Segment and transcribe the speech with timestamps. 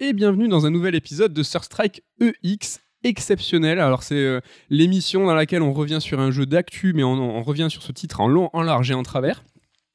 [0.00, 3.78] et bienvenue dans un nouvel épisode de Surstrike EX exceptionnel.
[3.78, 7.42] Alors c'est euh, l'émission dans laquelle on revient sur un jeu d'actu mais on, on
[7.42, 9.42] revient sur ce titre en long, en large et en travers.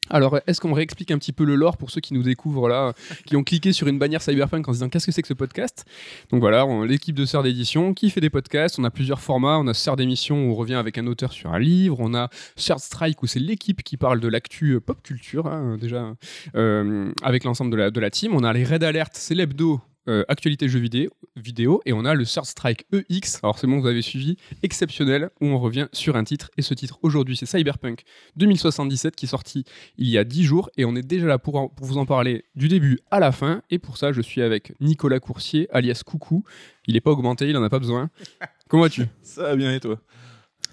[0.10, 2.94] Alors, est-ce qu'on réexplique un petit peu le lore pour ceux qui nous découvrent là,
[3.26, 5.34] qui ont cliqué sur une bannière Cyberpunk en se disant qu'est-ce que c'est que ce
[5.34, 5.86] podcast?
[6.32, 8.78] Donc voilà, l'équipe de Sœur d'édition qui fait des podcasts.
[8.80, 9.58] On a plusieurs formats.
[9.58, 11.98] On a Sœur d'émission où on revient avec un auteur sur un livre.
[12.00, 15.78] On a Sœur Strike où c'est l'équipe qui parle de l'actu euh, pop culture, hein,
[15.80, 16.14] déjà,
[16.56, 18.36] euh, avec l'ensemble de la, de la team.
[18.36, 19.82] On a les Red Alert, c'est l'hebdo.
[20.08, 23.80] Euh, actualité jeux vidéo, vidéo et on a le Third Strike EX, alors c'est bon
[23.80, 27.46] vous avez suivi, exceptionnel, où on revient sur un titre, et ce titre aujourd'hui c'est
[27.46, 28.04] Cyberpunk
[28.38, 29.64] 2077 qui est sorti
[29.98, 32.06] il y a 10 jours et on est déjà là pour, en- pour vous en
[32.06, 33.62] parler du début à la fin.
[33.70, 36.44] Et pour ça, je suis avec Nicolas Coursier, alias Coucou.
[36.88, 38.10] Il n'est pas augmenté, il en a pas besoin.
[38.70, 39.06] Comment vas-tu?
[39.22, 40.00] Ça va bien et toi?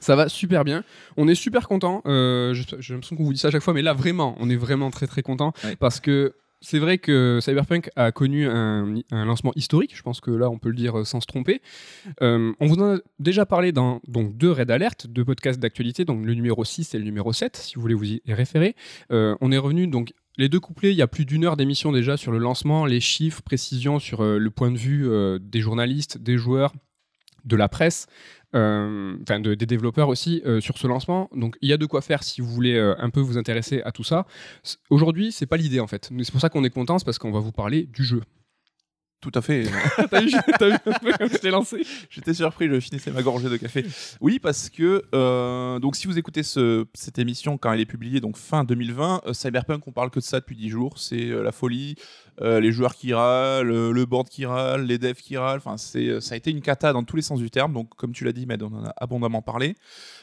[0.01, 0.83] Ça va super bien.
[1.17, 2.03] On est super content.
[2.07, 4.51] Euh, je- J'ai l'impression qu'on vous dit ça à chaque fois, mais là vraiment, on
[4.51, 5.77] est vraiment très très content Ouais.
[5.77, 6.35] parce que.
[6.65, 10.69] C'est vrai que Cyberpunk a connu un, lancement historique, je pense que là on peut
[10.69, 11.61] le dire euh, sans se tromper.
[12.23, 16.25] Euh, on vous en a déjà parlé dans deux Red Alert, deux podcasts d'actualité, donc
[16.25, 18.77] le numéro 6 et le numéro 7, si vous voulez vous y référer.
[19.11, 21.91] Euh, on est revenu donc les deux couplets, il y a plus d'une heure d'émission
[21.91, 25.11] déjà sur le lancement, les chiffres, précisions sur le point de vue
[25.41, 26.73] des journalistes, des joueurs,
[27.45, 28.07] de la presse,
[29.23, 31.29] enfin de- des développeurs aussi euh, sur ce lancement.
[31.35, 33.83] Donc il y a de quoi faire si vous voulez euh, un peu vous intéresser
[33.83, 34.27] à tout ça.
[34.91, 36.11] Aujourd'hui, c'est pas l'idée en fait.
[36.23, 38.23] C'est pour ça qu'on est content, c'est parce qu'on va vous parler du jeu.
[39.23, 39.63] Tout à fait.
[40.11, 40.35] T'as vu,
[40.85, 43.87] un peu comme je t'ai lancé J'étais surpris, je finissais ma gorgée de café.
[44.21, 48.19] Oui, parce que euh, donc si vous écoutez ce- cette émission quand elle est publiée,
[48.21, 50.99] donc fin 2020, euh, Cyberpunk, on parle que de ça depuis 10 jours.
[50.99, 51.95] C'est euh, la folie,
[52.41, 55.59] les joueurs qui râlent, le board qui râle, les devs qui râlent.
[55.59, 57.73] Enfin, c'est ça a été une cata dans tous les sens du terme.
[57.73, 59.77] Donc, comme tu l'as dit, Med, on en a abondamment parlé.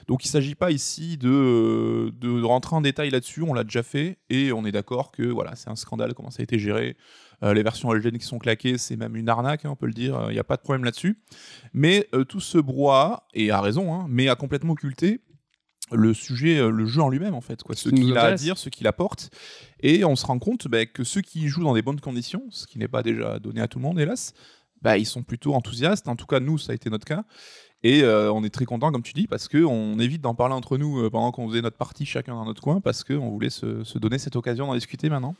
[0.09, 3.43] Donc, il ne s'agit pas ici de, de rentrer en détail là-dessus.
[3.43, 6.41] On l'a déjà fait et on est d'accord que voilà, c'est un scandale comment ça
[6.41, 6.97] a été géré.
[7.43, 9.93] Euh, les versions LGN qui sont claquées, c'est même une arnaque, hein, on peut le
[9.93, 10.25] dire.
[10.29, 11.19] Il n'y a pas de problème là-dessus.
[11.73, 15.21] Mais euh, tout ce brouhaha, et a raison, hein, mais a complètement occulté
[15.91, 17.75] le sujet, euh, le jeu en lui-même en fait, quoi.
[17.75, 19.31] ce qu'il a à dire, ce qu'il apporte,
[19.79, 22.67] et on se rend compte bah, que ceux qui jouent dans des bonnes conditions, ce
[22.67, 24.33] qui n'est pas déjà donné à tout le monde hélas,
[24.81, 26.07] bah, ils sont plutôt enthousiastes.
[26.07, 27.23] En tout cas, nous, ça a été notre cas.
[27.83, 30.77] Et euh, on est très content, comme tu dis, parce qu'on évite d'en parler entre
[30.77, 33.85] nous euh, pendant qu'on faisait notre partie chacun dans notre coin, parce qu'on voulait se,
[33.85, 35.35] se donner cette occasion d'en discuter maintenant.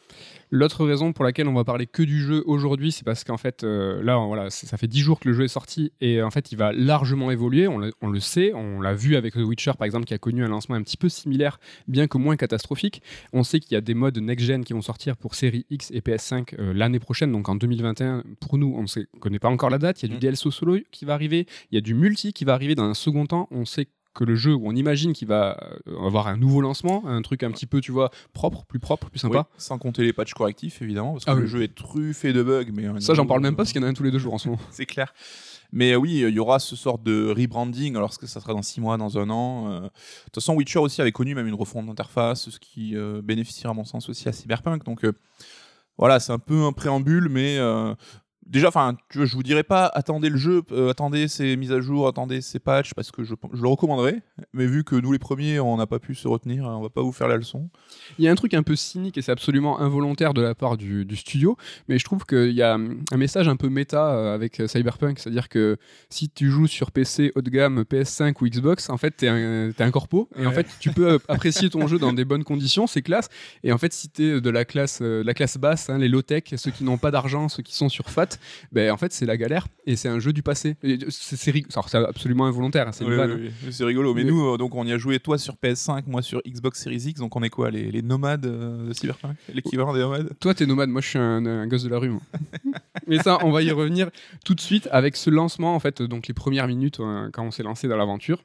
[0.50, 3.64] L'autre raison pour laquelle on va parler que du jeu aujourd'hui, c'est parce qu'en fait,
[3.64, 6.52] euh, là, voilà, ça fait 10 jours que le jeu est sorti et en fait,
[6.54, 7.68] il va largement évoluer.
[7.68, 10.18] On, le- on le sait, on l'a vu avec The Witcher par exemple, qui a
[10.18, 13.02] connu un lancement un petit peu similaire, bien que moins catastrophique.
[13.34, 16.00] On sait qu'il y a des modes next-gen qui vont sortir pour série X et
[16.00, 18.24] PS5 euh, l'année prochaine, donc en 2021.
[18.40, 20.02] Pour nous, on ne connaît pas encore la date.
[20.02, 20.20] Il y a du Mm.
[20.20, 22.94] DLC solo qui va arriver, il y a du multi qui va arriver dans un
[22.94, 23.48] second temps.
[23.52, 25.58] On sait que le jeu, on imagine qu'il va
[25.88, 29.10] euh, avoir un nouveau lancement, un truc un petit peu, tu vois, propre, plus propre,
[29.10, 29.48] plus sympa.
[29.50, 31.48] Oui, sans compter les patchs correctifs, évidemment, parce que Ah le oui.
[31.48, 32.66] jeu est truffé de bugs.
[32.74, 34.20] Mais Ça, j'en parle même pas parce qu'il y en a un tous les deux
[34.20, 34.60] jours en ce moment.
[34.72, 35.14] c'est clair.
[35.72, 38.64] Mais euh, oui, il y aura ce sort de rebranding, alors que ça sera dans
[38.64, 39.70] 6 mois, dans un an.
[39.72, 39.80] euh.
[39.82, 39.88] De
[40.26, 43.74] toute façon, Witcher aussi avait connu même une refonte d'interface, ce qui euh, bénéficiera à
[43.76, 44.84] mon sens aussi à Cyberpunk.
[44.84, 45.14] Donc euh,
[46.00, 47.94] voilà, c'est un peu un préambule, mais euh,
[48.50, 52.08] déjà, enfin, je vous dirais pas attendez le jeu, euh, attendez ces mises à jour,
[52.08, 54.22] attendez ces patchs, parce que je, je le recommanderais.
[54.54, 57.02] Mais vu que nous les premiers, on n'a pas pu se retenir, on va pas
[57.02, 57.70] vous faire la leçon.
[58.18, 60.78] Il y a un truc un peu cynique et c'est absolument involontaire de la part
[60.78, 64.34] du, du studio, mais je trouve qu'il y a un message un peu méta euh,
[64.34, 65.78] avec euh, Cyberpunk, c'est-à-dire que
[66.10, 69.72] si tu joues sur PC haut de gamme, PS5 ou Xbox, en fait t'es un,
[69.72, 72.88] t'es un corpo et en fait tu peux apprécier ton jeu dans des bonnes conditions,
[72.88, 73.30] c'est classe.
[73.64, 76.22] Et en fait si t'es de la classe, de la classe basse, hein, les low
[76.22, 78.39] tech, ceux qui n'ont pas d'argent, ceux qui sont sur FAT,
[78.72, 80.76] ben en fait c'est la galère et c'est un jeu du passé.
[80.84, 83.32] Et C'est rig- absolument involontaire, hein, c'est une Oui, vanne.
[83.34, 84.14] oui, oui, c'est rigolo.
[84.14, 86.82] Mais, Mais- nous, euh, donc, on y a joué, toi sur PS5, moi sur Xbox
[86.82, 87.20] Series X.
[87.20, 89.36] Donc, on est quoi Les, les nomades euh, de Cyberpunk?
[89.54, 90.30] L'équivalent des nomades?
[90.40, 92.10] Toi, t'es nomade, moi je suis un, un gosse de la rue.
[92.10, 92.22] moi.
[93.08, 94.10] Mais ça, on va y revenir
[94.46, 97.52] tout de suite avec ce lancement, en fait, donc les premières minutes euh, quand on
[97.52, 98.44] s'est lancé dans l'aventure.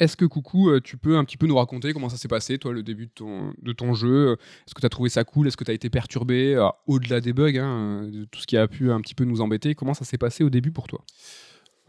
[0.00, 2.58] Est-ce que Coucou, euh, tu peux un petit peu nous raconter comment ça s'est passé,
[2.58, 4.32] toi, le début de ton, jeu?
[4.66, 5.46] Est-ce que tu as trouvé ça cool?
[5.46, 6.54] Est-ce que tu as été perturbé?
[6.54, 9.24] Euh, Au-delà des bugs, hein, euh, de tout ce qui a pu un petit peu
[9.24, 11.04] nous embêter, comment ça s'est passé au début pour toi?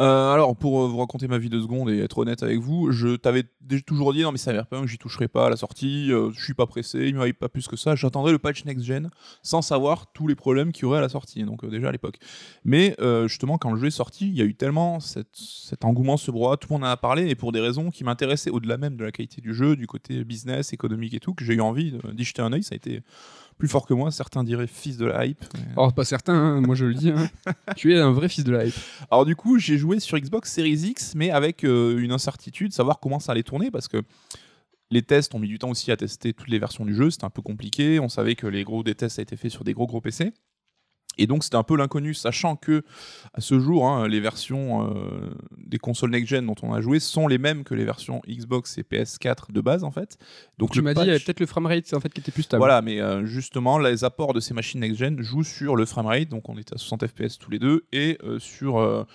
[0.01, 2.91] Euh, alors, pour euh, vous raconter ma vie de seconde et être honnête avec vous,
[2.91, 3.43] je t'avais
[3.85, 6.65] toujours dit non, mais Cyberpunk, j'y toucherai pas à la sortie, euh, je suis pas
[6.65, 9.09] pressé, il me pas plus que ça, j'attendrai le patch next-gen
[9.41, 11.91] sans savoir tous les problèmes qu'il y aurait à la sortie, donc euh, déjà à
[11.93, 12.17] l'époque.
[12.65, 12.95] Mais
[13.27, 16.57] justement, quand le jeu est sorti, il y a eu tellement cet engouement, ce brouhaha,
[16.57, 19.03] tout le monde en a parlé, et pour des raisons qui m'intéressaient au-delà même de
[19.03, 22.23] la qualité du jeu, du côté business, économique et tout, que j'ai eu envie d'y
[22.23, 23.01] jeter un œil, ça a été
[23.57, 25.43] plus fort que moi, certains diraient fils de la hype.
[25.53, 27.29] mais- Alors, pas certain, hein, moi je le dis, hein.
[27.77, 28.75] tu es un vrai fils de la hype.
[29.09, 32.99] Alors du coup, j'ai joué sur Xbox Series X, mais avec euh, une incertitude, savoir
[32.99, 34.01] comment ça allait tourner, parce que
[34.91, 37.25] les tests ont mis du temps aussi à tester toutes les versions du jeu, c'était
[37.25, 39.73] un peu compliqué, on savait que les gros des tests a été fait sur des
[39.73, 40.31] gros gros PC.
[41.17, 42.83] Et donc c'était un peu l'inconnu, sachant que
[43.33, 47.27] à ce jour, hein, les versions euh, des consoles next-gen dont on a joué sont
[47.27, 50.17] les mêmes que les versions Xbox et PS4 de base en fait.
[50.57, 52.43] Donc tu m'as dit, il y avait peut-être le framerate en fait qui était plus
[52.43, 52.59] stable.
[52.59, 56.49] Voilà, mais euh, justement, les apports de ces machines next-gen jouent sur le framerate, donc
[56.49, 59.05] on est à 60 FPS tous les deux, et euh, sur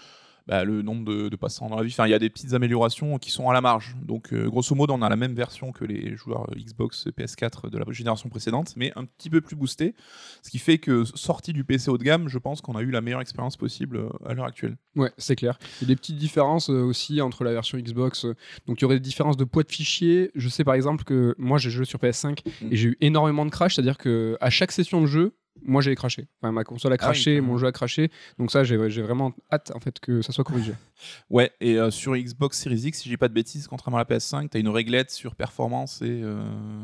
[0.50, 1.92] bah, le nombre de, passants dans la vie.
[1.92, 3.94] Enfin, il y a des petites améliorations qui sont à la marge.
[4.02, 7.70] Donc, euh, grosso modo, on a la même version que les joueurs euh, Xbox PS4
[7.70, 9.94] de la génération précédente, mais un petit peu plus boosté.
[10.42, 12.90] Ce qui fait que, sorti du PC haut de gamme, je pense qu'on a eu
[12.90, 14.76] la meilleure expérience possible euh, à l'heure actuelle.
[14.96, 15.56] Ouais, c'est clair.
[15.80, 18.26] Il y a des petites différences aussi entre la version Xbox.
[18.66, 20.32] Donc, il y aurait des différences de poids de fichiers.
[20.34, 22.72] Je sais par exemple que moi, j'ai joué sur PS5 mm.
[22.72, 25.94] et j'ai eu énormément de crash, c'est-à-dire que à chaque session de jeu, moi j'ai
[25.94, 26.28] craché.
[26.40, 28.10] Enfin, ma console a ah craché, mon jeu a craché.
[28.38, 30.72] Donc ça, j'ai vraiment hâte en fait que ça soit corrigé.
[31.30, 34.16] ouais, et euh, sur Xbox Series X, si j'ai pas de bêtises, contrairement à la
[34.16, 36.42] PS5, tu as une réglette sur performance et euh,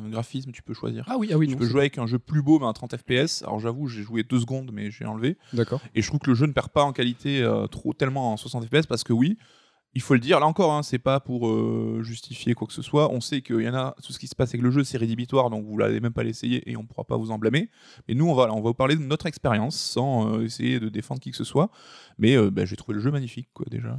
[0.08, 1.04] graphisme, tu peux choisir.
[1.08, 1.48] Ah oui, ah oui.
[1.48, 3.42] Tu peux jouer avec un jeu plus beau, mais à 30 FPS.
[3.42, 5.36] Alors j'avoue, j'ai joué deux secondes, mais j'ai enlevé.
[5.52, 5.80] D'accord.
[5.94, 8.36] Et je trouve que le jeu ne perd pas en qualité euh, trop tellement en
[8.36, 9.38] 60 FPS parce que oui,
[9.96, 12.82] il faut le dire, là encore, hein, c'est pas pour euh, justifier quoi que ce
[12.82, 13.10] soit.
[13.10, 14.98] On sait qu'il y en a, tout ce qui se passe avec le jeu, c'est
[14.98, 17.70] rédhibitoire, donc vous l'allez même pas l'essayer et on pourra pas vous en blâmer.
[18.06, 20.90] Mais nous, on va, on va vous parler de notre expérience sans euh, essayer de
[20.90, 21.70] défendre qui que ce soit.
[22.18, 23.98] Mais euh, bah, j'ai trouvé le jeu magnifique, quoi, déjà.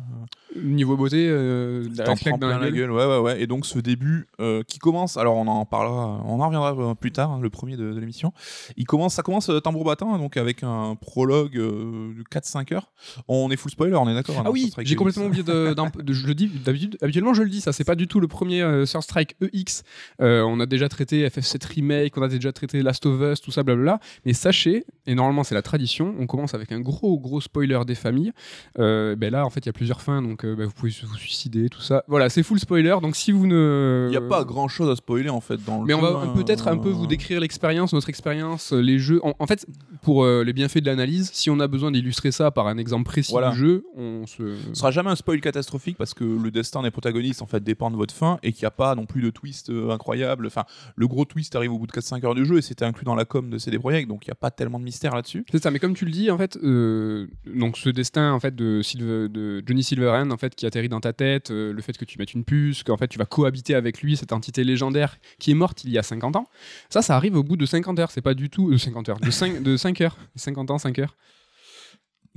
[0.56, 2.92] Niveau beauté, la claque dans la, gueule.
[2.92, 3.42] Ouais, ouais, ouais.
[3.42, 4.28] Et donc ce début
[4.68, 7.98] qui commence, alors on en parlera, on en reviendra plus tard, hein, le premier de,
[7.98, 8.34] l'émission.
[8.76, 12.92] Il commence, ça commence tambour battant, donc avec un prologue de 4-5 heures.
[13.28, 14.38] On est full spoiler, on est d'accord.
[14.38, 15.74] Hein, ah oui, j'ai complètement oublié de
[16.08, 18.62] je le dis, d'habitude, habituellement je le dis, ça c'est pas du tout le premier
[18.62, 19.84] euh, Strike EX.
[20.22, 23.52] Euh, on a déjà traité FF7 Remake, on a déjà traité Last of Us, tout
[23.52, 24.00] ça, blablabla.
[24.26, 27.96] Mais sachez, et normalement c'est la tradition, on commence avec un gros gros spoiler des
[27.96, 28.32] familles.
[28.80, 31.18] Euh, ben là en fait il y a plusieurs fins, donc ben, vous pouvez vous
[31.18, 32.04] suicider, tout ça.
[32.08, 34.08] Voilà, c'est full spoiler, donc si vous ne...
[34.08, 36.34] Il n'y a pas grand chose à spoiler en fait dans le Mais on va
[36.36, 39.22] peut-être un peu vous décrire l'expérience, notre expérience, les jeux.
[39.24, 39.66] En, fait,
[40.02, 43.34] pour les bienfaits de l'analyse, si on a besoin d'illustrer ça par un exemple précis
[43.52, 44.56] du jeu, on se...
[44.74, 45.67] Ce sera jamais un spoil catastrophique
[45.98, 48.68] parce que le destin des protagonistes en fait dépend de votre fin et qu'il n'y
[48.68, 50.48] a pas non plus de twist euh, incroyable.
[50.48, 50.66] Enfin,
[50.96, 53.16] le gros twist arrive au bout de 4-5 heures de jeu et c'était inclus dans
[53.16, 55.46] la com de CD Projekt, donc il n'y a pas tellement de mystère là-dessus.
[55.52, 58.56] C'est ça, mais comme tu le dis, en fait, euh, donc ce destin en fait
[58.56, 58.82] de,
[59.28, 62.18] de Johnny Silverhand en fait qui atterrit dans ta tête, euh, le fait que tu
[62.18, 65.56] mettes une puce, qu'en fait tu vas cohabiter avec lui, cette entité légendaire qui est
[65.56, 66.50] morte il y a 50 ans,
[66.90, 68.12] ça, ça arrive au bout de 50 heures.
[68.12, 71.00] C'est pas du tout de 50 heures, de 5, de 5 heures, 50 ans, 5
[71.00, 71.16] heures.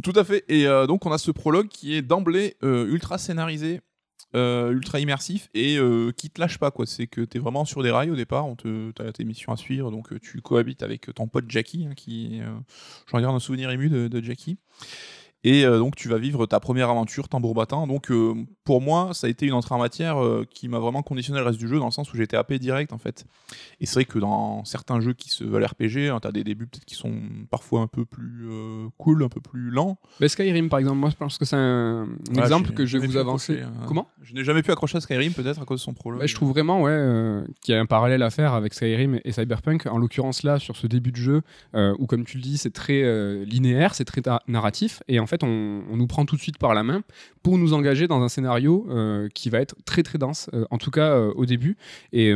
[0.03, 0.45] Tout à fait.
[0.49, 3.81] Et donc on a ce prologue qui est d'emblée ultra scénarisé
[4.37, 6.87] euh, ultra immersif et euh, qui te lâche pas quoi.
[6.87, 9.53] C'est que tu es vraiment sur des rails au départ, on te as tes missions
[9.53, 12.41] à suivre, donc euh, tu cohabites avec ton pote Jackie, hein, qui
[13.07, 14.59] je regarde un souvenir ému de Jackie.
[15.43, 17.87] Et euh, donc tu vas vivre ta première aventure tambour battant.
[17.87, 18.35] Donc euh,
[18.65, 21.47] pour moi, ça a été une entrée en matière euh, qui m'a vraiment conditionné le
[21.47, 23.25] reste du jeu dans le sens où j'étais AP direct en fait.
[23.81, 26.45] Et c'est vrai que dans certains jeux qui se veulent RPG, hein, tu as des
[26.45, 27.15] débuts peut-être qui sont
[27.51, 28.49] parfois un peu plus
[28.99, 29.99] cool, un peu plus lents.
[30.21, 33.17] Mais Skyrim par exemple, moi je pense que c'est un, exemple que je vais vous
[33.17, 33.63] avancer.
[33.63, 33.73] Hein.
[33.87, 34.09] Comment?
[34.23, 36.21] Je n'ai jamais pu accrocher à Skyrim peut-être à cause de son prologue.
[36.21, 39.33] Bah, je trouve vraiment ouais, qu'il y a un parallèle à faire avec Skyrim et
[39.33, 39.87] Cyberpunk.
[39.87, 41.41] En l'occurrence là, sur ce début de jeu,
[41.75, 45.03] où comme tu le dis, c'est très linéaire, c'est très narratif.
[45.09, 47.03] Et en fait, on, on nous prend tout de suite par la main
[47.43, 50.79] pour nous engager dans un scénario euh, qui va être très très dense, euh, en
[50.79, 51.77] tout cas euh, au début.
[52.13, 52.35] Et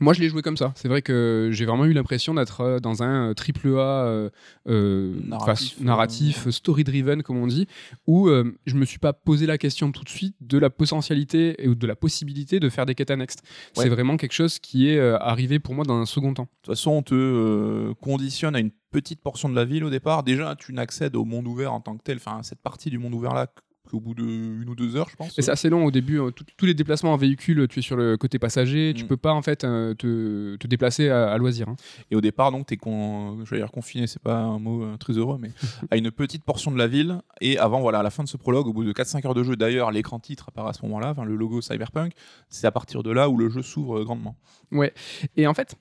[0.00, 0.72] moi, je l'ai joué comme ça.
[0.74, 4.28] C'est vrai que j'ai vraiment eu l'impression d'être dans un triple A
[4.66, 7.68] narratif, story-driven, comme on dit,
[8.08, 11.76] où je me suis pas posé la question tout de suite de la potentialité ou
[11.76, 13.36] de la possibilité de faire des quêtes annexes.
[13.74, 16.44] C'est vraiment quelque chose qui est arrivé pour moi dans un second temps.
[16.44, 20.22] De toute façon, on te conditionne à une petite portion de la ville au départ.
[20.22, 23.12] Déjà, tu n'accèdes au monde ouvert en tant que tel, enfin, cette partie du monde
[23.12, 23.48] ouvert-là,
[23.90, 25.34] qu'au bout de une ou deux heures, je pense.
[25.34, 26.20] c'est assez long au début.
[26.20, 29.08] Euh, tous les déplacements en véhicule, tu es sur le côté passager, tu mm.
[29.08, 31.68] peux pas en fait euh, te, te, déplacer à, loisir.
[31.68, 31.76] Hein.
[32.12, 33.42] Et au départ, donc, tu es con...
[33.50, 35.50] dire confiné, c'est pas un mot euh, très heureux, mais
[35.90, 37.20] à une petite portion de la ville.
[37.40, 39.42] Et avant, voilà, à la fin de ce prologue, au bout de 4-5 heures de
[39.42, 42.12] jeu, d'ailleurs, l'écran titre apparaît à ce moment-là, le logo Cyberpunk,
[42.48, 44.36] c'est à partir de là où le jeu s'ouvre grandement.
[44.70, 44.94] Ouais.
[45.36, 45.74] Et en fait,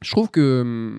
[0.00, 0.98] je trouve que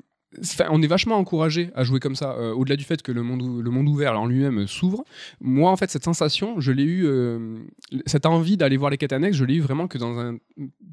[0.69, 3.61] on est vachement encouragé à jouer comme ça, euh, au-delà du fait que le monde,
[3.63, 5.03] le monde ouvert en lui-même s'ouvre.
[5.41, 7.59] Moi, en fait, cette sensation, je l'ai eu, euh,
[8.05, 10.37] cette envie d'aller voir les quêtes annexes, je l'ai eu vraiment que dans un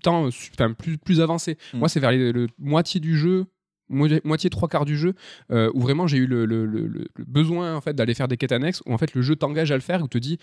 [0.03, 0.29] temps
[0.79, 1.57] plus, plus avancé.
[1.73, 1.79] Mm.
[1.79, 3.47] Moi, c'est vers le moitié du jeu,
[3.91, 5.15] moitié trois quarts du jeu
[5.51, 8.93] euh, où vraiment j'ai eu le, besoin en fait d'aller faire des quêtes annexes où
[8.93, 10.39] en fait le jeu t'engage à le faire ou te dit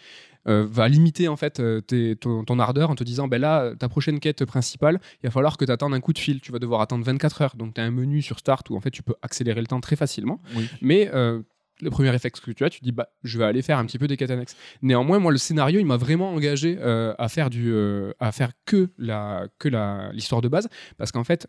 [0.47, 1.81] euh, va limiter en fait euh,
[2.15, 5.65] ton, ardeur en te disant ben là ta prochaine quête principale il va falloir que
[5.65, 6.41] tu attendes un coup de fil.
[6.41, 7.55] Tu vas devoir attendre 24 heures.
[7.55, 9.81] Donc tu as un menu sur start où en fait tu peux accélérer le temps
[9.81, 10.41] très facilement.
[10.81, 13.85] Mais le premier réflexe que tu as, tu dis bah je vais aller faire un
[13.85, 14.55] petit peu des quêtes annexes.
[14.81, 17.73] Néanmoins, moi le scénario, il m'a vraiment engagé à faire du
[18.19, 21.47] à faire que la que la l'histoire de base parce qu'en fait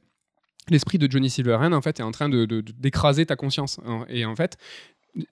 [0.71, 2.45] l'esprit de Johnny Silverhand en fait est en train de
[2.79, 4.05] d'écraser ta conscience hein.
[4.09, 4.57] et en fait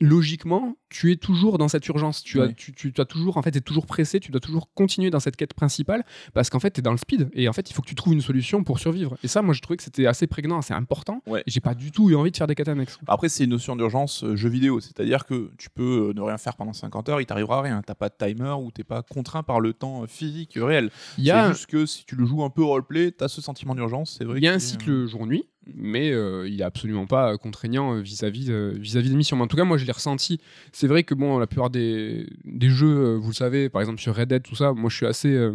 [0.01, 2.23] logiquement, tu es toujours dans cette urgence.
[2.23, 2.55] Tu as, Oui.
[2.55, 4.21] tu, tu, tu as toujours, en fait, es toujours pressé.
[4.21, 6.97] Tu dois toujours continuer dans cette quête principale parce qu'en fait, tu es dans le
[6.97, 7.29] speed.
[7.35, 9.17] Et en fait, il faut que tu trouves une solution pour survivre.
[9.23, 11.23] Et ça, moi, je trouvais que c'était assez prégnant, assez important.
[11.27, 11.43] Ouais.
[11.47, 12.99] J'ai pas du tout eu envie de faire des quêtes annexes.
[13.07, 16.39] Après, c'est une notion d'urgence euh, jeu vidéo, c'est-à-dire que tu peux euh, ne rien
[16.39, 17.83] faire pendant 50 heures, il t'arrivera rien.
[17.87, 20.91] T'as pas de timer ou t'es pas contraint par le temps euh, physique réel.
[21.19, 23.41] Il y C'est a, juste que si tu le joues un peu roleplay, t'as ce
[23.41, 24.39] sentiment d'urgence, c'est vrai.
[24.39, 28.51] il y a un cycle jour-nuit, mais euh, il est absolument pas contraignant euh, vis-à-vis
[28.51, 29.41] euh, vis-à-vis des missions.
[29.41, 30.41] En tout cas, moi, je l'ai ressenti.
[30.73, 34.01] C'est vrai que bon, la plupart des, des jeux, euh, vous le savez, par exemple
[34.01, 35.53] sur Red Dead, tout ça, moi, je suis assez euh,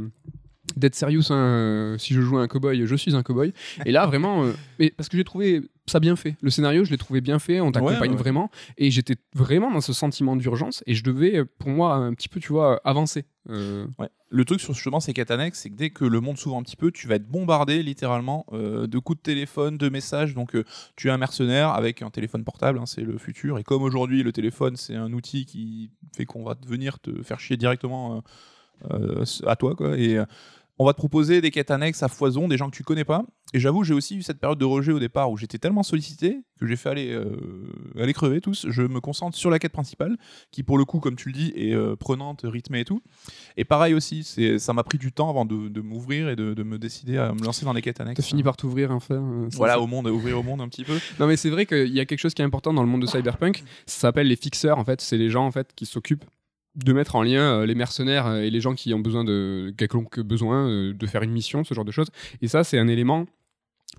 [0.75, 1.32] Dead serious.
[1.32, 3.53] hein, si je joue un cowboy, je suis un cowboy.
[3.86, 4.46] Et là, vraiment,
[4.80, 6.36] mais parce que j'ai trouvé ça bien fait.
[6.41, 7.60] Le scénario, je l'ai trouvé bien fait.
[7.62, 8.17] On t'accompagne ouais.
[8.17, 10.83] vraiment, et j'étais vraiment dans ce sentiment d'urgence.
[10.88, 13.25] Et je devais, euh, pour moi, un petit peu, tu vois, avancer.
[13.50, 14.10] Euh, Ouais.
[14.33, 16.77] Le truc sur justement ces annexes, c'est que dès que le monde s'ouvre un petit
[16.77, 20.33] peu, tu vas être bombardé littéralement euh, de coups de téléphone, de messages.
[20.33, 20.63] Donc euh,
[20.95, 23.60] tu es un mercenaire avec un téléphone portable, hein, c'est le futur.
[23.60, 27.41] Et comme aujourd'hui le téléphone c'est un outil qui fait qu'on va venir te faire
[27.41, 28.21] chier directement euh,
[28.91, 29.98] euh, à toi, quoi.
[29.98, 30.25] Et euh,
[30.80, 33.24] on va te proposer des quêtes annexes à foison, des gens que tu connais pas.
[33.54, 36.42] Et j'avoue, j'ai aussi eu cette période de rejet au départ où j'étais tellement sollicité
[36.60, 37.36] que j'ai fait aller, euh,
[38.00, 38.66] aller crever tous.
[38.70, 40.18] Je me concentre sur la quête principale,
[40.51, 43.01] qui pour le coup, comme tu le dis, est euh, prenante, rythmée et tout.
[43.58, 46.54] Et pareil aussi, c'est, ça m'a pris du temps avant de, de m'ouvrir et de,
[46.54, 48.22] de me décider à me lancer dans les quêtes annexes.
[48.22, 49.16] T'as fini par t'ouvrir enfin.
[49.16, 50.98] euh, Voilà, ça- au monde, ouvrir au monde un petit peu.
[51.20, 53.01] Non mais c'est vrai qu'il y a quelque chose qui est important dans le monde
[53.01, 56.25] de Cyberpunk, ça s'appelle les fixeurs en fait, c'est les gens en fait qui s'occupent
[56.75, 59.74] de mettre en lien euh, les mercenaires euh, et les gens qui ont besoin de
[59.78, 62.10] quelconque besoin euh, de faire une mission, ce genre de choses.
[62.42, 63.25] Et ça c'est un élément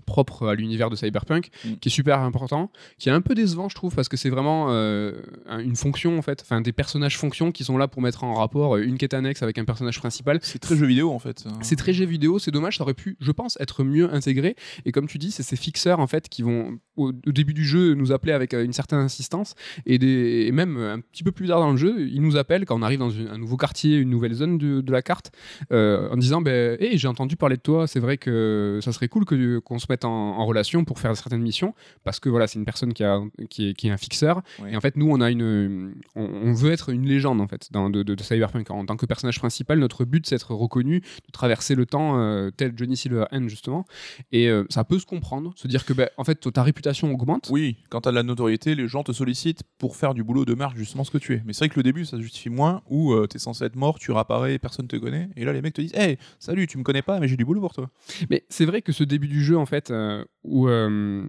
[0.03, 1.73] propre à l'univers de Cyberpunk Mm.
[1.81, 4.67] qui est super important, qui est un peu décevant je trouve parce que c'est vraiment
[4.69, 5.13] euh,
[5.47, 8.33] un- une fonction en fait, enfin des personnages fonctions qui sont là pour mettre en
[8.35, 10.39] rapport euh, une quête annexe avec un personnage principal.
[10.41, 11.45] C'est très jeu vidéo en fait.
[11.61, 14.55] C'est très jeu vidéo, c'est dommage, ça aurait pu, je pense, être mieux intégré.
[14.85, 17.65] Et comme tu dis, c'est ces fixeurs en fait qui vont au, au début du
[17.65, 19.55] jeu nous appeler avec euh, une certaine insistance
[19.85, 22.65] et, des, et même un petit peu plus tard dans le jeu, ils nous appellent
[22.65, 25.31] quand on arrive dans une- un nouveau quartier, une nouvelle zone de, de la carte,
[25.71, 29.07] euh, en disant ben, hey, j'ai entendu parler de toi, c'est vrai que ça serait
[29.07, 31.73] cool que qu'on se en, en relation pour faire certaines missions
[32.03, 33.19] parce que voilà, c'est une personne qui, a,
[33.49, 34.41] qui, est, qui est un fixeur.
[34.69, 37.67] Et en fait, nous, on a une, on, on veut être une légende en fait
[37.71, 39.79] dans, de, de- de Cyberpunk en tant que personnage principal.
[39.79, 43.85] Notre but, c'est d'être reconnu, de traverser le temps euh, tel Johnny Silverhand justement.
[44.31, 47.49] Et euh, ça peut se comprendre, se dire que ben, en fait, ta réputation augmente.
[47.51, 50.53] Oui, quand t'as de la notoriété, les gens te sollicitent pour faire du boulot de
[50.53, 51.41] marque, justement ce que tu es.
[51.45, 53.75] Mais c'est vrai que le début, ça se justifie moins, où euh, t'es censé être
[53.75, 55.29] mort, tu réapparais, personne te connaît.
[55.35, 57.45] Et là, les mecs te disent Hey, salut, tu me connais pas, mais j'ai du
[57.45, 57.89] boulot pour toi.
[58.29, 61.25] Mais c'est vrai que ce début du jeu, en fait, euh, où euh,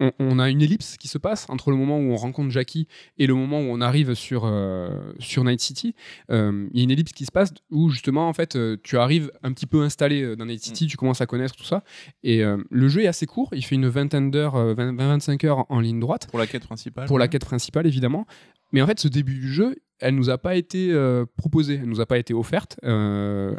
[0.00, 2.88] on, on a une ellipse qui se passe entre le moment où on rencontre Jackie
[3.18, 5.94] et le moment où on arrive sur, euh, sur Night City,
[6.28, 9.52] il y a une ellipse qui se passe où justement, en fait, tu arrives un
[9.52, 11.84] petit peu installé dans Night City, tu commences à connaître tout ça.
[12.22, 15.66] Et le jeu est assez court, il fait une vingtaine d'heures, euh, 20 20-25 heures
[15.68, 17.06] en ligne droite Pour la quête principale.
[17.06, 18.26] pour la quête principale évidemment.
[18.72, 21.88] Mais en fait, ce début du jeu, elle nous a pas été euh, proposée, elle
[21.88, 22.78] nous a pas été offerte.
[22.84, 23.54] Euh,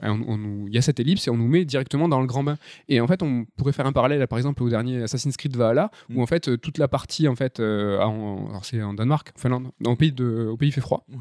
[0.67, 2.57] Il y a cette ellipse et on nous met directement dans le grand bain.
[2.89, 5.89] Et en fait, on pourrait faire un parallèle, par exemple, au dernier Assassin's Creed Valhalla,
[6.09, 6.17] Mm.
[6.17, 7.99] où en fait toute la partie en fait, euh,
[8.61, 11.05] c'est en Danemark, en Finlande, dans le pays de, au pays fait froid.
[11.09, 11.17] Ouais.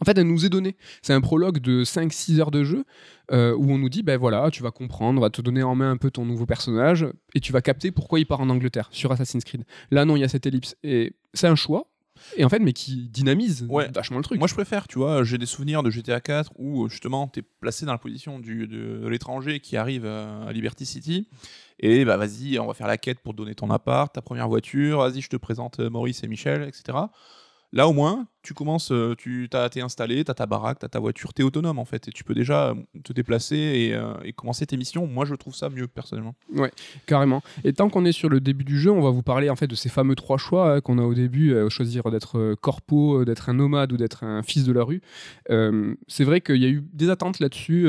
[0.00, 0.76] En fait, elle nous est donnée.
[1.00, 2.84] C'est un prologue de 5-6 heures de jeu
[3.32, 5.74] euh, où on nous dit ben voilà, tu vas comprendre, on va te donner en
[5.74, 8.88] main un peu ton nouveau personnage et tu vas capter pourquoi il part en Angleterre
[8.92, 9.64] sur Assassin's Creed.
[9.90, 10.76] Là, non, il y a cette ellipse.
[10.82, 11.88] Et c'est un choix,
[12.36, 13.90] et en fait, mais qui dynamise Ouais.
[13.94, 14.38] vachement le truc.
[14.38, 17.42] Moi, je préfère, tu vois, j'ai des souvenirs de GTA 4 où euh, justement, t'es
[17.42, 21.28] placé dans la position du, de, de l'étranger qui arrive à, à Liberty City.
[21.78, 24.48] Et bah vas-y, on va faire la quête pour te donner ton appart, ta première
[24.48, 25.00] voiture.
[25.00, 26.96] Vas-y, je te présente euh, Maurice et Michel, etc.
[27.76, 31.34] Là, au moins, tu commences, euh, tu t'es installé, t'as ta baraque, t'as ta voiture,
[31.34, 34.64] t'es autonome en fait, et tu peux déjà euh, te déplacer et, euh, et commencer
[34.66, 35.06] tes missions.
[35.06, 36.34] Moi, je trouve ça mieux personnellement.
[37.06, 37.42] Carrément.
[37.64, 39.66] Et tant qu'on est sur le début du jeu, on va vous parler en fait
[39.66, 43.48] de ces fameux trois choix hein, qu'on a au début, euh, choisir d'être corpo, d'être
[43.50, 45.02] un nomade ou d'être un fils de la rue.
[45.50, 47.88] Euh, c'est vrai qu'il y a eu des attentes là-dessus.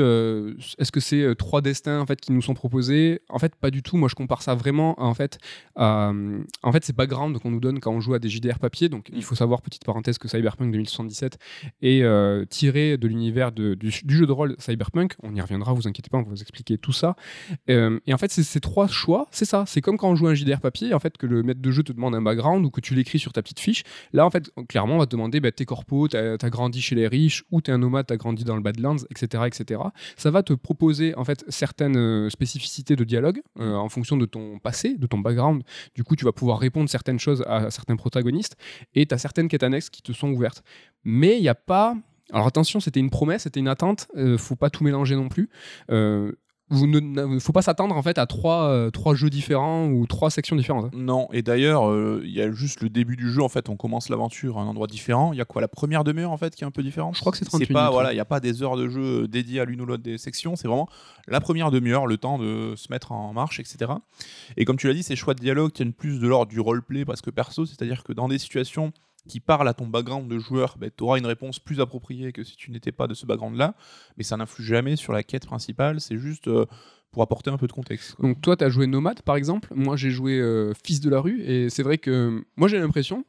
[0.78, 3.22] Est-ce que c'est trois destins en fait qui nous sont proposés?
[3.28, 3.96] En fait, pas du tout.
[3.96, 5.38] Moi, je compare ça vraiment en fait
[5.76, 6.12] à,
[6.62, 8.88] en fait, c'est background qu'on nous donne quand on joue à des JDR papier.
[8.88, 11.38] Donc, il faut savoir petite parenthèse que Cyberpunk 2077
[11.82, 15.14] est euh, tiré de l'univers du, du jeu de rôle Cyberpunk.
[15.22, 17.14] On y reviendra, vous inquiétez pas, on va vous expliquer tout ça.
[17.70, 19.64] Euh, et en fait, ces trois choix, c'est ça.
[19.66, 21.82] C'est comme quand on joue un JDR papier, en fait, que le maître de jeu
[21.82, 23.84] te demande un background ou que tu l'écris sur ta petite fiche.
[24.12, 26.94] Là, en fait, clairement, on va te demander bah, t'es corpo, t'as as grandi chez
[26.94, 29.80] les riches, ou t'es un nomade, t'as grandi dans le Badlands, etc., etc.
[30.16, 34.26] Ça va te proposer, en fait, certaines euh, spécificités de dialogue euh, en fonction de
[34.26, 35.62] ton passé, de ton background.
[35.94, 38.56] Du coup, tu vas pouvoir répondre certaines choses à certains protagonistes
[38.94, 40.62] et t'as certaines quêtes annexes qui te sont ouvertes.
[41.04, 41.96] Mais il n'y a pas.
[42.32, 45.48] Alors attention, c'était une promesse, c'était une attente, euh, faut pas tout mélanger non plus.
[45.90, 46.32] Euh,
[46.70, 50.30] vous ne faut pas s'attendre en fait à trois, euh, trois jeux différents ou trois
[50.30, 50.86] sections différentes.
[50.86, 50.90] hein.
[50.92, 53.42] Non, et d'ailleurs, euh, il y a juste le début du jeu.
[53.42, 55.32] En fait, on commence l'aventure à un endroit différent.
[55.32, 57.14] Il y a quoi La première demi-heure en fait qui est un peu différente?
[57.14, 58.76] Je crois que c'est 38 C'est pas minutes, voilà, il n'y a pas des heures
[58.76, 60.56] de jeu dédiées à l'une ou l'autre des sections.
[60.56, 60.88] C'est vraiment
[61.26, 63.92] la première demi-heure, le temps de se mettre en marche, etc.
[64.58, 67.06] Et comme tu l'as dit, ces choix de dialogue tiennent plus de l'ordre du roleplay
[67.06, 68.92] parce que perso, c'est-à-dire que dans des situations
[69.28, 72.56] qui parlent à ton background de joueur, tu auras une réponse plus appropriée que si
[72.56, 73.74] tu n'étais pas de ce background-là,
[74.16, 76.66] mais ça n'influe jamais sur la quête principale, c'est juste euh,
[77.12, 78.20] pour apporter un peu de contexte.
[78.20, 79.68] Donc toi, tu as joué Nomade par exemple.
[79.74, 81.42] Moi, j'ai joué euh, Fils de la rue.
[81.42, 83.24] Et c'est vrai que moi, j'ai l'impression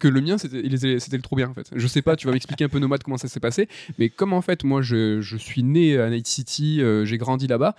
[0.00, 1.70] que le mien, c'était le trop bien en fait.
[1.74, 3.68] Je sais pas, tu vas m'expliquer un peu Nomade comment ça s'est passé.
[3.98, 7.46] Mais comme en fait, moi, je, je suis né à Night City, euh, j'ai grandi
[7.46, 7.74] là-bas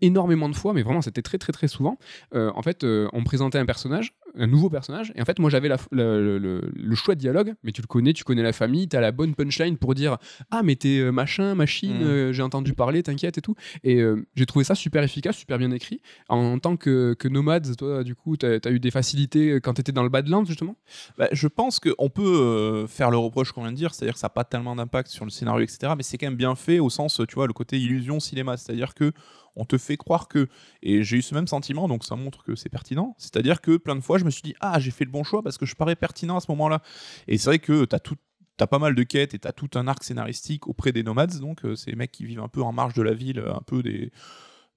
[0.00, 1.98] énormément de fois, mais vraiment c'était très très très souvent.
[2.34, 5.48] Euh, en fait, euh, on présentait un personnage, un nouveau personnage, et en fait moi
[5.50, 8.42] j'avais la- la- le, le- le choix de dialogue, mais tu le connais, tu connais
[8.42, 10.18] la famille, t'as la bonne punchline pour dire
[10.50, 12.32] ah mais t'es euh, machin, machine, Mm.
[12.32, 13.54] j'ai entendu parler, t'inquiète et tout.
[13.84, 14.02] Et
[14.34, 16.00] j'ai trouvé ça super efficace, super bien écrit.
[16.28, 19.92] En, tant que, que nomade, toi du coup t'as as eu des facilités quand t'étais
[19.92, 20.76] dans le Badlands justement?
[21.18, 24.26] Bah, je pense qu'on peut faire le reproche qu'on vient de dire, c'est-à-dire que ça
[24.26, 25.94] n'a pas tellement d'impact sur le scénario, etc.
[25.96, 28.94] Mais c'est quand même bien fait au sens, tu vois, le côté illusion cinéma, c'est-à-dire
[28.94, 29.12] que
[29.56, 30.48] on te fait croire que.
[30.82, 33.14] Et j'ai eu ce même sentiment, donc ça montre que c'est pertinent.
[33.18, 35.42] C'est-à-dire que plein de fois, je me suis dit, ah, j'ai fait le bon choix
[35.42, 36.82] parce que je parais pertinent à ce moment-là.
[37.28, 38.16] Et c'est vrai que tu as tout.
[38.58, 41.66] T'as pas mal de quêtes et t'as tout un arc scénaristique auprès des nomades, donc
[41.66, 44.10] euh, ces mecs qui vivent un peu en marge de la ville, un peu des,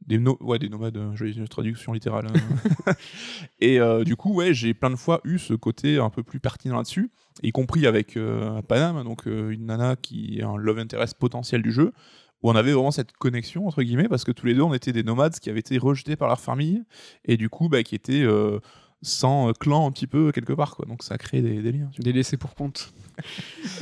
[0.06, 2.28] des, no- ouais, des nomades, euh, j'ai une traduction littérale.
[2.28, 2.94] hein.
[3.62, 6.42] et euh, du coup, ouais, j'ai plein de fois eu ce côté un peu plus
[6.42, 7.10] pertinent là-dessus,
[7.42, 11.62] y compris avec euh, Panam, donc euh, une nana qui est un love interest potentiel
[11.62, 11.94] du jeu,
[12.42, 14.94] où on avait vraiment cette connexion, entre guillemets, parce que tous les deux, on était
[14.94, 16.84] des nomades qui avaient été rejetés par leur famille,
[17.26, 18.60] et du coup, bah, qui étaient euh,
[19.02, 20.86] sans clan un petit peu quelque part, quoi.
[20.86, 21.90] Donc ça a créé des, des liens.
[22.00, 22.94] Des laissés pour compte.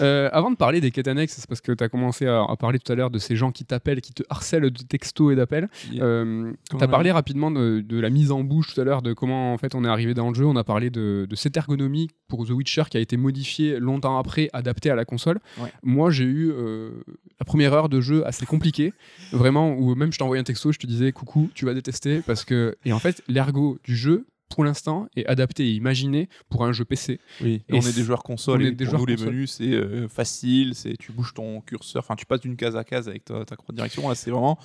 [0.02, 2.56] Euh, avant de parler des quêtes annexes, c'est parce que tu as commencé à, à
[2.56, 5.36] parler tout à l'heure de ces gens qui t'appellent, qui te harcèlent de textos et
[5.36, 5.70] d'appels.
[5.92, 6.04] Yeah.
[6.04, 9.14] Euh, tu as parlé rapidement de, de la mise en bouche tout à l'heure, de
[9.14, 10.46] comment en fait on est arrivé dans le jeu.
[10.46, 14.18] On a parlé de, de cette ergonomie pour The Witcher qui a été modifiée longtemps
[14.18, 15.40] après, adaptée à la console.
[15.60, 15.72] Ouais.
[15.84, 16.92] Moi, j'ai eu euh,
[17.40, 18.94] la première heure de jeu assez compliquée,
[19.32, 22.44] vraiment, où même je t'envoyais un texto, je te disais coucou, tu vas détester parce
[22.46, 26.72] que et en fait l'ergo du jeu pour l'instant est adapté et imaginé pour un
[26.72, 27.20] jeu PC.
[27.42, 29.16] Oui, Et on est des joueurs console on est et des pour joueurs nous les
[29.16, 29.34] console.
[29.34, 32.84] menus c'est euh, facile, c'est tu bouges ton curseur, enfin tu passes d'une case à
[32.84, 34.08] case avec ta, ta croix de direction.
[34.08, 34.58] Là c'est vraiment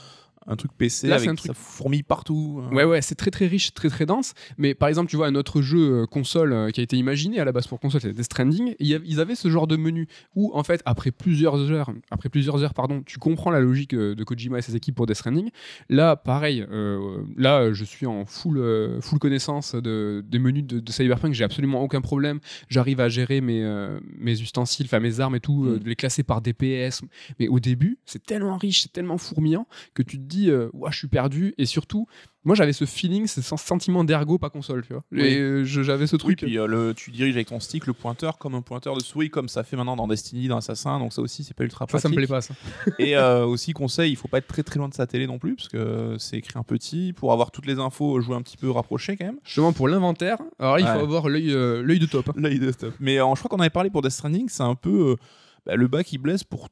[0.47, 2.63] un truc PC Là, avec un truc- ça fourmille partout.
[2.65, 2.75] hein.
[2.75, 4.35] Ouais, ouais, c'est très très riche, très très dense.
[4.59, 7.39] Mais par exemple, tu vois, un autre jeu euh, console euh, qui a été imaginé
[7.41, 8.71] à la base pour console, c'était Death Stranding.
[8.71, 12.63] et Ils avaient ce genre de menu où, en fait, après plusieurs heures, après plusieurs
[12.63, 15.51] heures, pardon, tu comprends la logique euh, de Kojima et ses équipes pour Death Stranding.
[15.89, 20.81] Là, pareil, euh, là, je suis en full, euh, full connaissance de, des menus de,
[20.81, 21.35] de Cyberpunk.
[21.35, 22.41] J'ai absolument aucun problème.
[22.69, 25.79] J'arrive à gérer mes, euh, mes ustensiles, enfin mes armes et tout, Mm.
[25.79, 27.03] de les classer par DPS.
[27.39, 30.97] Mais au début, c'est tellement riche, c'est tellement fourmillant que tu te dis, euh, je
[30.99, 31.55] suis perdu.
[31.59, 32.07] Et surtout,
[32.45, 35.03] moi j'avais ce feeling, ce sen- sentiment d'ergo, pas console, tu vois.
[35.13, 35.21] Oui.
[35.23, 36.39] Et euh, j'avais ce Oui, truc.
[36.39, 39.31] puis euh, le, tu diriges avec ton stick le pointeur comme un pointeur de souris,
[39.31, 41.87] comme ça fait maintenant dans Destiny, dans Assassin, donc ça aussi c'est pas ultra ça,
[41.87, 42.03] pratique.
[42.03, 42.55] ça me plaît pas, ça.
[42.99, 45.39] Et euh, aussi conseil, il faut pas être très très loin de sa télé non
[45.39, 48.57] plus, parce que c'est écrit un petit, pour avoir toutes les infos, jouer un petit
[48.57, 49.39] peu rapproché quand même.
[49.45, 52.29] Justement, pour l'inventaire, alors là, il faut avoir l'œil l'œil de top.
[52.31, 52.33] hein.
[52.37, 52.95] Là, il est top.
[53.01, 55.17] Mais je crois qu'on avait parlé pour Death Stranding, c'est un peu
[55.65, 56.69] bah, le bas qui blesse pour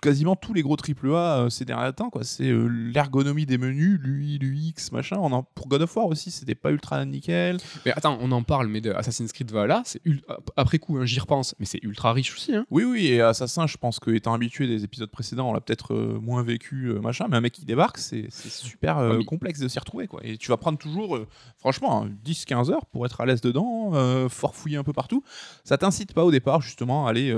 [0.00, 1.06] quasiment tous les gros AAA
[1.44, 2.10] euh, ces derniers temps.
[2.10, 2.24] quoi.
[2.24, 5.16] C'est euh, l'ergonomie des menus, l'UI, l'UX, machin.
[5.20, 5.42] On en...
[5.42, 7.58] Pour God of War aussi, c'était pas ultra nickel.
[7.84, 10.22] Mais attends, on en parle, mais de Assassin's Creed Valhalla, c'est ul-
[10.56, 12.54] après coup, hein, j'y repense, mais c'est ultra riche aussi.
[12.54, 12.64] Hein.
[12.70, 15.94] Oui, oui, et Assassin, je pense que étant habitué des épisodes précédents, on l'a peut-être
[15.94, 17.26] euh, moins vécu, machin.
[17.30, 20.06] Mais un mec qui débarque, c'est c'est super Ah, mais- complexe de s'y retrouver.
[20.06, 20.20] quoi.
[20.24, 21.18] Et tu vas prendre toujours,
[21.58, 25.22] franchement, hein, 10-15 heures pour être à l'aise dedans, euh, fort fouiller un peu partout.
[25.64, 27.30] Ça t'incite pas au départ, justement, à aller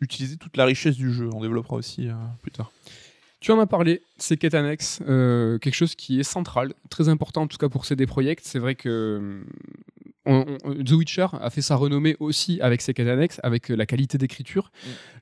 [0.00, 1.28] utiliser toute la richesse du jeu.
[1.32, 2.70] On développera aussi euh, plus tard.
[3.40, 7.42] Tu en as parlé, c'est quête annexe, euh, quelque chose qui est central, très important
[7.42, 8.44] en tout cas pour CD Projekt.
[8.44, 9.42] C'est vrai que
[10.26, 13.76] on- on- The Witcher a fait sa renommée aussi avec ses quêtes annexes, avec euh,
[13.76, 14.70] la qualité d'écriture.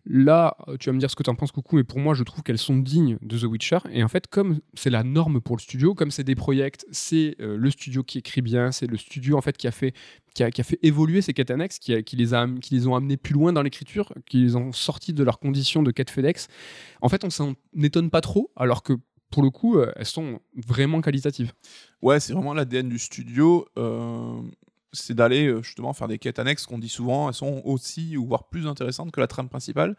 [0.04, 2.14] Là, euh, tu vas me dire ce que tu en penses, coucou, mais pour moi,
[2.14, 3.78] je trouve qu'elles sont dignes de The Witcher.
[3.92, 7.36] Et en fait, comme c'est la norme pour le studio, comme c'est des projets, c'est
[7.40, 9.94] euh, le studio qui écrit bien, c'est le studio en fait qui a fait
[10.50, 14.12] qui a, fait évoluer ces quêtes annexes, qui les ont amenés plus loin dans l'écriture,
[14.26, 16.48] qui les ont sortis de leurs conditions de quête FedEx.
[17.02, 18.94] En fait, on s'en étonne pas trop, alors que
[19.30, 21.52] pour le coup, euh, elles sont vraiment qualitatives.
[22.00, 23.66] Ouais, c'est vraiment l'ADN du studio.
[23.76, 24.40] Euh,
[24.92, 28.26] c'est d'aller euh, justement faire des quêtes annexes qu'on dit souvent, elles sont aussi ou
[28.26, 29.96] voire plus intéressantes que la trame principale.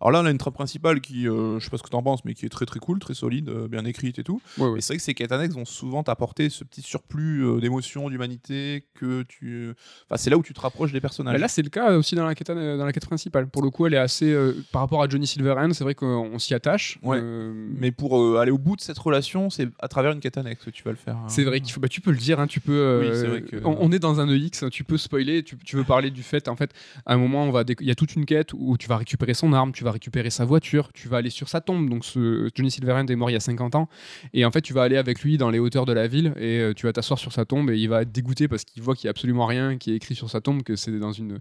[0.00, 2.02] Alors là, on a une trame principale qui, euh, je sais pas ce que t'en
[2.02, 4.40] penses, mais qui est très très cool, très solide, euh, bien écrite et tout.
[4.58, 4.78] Ouais, ouais.
[4.78, 8.10] Et c'est vrai que ces quêtes annexes vont souvent t'apporter ce petit surplus euh, d'émotion,
[8.10, 9.72] d'humanité que tu.
[10.08, 11.34] Enfin, c'est là où tu te rapproches des personnages.
[11.34, 13.48] Bah là, c'est le cas aussi dans la quête, euh, dans la quête principale.
[13.48, 14.36] Pour le coup, elle est assez.
[14.72, 16.98] par rapport à Johnny Silverhand, c'est vrai qu'on s'y attache.
[17.02, 17.20] Ouais.
[17.22, 20.70] Mais pour aller au bout de cette relation, c'est à travers une quête annexe que
[20.70, 21.16] tu vas le faire.
[21.16, 21.26] hein.
[21.28, 21.80] C'est vrai qu'il faut.
[21.80, 22.40] Bah, tu peux le dire.
[22.40, 23.00] hein, tu peux.
[23.02, 24.28] Oui, c'est vrai que- on, on est dans un
[24.70, 25.42] Tu peux spoiler.
[25.42, 26.48] Tu, tu veux parler du fait.
[26.48, 26.72] En fait,
[27.06, 27.64] à un moment, on va.
[27.80, 30.30] Il y a toute une quête où tu vas récupérer son arme, tu vas récupérer
[30.30, 31.88] sa voiture, tu vas aller sur sa tombe.
[31.88, 33.88] Donc, ce Johnny Silverhand est mort il y a 50 ans.
[34.34, 36.58] Et en fait, tu vas aller avec lui dans les hauteurs de la ville et
[36.60, 38.94] euh, tu vas t'asseoir sur sa tombe et il va être dégoûté parce qu'il voit
[38.94, 41.38] qu'il y a absolument rien qui est écrit sur sa tombe, que c'est dans une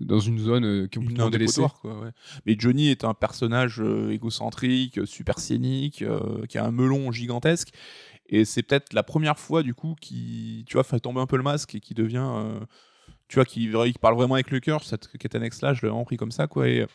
[0.00, 1.62] dans une zone euh, qui est Une complètement délaissée.
[1.80, 2.10] quoi, ouais.
[2.46, 7.68] Mais Johnny est un personnage euh, égocentrique, super scénique, euh, qui a un melon gigantesque.
[8.26, 11.36] Et c'est peut-être la première fois, du coup, qui, tu vois, fait tomber un peu
[11.36, 12.26] le masque et qui devient.
[12.34, 12.60] euh,
[13.28, 14.84] tu vois, qui, qui parle vraiment avec le cœur.
[14.84, 16.68] Cette quête annexe-là, je l'ai vraiment pris comme ça, quoi.
[16.68, 16.86] Et euh,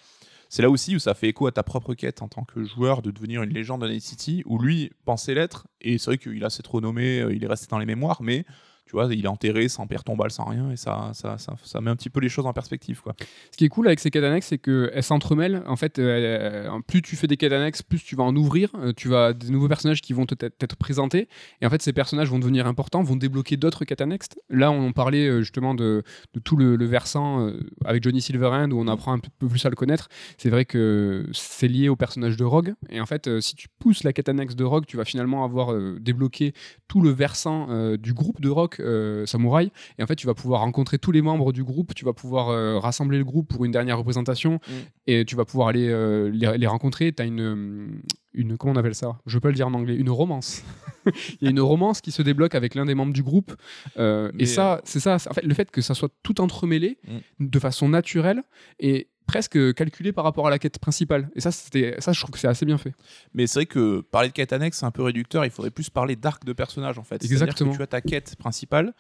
[0.50, 3.02] c'est là aussi où ça fait écho à ta propre quête en tant que joueur
[3.02, 5.68] de devenir une légende de Night City, où lui pensait l'être.
[5.82, 8.46] Et c'est vrai qu'il a cette renommée, euh, il est resté dans les mémoires, mais.
[8.88, 11.92] Tu vois, il est enterré sans père tombale, sans rien, et ça, ça, ça, met
[11.92, 13.16] un petit peu les choses en perspective, quoi.
[13.52, 15.64] Ce qui est cool avec ces quêtes annexes, c'est qu'elles s'entremêlent.
[15.68, 18.70] En fait, euh, euh, plus tu fais des quêtes annexes, plus tu vas en ouvrir.
[18.76, 21.28] Euh, tu vas des nouveaux personnages qui vont t'être présentés.
[21.62, 24.30] Et en fait, ces personnages vont devenir importants, vont débloquer d'autres quêtes annexes.
[24.50, 26.04] Là, on parlait euh, justement de,
[26.44, 29.70] tout le, le versant euh, avec Johnny Silverhand où on apprend un peu plus à
[29.70, 30.10] le connaître.
[30.38, 32.74] C'est vrai que c'est lié au personnage de Rogue.
[32.90, 35.44] Et en fait, euh, si tu pousses la quête annexe de Rogue, tu vas finalement
[35.44, 36.54] avoir euh, débloqué
[36.88, 39.72] tout le versant euh, du groupe de Rogue euh, Samouraï.
[39.98, 42.50] Et en fait, tu vas pouvoir rencontrer tous les membres du groupe, tu vas pouvoir
[42.50, 44.60] euh, rassembler le groupe pour une dernière représentation,
[45.06, 47.12] et tu vas pouvoir aller euh, les, les rencontrer.
[47.14, 48.02] Tu as une,
[48.34, 48.58] une.
[48.58, 49.18] Comment on appelle ça?
[49.26, 49.96] Je peux le dire en anglais.
[49.96, 50.64] Une romance.
[51.06, 53.56] Il y a une romance qui se débloque avec l'un des membres du groupe.
[53.98, 55.16] et ça, c'est ça.
[55.16, 56.98] En fait, le fait que ça soit tout entremêlé
[57.40, 58.44] de façon naturelle
[58.80, 61.30] et presque calculé par rapport à la quête principale.
[61.36, 62.94] Et ça, c'était, ça je trouve que c'est assez bien fait.
[63.34, 65.46] Mais c'est vrai que parler de quête annexe, c'est un peu réducteur.
[65.46, 67.24] Il faudrait plus parler d'arc de personnage, en fait.
[67.24, 67.72] Exactement.
[67.72, 68.94] que tu as ta quête principale.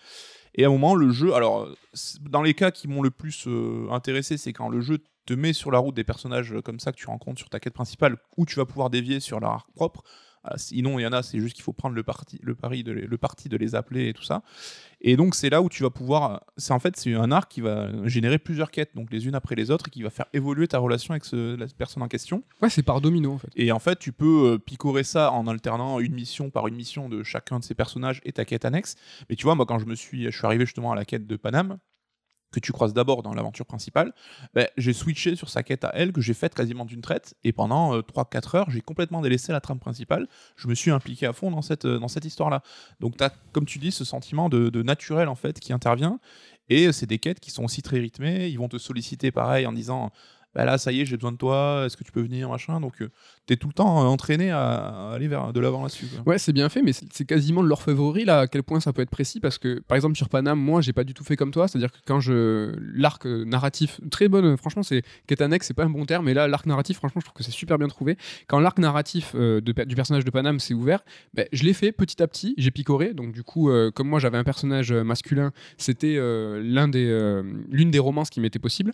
[0.54, 1.34] Et à un moment, le jeu.
[1.34, 1.68] Alors,
[2.22, 5.54] dans les cas qui m'ont le plus euh, intéressé, c'est quand le jeu te met
[5.54, 8.46] sur la route des personnages comme ça que tu rencontres sur ta quête principale, où
[8.46, 10.04] tu vas pouvoir dévier sur leur arc propre.
[10.44, 12.84] Ah, sinon, il y en a, c'est juste qu'il faut prendre le parti, le, pari
[12.84, 14.44] de les, le parti de les appeler et tout ça.
[15.10, 16.43] Et donc, c'est là où tu vas pouvoir.
[16.58, 19.56] C'est en fait, c'est un arc qui va générer plusieurs quêtes, donc les unes après
[19.56, 22.43] les autres, et qui va faire évoluer ta relation avec ce- la personne en question.
[22.62, 23.48] Ouais, c'est par domino en fait.
[23.56, 27.08] Et en fait, tu peux euh, picorer ça en alternant une mission par une mission
[27.08, 28.96] de chacun de ces personnages et ta quête annexe.
[29.30, 31.26] Mais tu vois, moi, quand je me suis, je suis arrivé justement à la quête
[31.26, 31.78] de Paname,
[32.60, 34.13] que tu croises d'abord dans l'aventure principale,
[34.54, 37.52] ben, j'ai switché sur sa quête à elle, que j'ai faite quasiment d'une traite, et
[37.52, 40.28] pendant euh, 3-4 heures, j'ai complètement délaissé la trame principale.
[40.56, 42.63] Je me suis impliqué à fond dans cette, euh, dans cette histoire-là.
[43.00, 46.20] Donc, tu as, comme tu dis, ce sentiment de, naturel, en fait, qui intervient.
[46.70, 48.48] Et euh, c'est des quêtes qui sont aussi très rythmées.
[48.48, 50.12] Ils vont te solliciter pareil en disant
[50.56, 52.80] bah là, ça y est, j'ai besoin de toi, est-ce que tu peux venir, machin?
[52.82, 53.10] Donc, tu
[53.53, 56.07] es tout le temps euh, entraîné à, aller vers de l'avant là-dessus.
[56.25, 59.01] Ouais, c'est bien fait, mais c'est quasiment de l'orfèvrerie là, à quel point ça peut
[59.01, 59.39] être précis.
[59.39, 61.67] Parce que, par exemple, sur Paname, moi, j'ai pas du tout fait comme toi.
[61.67, 62.75] C'est-à-dire que quand je.
[62.93, 65.03] L'arc euh, narratif, très bonne, franchement, c'est.
[65.39, 67.51] Annexe, c'est pas un bon terme, mais là, l'arc narratif, franchement, je trouve que c'est
[67.51, 68.17] super bien trouvé.
[68.47, 72.21] Quand l'arc narratif euh, du personnage de Paname s'est ouvert, ben, je l'ai fait petit
[72.23, 73.13] à petit, j'ai picoré.
[73.13, 78.29] Donc, du coup, comme moi, j'avais un personnage masculin, c'était l'un des, l'une des romances
[78.29, 78.93] qui m'était possible.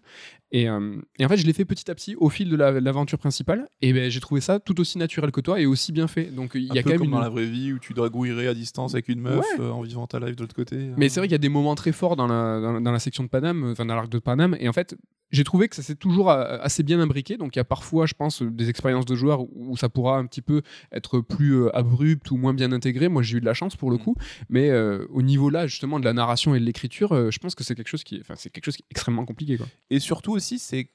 [0.51, 3.17] Et, et en fait, je l'ai fait petit à petit au fil de la- l'aventure
[3.17, 3.67] principale.
[3.81, 6.25] Et ben, j'ai trouvé ça tout aussi naturel que toi et aussi bien fait.
[6.25, 7.13] Donc, il y a quand même comme une.
[7.13, 9.62] dans la vraie vie où tu dragouillerais à distance avec une meuf Ouais.
[9.65, 10.77] euh, en vivant ta life de l'autre côté.
[10.97, 11.10] Mais euh.
[11.10, 13.23] c'est vrai qu'il y a des moments très forts dans la, dans, dans la section
[13.23, 14.95] de Paname, enfin dans l'arc de Paname, et en fait,
[15.32, 17.38] j'ai trouvé que ça s'est toujours euh, assez bien imbriqué.
[17.38, 20.27] Donc il y a parfois, je pense, des expériences de joueurs où ça pourra un
[20.27, 23.10] petit peu être plus euh, abrupt ou moins bien intégré.
[23.10, 23.99] Moi, j'ai eu de la chance pour le Mm.
[23.99, 24.15] coup,
[24.49, 27.56] mais euh, au niveau là, justement, de la narration et de l'écriture, euh, je pense
[27.56, 29.58] que c'est quelque chose qui, est- enfin, c'est quelque chose qui est extrêmement compliqué.
[29.58, 29.65] Quoi.
[29.89, 30.89] Et surtout aussi, ces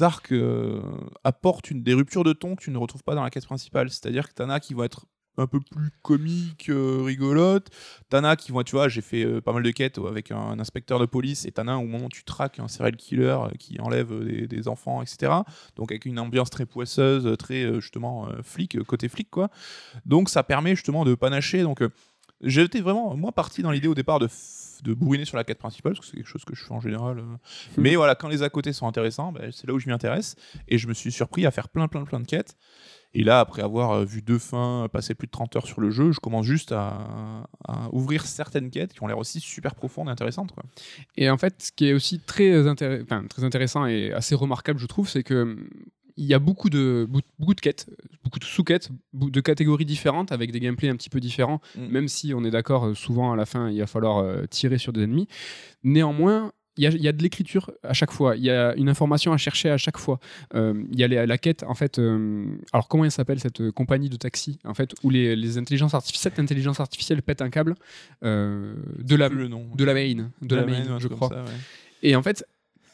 [0.00, 0.80] arcs euh,
[1.24, 3.90] apportent une, des ruptures de ton que tu ne retrouves pas dans la quête principale.
[3.90, 7.70] C'est-à-dire que t'en as qui vont être un peu plus comiques, euh, rigolotes.
[8.08, 10.58] T'en as qui vont, tu vois, j'ai fait euh, pas mal de quêtes avec un,
[10.58, 13.80] inspecteur de police et un au moment où tu traques un serial killer euh, qui
[13.80, 15.32] enlève euh, des, des enfants, etc.
[15.76, 19.48] Donc avec une ambiance très poisseuse, très justement flic, côté flic, quoi.
[20.04, 21.62] Donc ça permet justement de panacher.
[21.62, 21.82] Donc
[22.42, 24.28] j'étais vraiment, moi, parti dans l'idée au départ de,
[24.82, 26.80] de bourriner sur la quête principale, parce que c'est quelque chose que je fais en
[26.80, 27.18] général.
[27.18, 27.22] euh.
[27.76, 30.36] Mais voilà, quand les à côté sont intéressants, ben, c'est là où je m'y intéresse.
[30.68, 32.56] Et je me suis surpris à faire plein, plein, plein de quêtes.
[33.16, 35.90] Et là, après avoir euh, vu deux fins, passer plus de 30 heures sur le
[35.90, 40.08] jeu, je commence juste à, à ouvrir certaines quêtes qui ont l'air aussi super profondes
[40.08, 40.50] et intéressantes.
[40.52, 40.64] Quoi.
[41.16, 42.64] Et en fait, ce qui est aussi très,
[43.28, 45.56] très intéressant et assez remarquable, je trouve, c'est que
[46.16, 47.86] il y a beaucoup de, beaucoup de quêtes,
[48.22, 51.86] beaucoup de sous-quêtes, de catégories différentes avec des gameplays un petit peu différents, Mm.
[51.88, 54.78] même si on est d'accord, euh, souvent à la fin, il va falloir euh, tirer
[54.78, 55.26] sur des ennemis.
[55.82, 58.74] Néanmoins, il y a, il y a de l'écriture à chaque fois, il y a
[58.76, 60.18] une information à chercher à chaque fois.
[60.56, 63.70] Euh, Il y a les- la quête, en fait, euh, alors comment elle s'appelle cette
[63.70, 67.50] compagnie de taxi, en fait, où les, les intelligences artificielles, cette intelligence artificielle pète un
[67.50, 67.76] câble
[68.24, 69.66] euh, de la, le nom.
[69.74, 71.28] de la main, de la main, main, un je crois.
[71.28, 71.58] comme ça, ouais.
[72.02, 72.44] Et en fait,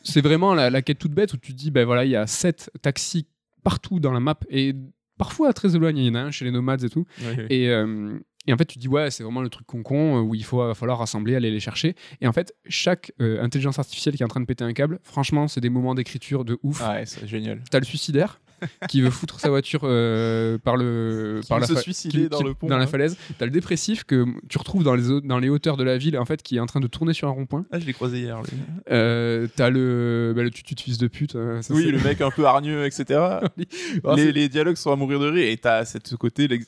[0.03, 2.17] c'est vraiment la, la quête toute bête où tu te dis, ben voilà, il y
[2.17, 3.27] a sept taxis
[3.63, 4.75] partout dans la map et
[5.19, 6.03] parfois très éloignés.
[6.03, 7.07] Il y en a un chez les nomades et tout.
[7.51, 10.21] Et, euh, et en fait, tu te dis, ouais, c'est vraiment le truc con-con euh,
[10.23, 11.95] où il faut, va falloir rassembler, aller les chercher.
[12.23, 14.99] Et en fait, chaque euh, intelligence artificielle qui est en train de péter un câble,
[15.03, 16.81] franchement, c'est des moments d'écriture de ouf.
[16.83, 17.63] Ah ouais, c'est génial.
[17.71, 18.41] T'as le suicidaire
[18.89, 22.23] qui veut foutre sa voiture euh, par le Qui par veut la se fa- suicider
[22.23, 22.87] qui- dans qui- le pont, dans la hein.
[22.87, 23.17] falaise.
[23.39, 26.19] T'as le dépressif que tu retrouves dans les, hau- dans les hauteurs de la ville
[26.19, 27.65] en fait qui est en train de tourner sur un rond-point.
[27.73, 28.41] Ah, je l'ai croisé hier.
[28.43, 28.51] lui.
[28.91, 31.33] Euh, t'as le bah, le tutu de fils de pute.
[31.33, 33.21] ça, Oui, le mec un peu hargneux, etc.
[34.05, 36.65] Ah, les, dialogues sont à mourir de rire et t'as cette côté, les-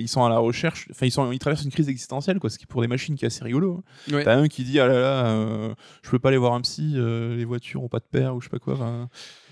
[0.00, 2.58] ils sont à la recherche, enfin ils, sont, ils traversent une crise existentielle, quoi, ce
[2.58, 3.82] qui pour des machines qui est assez rigolo.
[4.10, 4.14] hein.
[4.14, 4.24] Ouais.
[4.24, 6.94] T'as un qui dit ah là là, euh, je peux pas aller voir un psy,
[6.96, 9.08] euh, les voitures ont pas de père ou je sais pas quoi.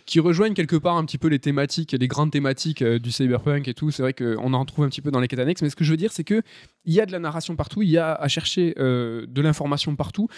[0.06, 3.68] Qui rejoignent quelque part un petit peu les thématiques, les grandes thématiques euh, du cyberpunk
[3.68, 3.90] et tout.
[3.90, 5.84] C'est vrai qu'on en retrouve un petit peu dans les quêtes annexes, mais ce que
[5.84, 6.42] je veux dire, c'est que
[6.84, 9.94] il y a de la narration partout, il y a à chercher euh, de l'information
[9.96, 10.28] partout.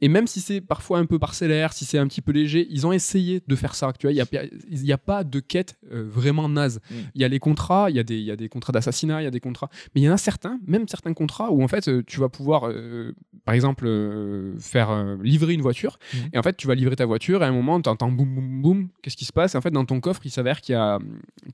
[0.00, 2.86] Et même si c'est parfois un peu parcellaire, si c'est un petit peu léger, ils
[2.86, 3.92] ont essayé de faire ça.
[3.98, 6.80] Tu vois, il n'y a, pas de quête euh, vraiment naze.
[6.90, 6.94] Mm.
[7.14, 9.22] Il y a les contrats, il y, a des- il y a des contrats d'assassinat,
[9.22, 9.68] il y a des contrats.
[9.94, 12.28] Mais il y en a certains, même certains contrats, où en fait, euh, tu vas
[12.28, 13.12] pouvoir, euh,
[13.44, 15.98] par exemple, euh, faire livrer une voiture.
[16.12, 16.16] Mm.
[16.34, 18.34] Et en fait, tu vas livrer ta voiture et à un moment, tu entends boum,
[18.34, 18.88] boum, boum.
[19.02, 19.54] Qu'est-ce qui se passe?
[19.54, 20.98] Et en fait, dans ton coffre, il s'avère qu'il y, a-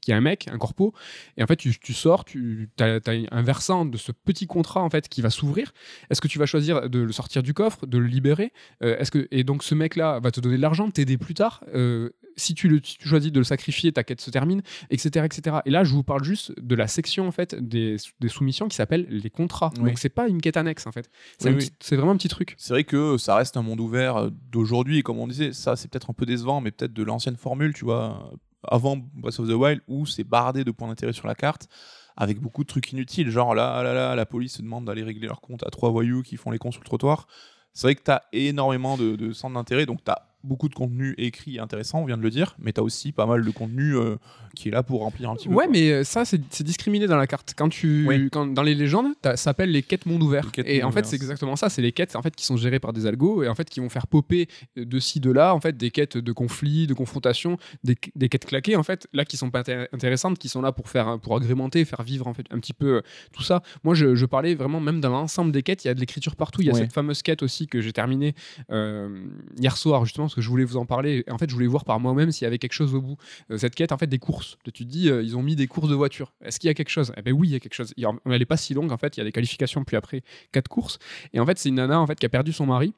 [0.03, 0.93] qu'il y a un mec, un corpo.
[1.37, 4.91] Et en fait, tu, tu sors, tu as, un versant de ce petit contrat en
[4.91, 5.73] fait qui va s'ouvrir.
[6.11, 8.34] Est-ce que tu vas choisir de le sortir du coffre, de le libérer?
[8.83, 11.63] Euh, Est-ce que et donc ce mec-là va te donner de l'argent, t'aider plus tard.
[11.75, 15.25] Euh, si tu, le, si tu choisis de le sacrifier, ta quête se termine, etc.,
[15.25, 15.59] etc.
[15.67, 18.75] Et là, je vous parle juste de la section en fait des, des soumissions qui
[18.75, 19.71] s'appelle les contrats.
[19.79, 19.91] Oui.
[19.91, 21.09] Donc c'est pas une quête annexe en fait.
[21.39, 21.65] C'est Oui, un oui.
[21.67, 22.55] petit- c'est vraiment un petit truc.
[22.59, 25.77] C'est vrai que ça reste un monde ouvert euh, d'aujourd'hui et comme on disait, ça
[25.77, 28.33] c'est peut-être un peu décevant, mais peut-être de l'ancienne formule, tu vois,
[28.67, 31.69] avant Breath of the Wild où c'est bardé de points d'intérêt sur la carte.
[32.17, 35.27] Avec beaucoup de trucs inutiles, genre là, là, là, la police se demande d'aller régler
[35.27, 37.27] leur compte à trois voyous qui font les cons sur le trottoir.
[37.75, 41.15] C'est vrai que tu as énormément de, centres d'intérêt, donc tu as beaucoup de contenu
[41.19, 43.97] écrit intéressant, on vient de le dire, mais tu as aussi pas mal de contenu
[43.97, 44.17] euh,
[44.55, 45.55] qui est là pour remplir un petit peu.
[45.55, 45.73] Ouais, quoi.
[45.73, 47.55] mais euh, ça, c'est discriminé dans la carte.
[47.57, 48.29] Quand tu, Oui.
[48.31, 50.53] quand, dans les légendes, ça s'appelle les quêtes monde ouvert.
[50.53, 51.69] Quêtes Et monde en fait, c'est exactement ça.
[51.69, 53.81] C'est les quêtes en fait qui sont gérées par des algos et en fait qui
[53.81, 57.57] vont faire popper de ci de là en fait des quêtes de conflits, de confrontation,
[57.83, 60.73] des, des quêtes claquées en fait là qui sont pas intér- intéressantes, qui sont là
[60.73, 63.01] pour faire pour agrémenter, faire vivre en fait un petit peu euh,
[63.33, 63.63] tout ça.
[63.83, 66.37] Moi, je, je parlais vraiment même dans l'ensemble des quêtes, il y a de l'écriture
[66.37, 66.61] partout.
[66.61, 66.81] Il y a Ouais.
[66.81, 68.35] cette fameuse quête aussi que j'ai terminée
[68.71, 69.25] euh,
[69.59, 71.25] hier soir justement que je voulais vous en parler.
[71.31, 73.17] En fait, je voulais voir par moi-même s'il y avait quelque chose au bout.
[73.51, 74.59] Euh, cette quête en fait des courses.
[74.65, 76.33] Tu te dis, euh, ils ont mis des courses de voitures.
[76.45, 77.13] Est-ce qu'il y a quelque chose?
[77.17, 77.93] Eh ben oui, il y a quelque chose.
[77.97, 79.17] Il y a- Elle est pas si longue en fait.
[79.17, 80.99] Il y a des qualifications puis après quatre courses.
[81.33, 82.93] Et en fait, c'est une nana en fait qui a perdu son mari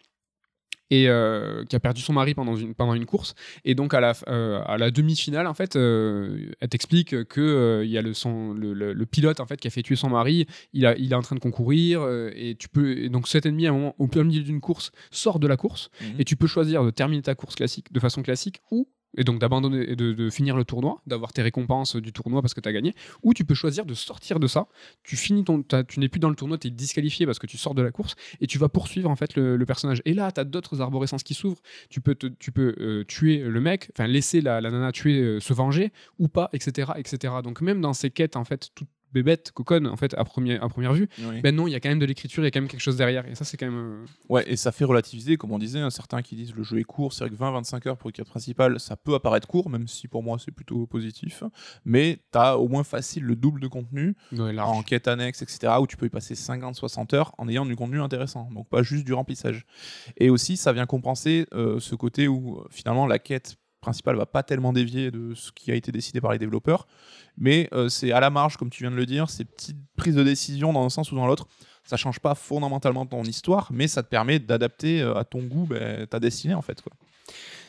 [0.91, 3.35] et euh, qui a perdu son mari pendant une, pendant une course.
[3.65, 7.85] Et donc à la, euh, à la demi-finale, en fait, euh, elle t'explique que euh,
[7.85, 9.97] il y a le, son, le, le- le pilote en fait qui a fait tuer
[9.97, 10.47] son mari.
[10.73, 13.47] Il, a, il est en train de concourir euh, et tu peux et donc cet
[13.47, 16.21] ennemi à un moment au plein milieu d'une course sort de la course Mhm.
[16.21, 19.39] et tu peux choisir de terminer ta course classique de façon classique ou et donc
[19.39, 22.73] d'abandonner et de, finir le tournoi, d'avoir tes récompenses du tournoi parce que tu as
[22.73, 24.69] gagné, ou tu peux choisir de sortir de ça,
[25.03, 27.59] tu finis ton tu n'es plus dans le tournoi, tu es disqualifié parce que tu
[27.59, 30.01] sors de la course et tu vas poursuivre en fait le, personnage.
[30.05, 33.61] Et là, tu as d'autres arborescences qui s'ouvrent, tu peux tu peux euh, tuer le
[33.61, 37.35] mec, enfin laisser la, la nana tuer euh, se venger ou pas, etc., etc.
[37.43, 40.69] Donc même dans ces quêtes en fait toutes bébêtes, coconnes en fait à première à
[40.69, 41.41] première vue, Oui.
[41.41, 42.81] ben non, il y a quand même de l'écriture, il y a quand même quelque
[42.81, 45.59] chose derrière et ça c'est quand même euh, Ouais, et ça fait relativiser, comme on
[45.59, 48.09] disait, hein, certains qui disent le jeu est court, c'est vrai que 20-25 heures pour
[48.11, 51.43] une quête principale, ça peut apparaître court, même si pour moi c'est plutôt positif,
[51.85, 55.87] mais t'as au moins facile le double de contenu ouais, en quête annexe, etc., où
[55.87, 59.13] tu peux y passer 50-60 heures en ayant du contenu intéressant, donc pas juste du
[59.13, 59.65] remplissage.
[60.19, 64.27] Et aussi, ça vient compenser euh, ce côté où euh, finalement la quête principale va
[64.27, 66.87] pas tellement dévier de ce qui a été décidé par les développeurs,
[67.39, 70.15] mais euh, c'est à la marge, comme tu viens de le dire, ces petites prises
[70.15, 71.47] de décision dans un sens ou dans l'autre.
[71.85, 75.67] Ça change pas fondamentalement ton histoire, mais ça te permet d'adapter euh, à ton goût
[75.67, 76.83] ben, ta destinée en fait.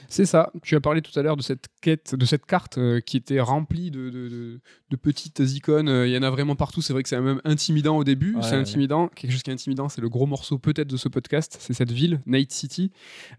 [0.10, 0.52] C'est ça.
[0.63, 3.39] Tu as parlé tout à l'heure de cette quête, de cette carte euh, qui était
[3.39, 5.89] remplie de, de- de- de petites icônes.
[5.89, 6.82] Euh, Il y en a vraiment partout.
[6.82, 8.36] C'est vrai que c'est même intimidant au début.
[8.36, 8.58] Ouais, c'est ouais.
[8.58, 9.10] intimidant.
[9.10, 11.58] Quelque chose qui est intimidant, c'est le gros morceau peut-être de ce podcast.
[11.60, 12.91] C'est cette ville, Night City.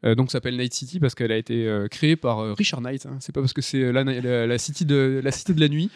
[0.05, 3.07] Euh, donc, ça s'appelle Night City parce qu'elle a été euh, créée par Richard Knight.
[3.07, 3.17] hein.
[3.21, 5.91] C'est pas parce que c'est la, la- la city de la cité de la nuit.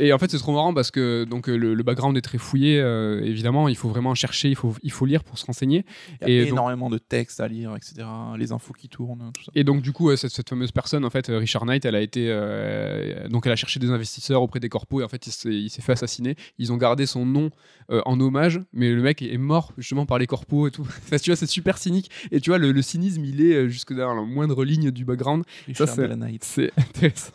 [0.00, 2.78] Et en fait, c'est trop marrant parce que donc le, le background est très fouillé.
[3.22, 5.84] évidemment, il faut vraiment chercher, il faut, il faut lire pour se renseigner.
[6.22, 8.06] Il y a Et donc- énormément de textes à lire, etc.
[8.38, 9.52] Les infos qui tournent, tout ça.
[9.54, 12.00] Et donc, du coup, coup, cette, cette, fameuse personne, en fait, Richard Knight, elle a
[12.00, 12.26] été.
[12.28, 15.82] Euh, donc, elle a cherché des investisseurs auprès des corpos et en fait, il s'est
[15.82, 16.36] fait assassiner.
[16.58, 17.50] Ils ont gardé son nom
[17.90, 20.82] euh, en hommage, mais le mec est mort justement par les corpos et tout.
[21.04, 22.10] enfin, tu vois, c'est super cynique.
[22.30, 25.44] Et tu vois, le, cynisme, il est euh, jusque dans la moindre ligne du background.
[25.66, 26.08] Richard Ça,
[26.40, 27.32] c'est intéressant.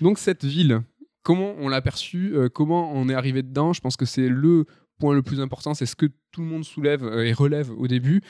[0.00, 0.82] donc, cette ville,
[1.22, 4.66] comment on l'a perçue, comment on est arrivé dedans, je pense que c'est le
[5.02, 7.88] point le plus important, c'est ce que tout le monde soulève euh, et relève au
[7.88, 8.22] début,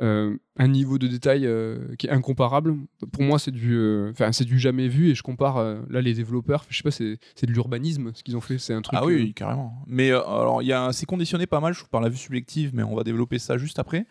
[0.00, 2.76] euh, un niveau de détail euh, qui est incomparable.
[3.12, 3.76] Pour moi, c'est du,
[4.10, 6.64] enfin c'est du jamais vu et je compare là les développeurs.
[6.68, 8.58] Je sais pas, c'est, de l'urbanisme ce qu'ils ont fait.
[8.58, 8.96] C'est un truc.
[9.00, 9.74] Ah oui, carrément.
[9.88, 12.84] Mais alors, il y a, c'est conditionné pas mal, je par la vue subjective, mais
[12.84, 14.06] on va développer ça juste après.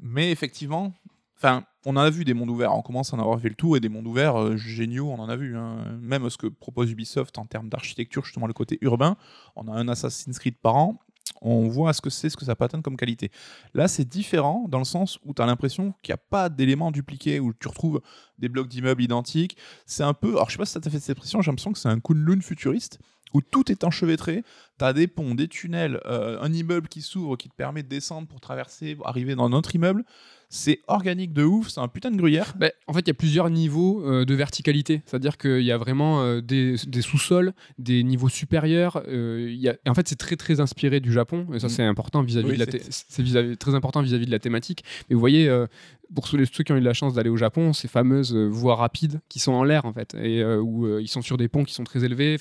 [0.00, 0.94] Mais effectivement,
[1.42, 3.54] Enfin, on en a vu des mondes ouverts, on commence à en avoir fait le
[3.54, 5.56] tour, et des mondes ouverts géniaux, on en a vu.
[5.56, 5.96] Hein.
[5.98, 9.16] Même ce que propose Ubisoft en termes d'architecture, justement le côté urbain,
[9.56, 11.00] on a un Assassin's Creed par an,
[11.40, 13.30] on voit ce que c'est, ce que ça peut atteindre comme qualité.
[13.74, 16.90] Là, c'est différent dans le sens où tu as l'impression qu'il n'y a pas d'éléments
[16.90, 18.00] dupliqués, où tu retrouves
[18.38, 19.56] des blocs d'immeubles identiques.
[19.86, 21.72] C'est un peu, alors je sais pas si ça t'a fait cette impression, j'ai l'impression
[21.72, 22.98] que c'est un Kunlun futuriste,
[23.32, 24.42] où tout est enchevêtré.
[24.78, 27.88] Tu as des ponts, des tunnels, euh, un immeuble qui s'ouvre, qui te permet de
[27.88, 30.04] descendre pour traverser, arriver dans un autre immeuble
[30.52, 32.54] c'est organique de ouf, c'est un putain de gruyère.
[32.58, 35.00] Bah, en fait, il y a plusieurs niveaux euh, de verticalité.
[35.06, 39.00] C'est-à-dire qu'il y a vraiment euh, des, sous-sols, des niveaux supérieurs.
[39.06, 39.76] Euh, y a...
[39.86, 41.46] en fait, c'est très très inspiré du Japon.
[41.54, 41.70] Et ça, mm.
[41.70, 44.82] c'est important vis-à-vis de la c'est très important vis-à-vis de la thématique.
[45.08, 45.48] Mais vous voyez,
[46.14, 49.38] pour ceux, qui ont eu la chance d'aller au Japon, ces fameuses voies rapides qui
[49.38, 52.04] sont en l'air en fait, et où ils sont sur des ponts qui sont très
[52.04, 52.36] élevés.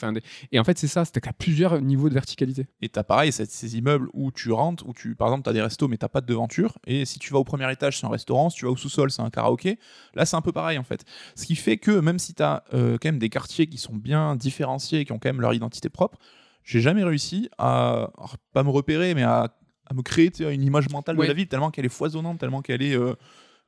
[0.51, 2.67] Et en fait, c'est ça, c'est qu'à plusieurs niveaux de verticalité.
[2.81, 5.87] Et t'as pareil, ces immeubles où tu rentres, où tu, par exemple, t'as des restos
[5.87, 6.77] mais t'as pas de devanture.
[6.87, 9.11] Et si tu vas au premier étage, c'est un restaurant, si tu vas au sous-sol,
[9.11, 9.79] c'est un karaoké.
[10.13, 11.05] Là, c'est un peu pareil en fait.
[11.35, 13.95] Ce qui fait que même si tu as euh, quand même des quartiers qui sont
[13.95, 16.17] bien différenciés, qui ont quand même leur identité propre,
[16.63, 18.11] j'ai jamais réussi à,
[18.53, 19.51] pas me repérer, mais à,
[19.93, 22.95] me créer une image mentale de la ville tellement qu'elle est foisonnante, tellement qu'elle est
[22.95, 23.15] euh,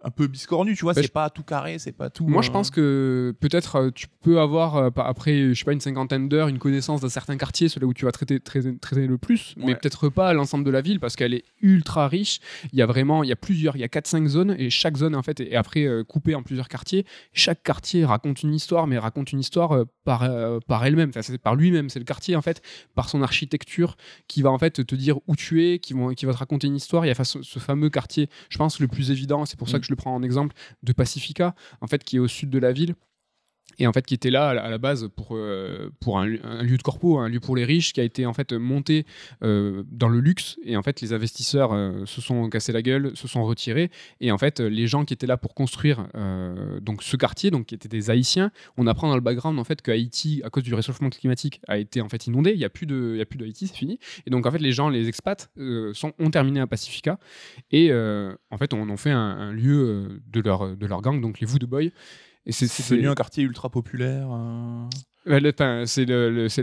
[0.04, 2.28] un peu biscornu, tu vois, c'est pas tout carré, c'est pas tout.
[2.28, 5.74] Moi, je euh, pense que peut-être euh, tu peux avoir, euh, après, je sais pas,
[5.74, 9.18] une cinquantaine d'heures, une connaissance d'un certain quartier, celui où tu vas traiter, traiter, le
[9.18, 12.40] plus, mais peut-être pas l'ensemble de la ville parce qu'elle est ultra riche.
[12.74, 14.98] Il y a vraiment, il y a plusieurs, il y a 4-5 zones et chaque
[14.98, 17.06] zone, en fait, est après coupée en plusieurs quartiers.
[17.34, 20.28] Chaque quartier raconte une histoire, mais raconte une histoire par,
[20.68, 21.90] par elle-même, enfin, c'est par lui-même.
[21.90, 22.62] C'est le quartier, en fait,
[22.96, 26.26] par son architecture qui va, en fait, te dire où tu es, qui, vont, qui
[26.26, 27.06] va te raconter une histoire.
[27.06, 29.82] Il y a ce, fameux quartier, je pense, le plus évident, c'est pour ça mm.
[29.82, 32.58] que je le prends en exemple de Pacifica, en fait, qui est au sud de
[32.58, 32.96] la ville
[33.82, 36.84] et en fait qui était là à la base pour, euh, pour un, lieu de
[36.84, 39.08] corpo, un lieu pour les riches, qui a été en fait monté
[39.44, 40.58] euh, dans le luxe.
[40.64, 43.90] Et en fait, les investisseurs euh, se sont cassés la gueule, se sont retirés.
[44.20, 46.08] Et en fait, les gens qui étaient là pour construire
[46.82, 49.82] donc ce quartier, donc qui étaient des Haïtiens, on apprend dans le background en fait
[49.82, 52.52] que Haïti, à cause du réchauffement climatique, a été en fait inondé.
[52.52, 53.98] Il n'y a plus de, d'Haïti, c'est fini.
[54.28, 57.18] Et donc en fait, les gens, les expats, ont terminé à Pacifica.
[57.72, 61.40] Et en fait, on en fait un, un lieu de leur, de leur gang, donc
[61.40, 61.90] les Voodoo Boys.
[62.46, 64.28] Et c'est devenu un quartier ultra populaire.
[64.32, 65.86] Euh...
[65.86, 66.06] c'est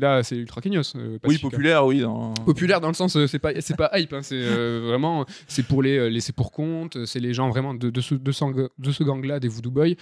[0.01, 0.97] là, c'est ultra Kenyos.
[0.97, 2.03] Euh, oui, populaire, oui.
[2.45, 4.13] Populaire dans le sens, euh, c'est pas, c'est pas hype.
[4.13, 7.05] Hein, c'est euh, vraiment, c'est pour les laisser pour compte.
[7.07, 9.95] C'est les gens vraiment de, de ce, de ce, gang-là, des Voodoo Boys.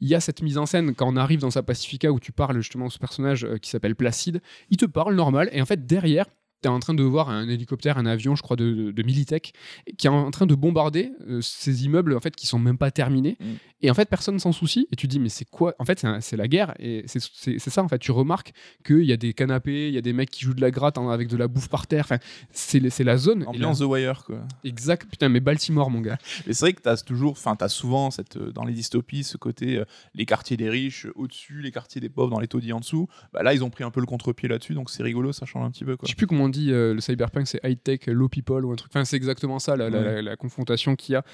[0.00, 2.32] Il y a cette mise en scène quand on arrive dans sa Pacifica où tu
[2.32, 4.42] parles justement ce personnage qui s'appelle Placide.
[4.68, 6.26] Il te parle normal et en fait derrière,
[6.62, 9.52] tu es en train de voir un hélicoptère, un avion, je crois, de, de, Militech,
[9.98, 13.36] qui est en train de bombarder ces immeubles en fait qui sont même pas terminés.
[13.40, 13.46] Mm.
[13.82, 14.86] Et en fait, personne s'en soucie.
[14.92, 15.74] Et tu dis, mais c'est quoi?
[15.78, 16.74] En fait, c'est la guerre.
[16.78, 17.98] Et c'est ça, en fait.
[17.98, 18.52] Tu remarques
[18.84, 20.98] qu'il y a des canapés, il y a des mecs qui jouent de la gratte
[20.98, 22.04] avec de la bouffe par terre.
[22.04, 22.18] Enfin,
[22.52, 23.44] c'est la zone.
[23.46, 24.38] Ambiance The Wire, quoi.
[24.62, 25.10] Exact.
[25.10, 26.18] Putain, mais Baltimore, mon gars.
[26.46, 28.72] Mais c'est vrai que tu as toujours, enfin, tu as souvent cette, euh, dans les
[28.72, 32.48] dystopies ce côté, euh, les quartiers des riches au-dessus, les quartiers des pauvres dans les
[32.48, 33.08] taudis en dessous.
[33.32, 34.74] Bah, là, ils ont pris un peu le contre-pied là-dessus.
[34.74, 35.96] Donc c'est rigolo, ça change un petit peu.
[35.96, 36.06] Quoi.
[36.06, 38.92] Je sais plus comment dit euh, le cyberpunk, c'est high-tech, low people ou un truc.
[38.92, 39.90] Enfin, c'est exactement ça, la,
[40.22, 41.24] la confrontation qu'il y a.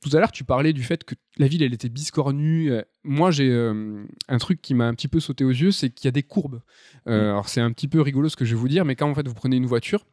[0.00, 2.72] Tout à l'heure, tu parlais du fait que la ville, elle était biscornue.
[3.04, 6.06] Moi, j'ai euh, un truc qui m'a un petit peu sauté aux yeux, c'est qu'il
[6.06, 6.60] y a des courbes.
[7.06, 9.08] Euh, alors, c'est un petit peu rigolo ce que je vais vous dire, mais quand
[9.08, 10.04] en fait vous prenez une voiture,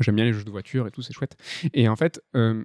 [0.00, 1.36] j'aime bien les jeux de voiture et tout, c'est chouette.
[1.74, 2.22] Et en fait,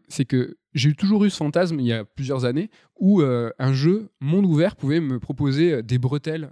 [0.08, 4.10] c'est que j'ai toujours eu ce fantasme il y a plusieurs années où un jeu
[4.20, 6.50] monde ouvert pouvait me proposer des bretelles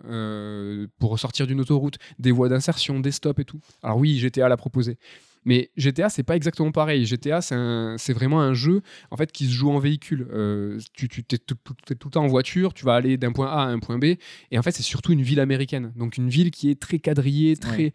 [1.00, 3.60] pour sortir d'une autoroute, des voies d'insertion, des stops et tout.
[3.84, 4.98] Alors oui, GTA l'a proposé.
[5.44, 7.06] Mais GTA, c'est pas exactement pareil.
[7.06, 10.28] GTA, c'est vraiment un jeu en fait qui se joue en véhicule.
[10.32, 11.58] Euh, tu, tu es, tout
[11.88, 14.16] le temps en voiture, tu vas aller d'un point A à un point B.
[14.52, 15.94] Et en fait, c'est surtout une ville américaine.
[15.96, 17.94] Donc une ville qui est très quadrillée, très.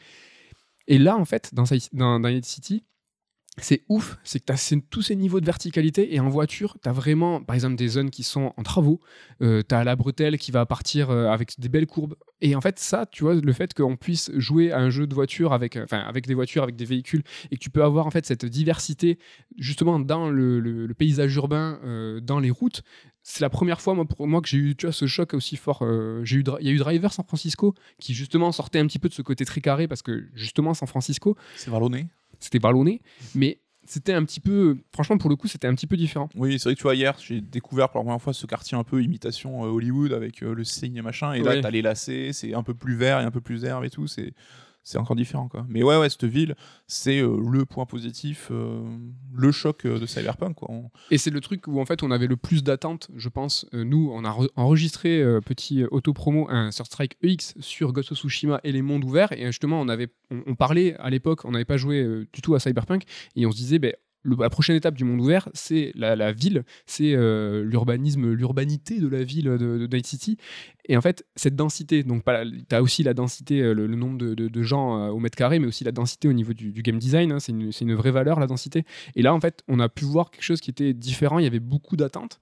[0.89, 2.84] Et là, en fait, dans, dans, City,
[3.62, 6.88] c'est ouf, c'est que tu as tous ces niveaux de verticalité et en voiture, tu
[6.88, 9.00] as vraiment, par exemple, des zones qui sont en travaux,
[9.40, 12.16] euh, tu as la bretelle qui va partir euh, avec des belles courbes.
[12.42, 15.14] Et en fait, ça, tu vois, le fait qu'on puisse jouer à un jeu de
[15.14, 18.11] voiture avec, enfin, avec des voitures, avec des véhicules, et que tu peux avoir en
[18.11, 19.18] fait cette diversité
[19.57, 22.82] justement dans le, paysage urbain, euh, dans les routes,
[23.22, 25.84] c'est la première fois moi, pour moi que j'ai eu ce choc aussi fort.
[26.22, 29.09] j'ai eu, il y a eu Driver San Francisco qui justement sortait un petit peu
[29.09, 31.36] de ce côté très carré parce que justement San Francisco.
[31.57, 32.07] C'est vallonné
[32.41, 33.01] c'était ballonné,
[33.34, 36.28] mais c'était un petit peu, franchement pour le coup, c'était un petit peu différent.
[36.34, 38.76] Oui, c'est vrai que tu vois, hier, j'ai découvert pour la première fois ce quartier
[38.76, 41.82] un peu imitation euh, Hollywood avec euh, le signe et machin, et là, t'as les
[41.82, 44.34] lacets, c'est un peu plus vert et un peu plus herbe et tout, c'est
[44.87, 45.66] c'est encore différent quoi.
[45.68, 46.55] Mais ouais ouais cette ville
[46.87, 48.80] c'est euh, le point positif, euh,
[49.34, 50.70] le choc euh, de Cyberpunk quoi.
[51.11, 53.66] Et c'est le truc où en fait on avait le plus d'attentes, je pense.
[53.72, 58.61] nous on a enregistré petit auto promo un Sur Strike EX sur Ghost of Tsushima
[58.62, 61.76] et les mondes ouverts et justement on avait on, parlait à l'époque on n'avait pas
[61.76, 63.03] joué du tout à Cyberpunk
[63.34, 63.93] et on se disait ben
[64.38, 69.22] la prochaine étape du monde ouvert, c'est la, ville, c'est euh, l'urbanisme, l'urbanité de la
[69.22, 70.36] ville de, Night City.
[70.88, 74.62] Et en fait, cette densité, donc tu as aussi la densité, euh, le, nombre de,
[74.62, 77.32] gens euh, au mètre carré, mais aussi la densité au niveau du, game design.
[77.32, 78.84] Hein, c'est une, vraie valeur, la densité.
[79.14, 81.38] Et là, en fait, on a pu voir quelque chose qui était différent.
[81.38, 82.40] Il y avait beaucoup d'attentes.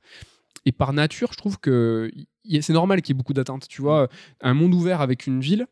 [0.66, 2.10] Et par nature, je trouve que
[2.60, 3.68] c'est normal qu'il y ait beaucoup d'attentes.
[3.68, 4.08] Tu vois,
[4.40, 5.66] un monde ouvert avec une ville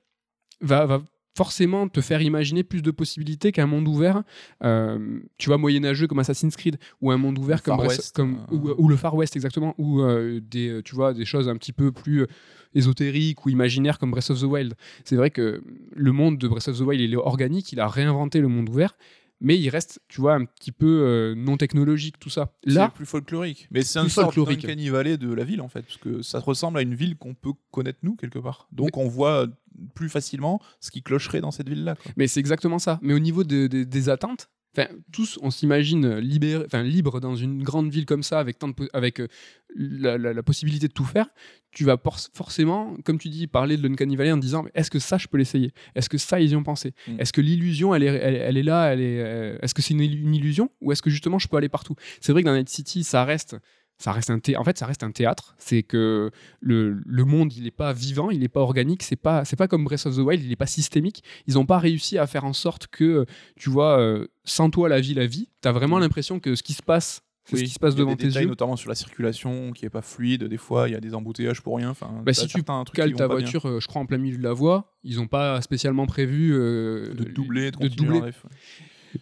[0.61, 1.03] va, va
[1.35, 4.23] forcément te faire imaginer plus de possibilités qu'un monde ouvert,
[4.65, 7.81] euh, tu vois, moyenâgeux comme Assassin's Creed, ou un monde ouvert comme,
[8.15, 8.75] comme euh.
[8.77, 11.91] ou, le Far West exactement, ou euh, des, tu vois, des choses un petit peu
[11.91, 12.27] plus
[12.75, 14.75] ésotériques ou imaginaires comme Breath of the Wild.
[15.05, 15.63] C'est vrai que
[15.95, 18.69] le monde de Breath of the Wild, il est organique, il a réinventé le monde
[18.69, 18.97] ouvert,
[19.43, 22.53] mais il reste, tu vois, un petit peu euh, non technologique, tout ça.
[22.65, 23.69] Là, c'est plus folklorique.
[23.71, 26.79] Mais c'est un sorte de vallée de la ville, en fait, parce que ça ressemble
[26.79, 28.69] à une ville qu'on peut connaître nous, quelque part.
[28.73, 29.49] Donc on voit
[29.95, 31.97] plus facilement ce qui clocherait dans cette ville-là.
[32.17, 32.99] Mais c'est exactement ça.
[33.03, 37.91] Mais au niveau des attentes, Enfin, tous, on s'imagine libre, enfin, libre dans une grande
[37.91, 39.29] ville comme ça, avec, tant de, avec euh,
[39.77, 41.27] la, possibilité de tout faire.
[41.73, 41.99] Tu vas
[42.33, 45.37] forcément, comme tu dis, parler de l'Uncanny Valley en disant est-ce que ça, je peux
[45.37, 45.73] l'essayer?
[45.95, 46.95] Est-ce que ça, ils y ont pensé?
[47.07, 47.21] Mm.
[47.21, 50.01] Est-ce que l'illusion, elle est, elle, est là elle est, euh, Est-ce que c'est une,
[50.01, 50.71] une, illusion?
[50.81, 51.95] Ou est-ce que justement, je peux aller partout?
[52.21, 53.57] C'est vrai que dans Night City, ça reste
[54.03, 55.55] ça reste un en fait ça reste un théâtre.
[55.59, 56.31] C'est que
[56.61, 59.03] le, le, monde il n'est pas vivant il n'est pas organique.
[59.05, 61.23] C'est pas c'est pas comme Breath of the Wild il n'est pas systémique.
[61.47, 63.27] Ils n'ont pas réussi à faire en sorte que
[63.57, 66.65] tu vois euh, sans toi la vie la vie tu as vraiment l'impression que ce
[66.65, 68.47] qui se passe c'est ce qui se passe devant tes yeux.
[68.47, 71.61] notamment sur la circulation qui est pas fluide des fois il y a des embouteillages
[71.61, 71.91] pour rien.
[71.91, 74.53] Enfin bah, si tu cales ta voiture euh, je crois en plein milieu de la
[74.53, 78.33] voie ils n'ont pas spécialement prévu euh, de doubler de, doubler.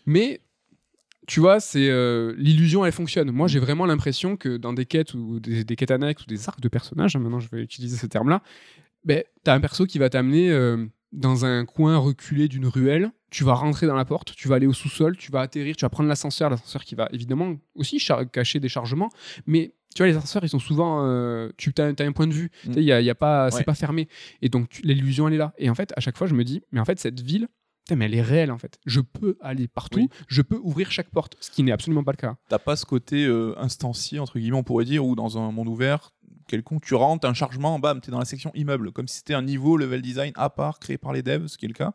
[0.07, 0.41] mais
[1.31, 3.31] tu vois, c'est euh, l'illusion, elle fonctionne.
[3.31, 6.61] Moi, j'ai vraiment l'impression que dans des quêtes ou des, quêtes annexes ou des arcs
[6.61, 8.43] de personnages, hein, maintenant je vais utiliser ce terme-là,
[9.05, 13.13] ben, tu as un perso qui va t'amener euh, dans un coin reculé d'une ruelle.
[13.31, 15.85] Tu vas rentrer dans la porte, tu vas aller au sous-sol, tu vas atterrir, tu
[15.85, 19.09] vas prendre l'ascenseur, l'ascenseur qui va évidemment aussi cacher des chargements,
[19.47, 21.07] mais tu vois, les ascenseurs, ils sont souvent.
[21.07, 22.73] Euh, tu as, un point de vue, mm.
[22.81, 24.09] y a, y a, pas, c'est pas fermé.
[24.43, 25.53] Et donc, l'illusion, elle est là.
[25.59, 27.47] Et en fait, à chaque fois, je me dis, mais en fait, cette ville,
[27.97, 28.79] mais elle est réelle en fait.
[28.87, 32.17] Je peux aller partout, je peux ouvrir chaque porte, ce qui n'est absolument pas le
[32.17, 32.37] cas.
[32.49, 35.69] T'as pas ce côté euh, instancié, entre guillemets, on pourrait dire, où dans un monde
[35.69, 36.13] ouvert,
[36.51, 39.43] quelconque, tu rentres, un chargement, bam, t'es dans la section immeuble, comme si c'était un
[39.43, 41.93] niveau level design à part créé par les devs, ce qui est le cas.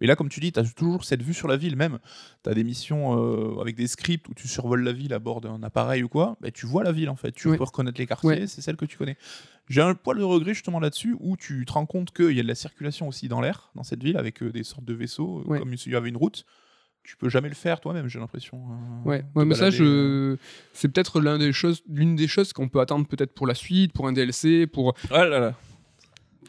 [0.00, 1.98] Mais là, comme tu dis, tu as toujours cette vue sur la ville même.
[2.44, 5.40] Tu as des missions euh, avec des scripts où tu survoles la ville à bord
[5.40, 6.36] d'un appareil ou quoi.
[6.40, 7.32] mais tu vois la ville en fait.
[7.32, 9.16] Tu peux reconnaître les quartiers, c'est celle que tu connais.
[9.68, 12.42] J'ai un poil de regret justement là-dessus où tu te rends compte qu'il y a
[12.42, 15.44] de la circulation aussi dans l'air, dans cette ville, avec euh, des sortes de vaisseaux,
[15.48, 16.44] euh, comme s'il y avait une route
[17.06, 18.60] tu peux jamais le faire toi-même, j'ai l'impression.
[19.36, 20.36] ouais, mais ça, je...
[20.72, 23.92] c'est peut-être l'une des choses, l'une des choses qu'on peut attendre peut-être pour la suite,
[23.92, 24.94] pour un DLC, pour.
[25.12, 25.54] Ah là là.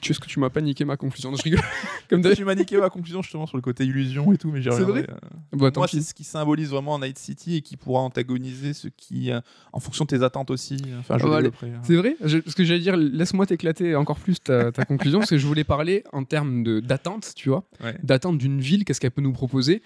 [0.01, 1.61] Tu sais que tu m'as pas niqué ma conclusion Je rigole.
[2.09, 4.71] Comme tu m'as niqué ma conclusion justement sur le côté illusion et tout, mais j'y
[4.71, 5.05] C'est vrai.
[5.09, 5.15] Euh.
[5.53, 9.31] Bah, moi, c'est ce qui symbolise vraiment Night City et qui pourra antagoniser ce qui,
[9.31, 9.41] euh,
[9.73, 10.77] en fonction de tes attentes aussi.
[10.99, 11.81] Enfin, je hein.
[11.83, 12.15] C'est vrai.
[12.19, 16.03] Parce que j'allais dire, laisse-moi t'éclater encore plus ta, conclusion, parce que je voulais parler
[16.13, 17.63] en termes d'attente, tu vois,
[18.03, 18.85] d'attente d'une ville.
[18.85, 19.81] Qu'est-ce qu'elle peut nous proposer?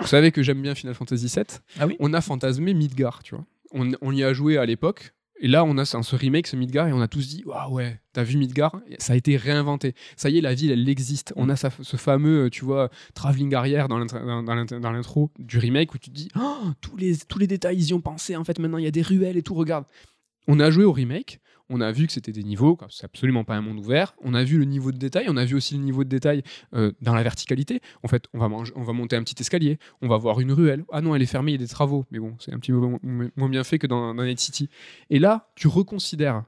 [0.00, 1.44] Vous savez que j'aime bien Final Fantasy VII.
[1.78, 1.96] Ah oui.
[2.00, 3.44] On a fantasmé Midgar, tu vois.
[3.72, 5.12] On, on y a joué à l'époque.
[5.42, 7.98] Et là, on a ce remake, ce Midgar, et on a tous dit Waouh, ouais,
[8.12, 8.78] t'as vu Midgar?
[8.98, 9.94] Ça a été réinventé.
[10.16, 11.32] Ça y est, la ville, elle existe.
[11.34, 16.10] On a ce fameux, euh, tu vois, travelling arrière dans l'intro du remake où tu
[16.10, 18.36] te dis oh, tous, les, tous les détails, ils y ont pensé.
[18.36, 19.54] En fait, maintenant, il y a des ruelles et tout.
[19.54, 19.86] Regarde.
[20.46, 23.54] On a joué au remake on a vu que c'était des niveaux, c'est absolument pas
[23.54, 24.14] un monde ouvert.
[24.22, 26.42] On a vu le niveau de détail, on a vu aussi le niveau de détail
[26.74, 27.80] euh, dans la verticalité.
[28.02, 30.84] En fait, on va, on va monter un petit escalier, on va voir une ruelle.
[30.92, 32.04] Ah non, elle est fermée, il y a des travaux.
[32.10, 32.80] Mais bon, c'est un petit peu
[33.36, 34.68] moins bien fait que dans, Night City.
[35.08, 36.44] Et là, tu reconsidères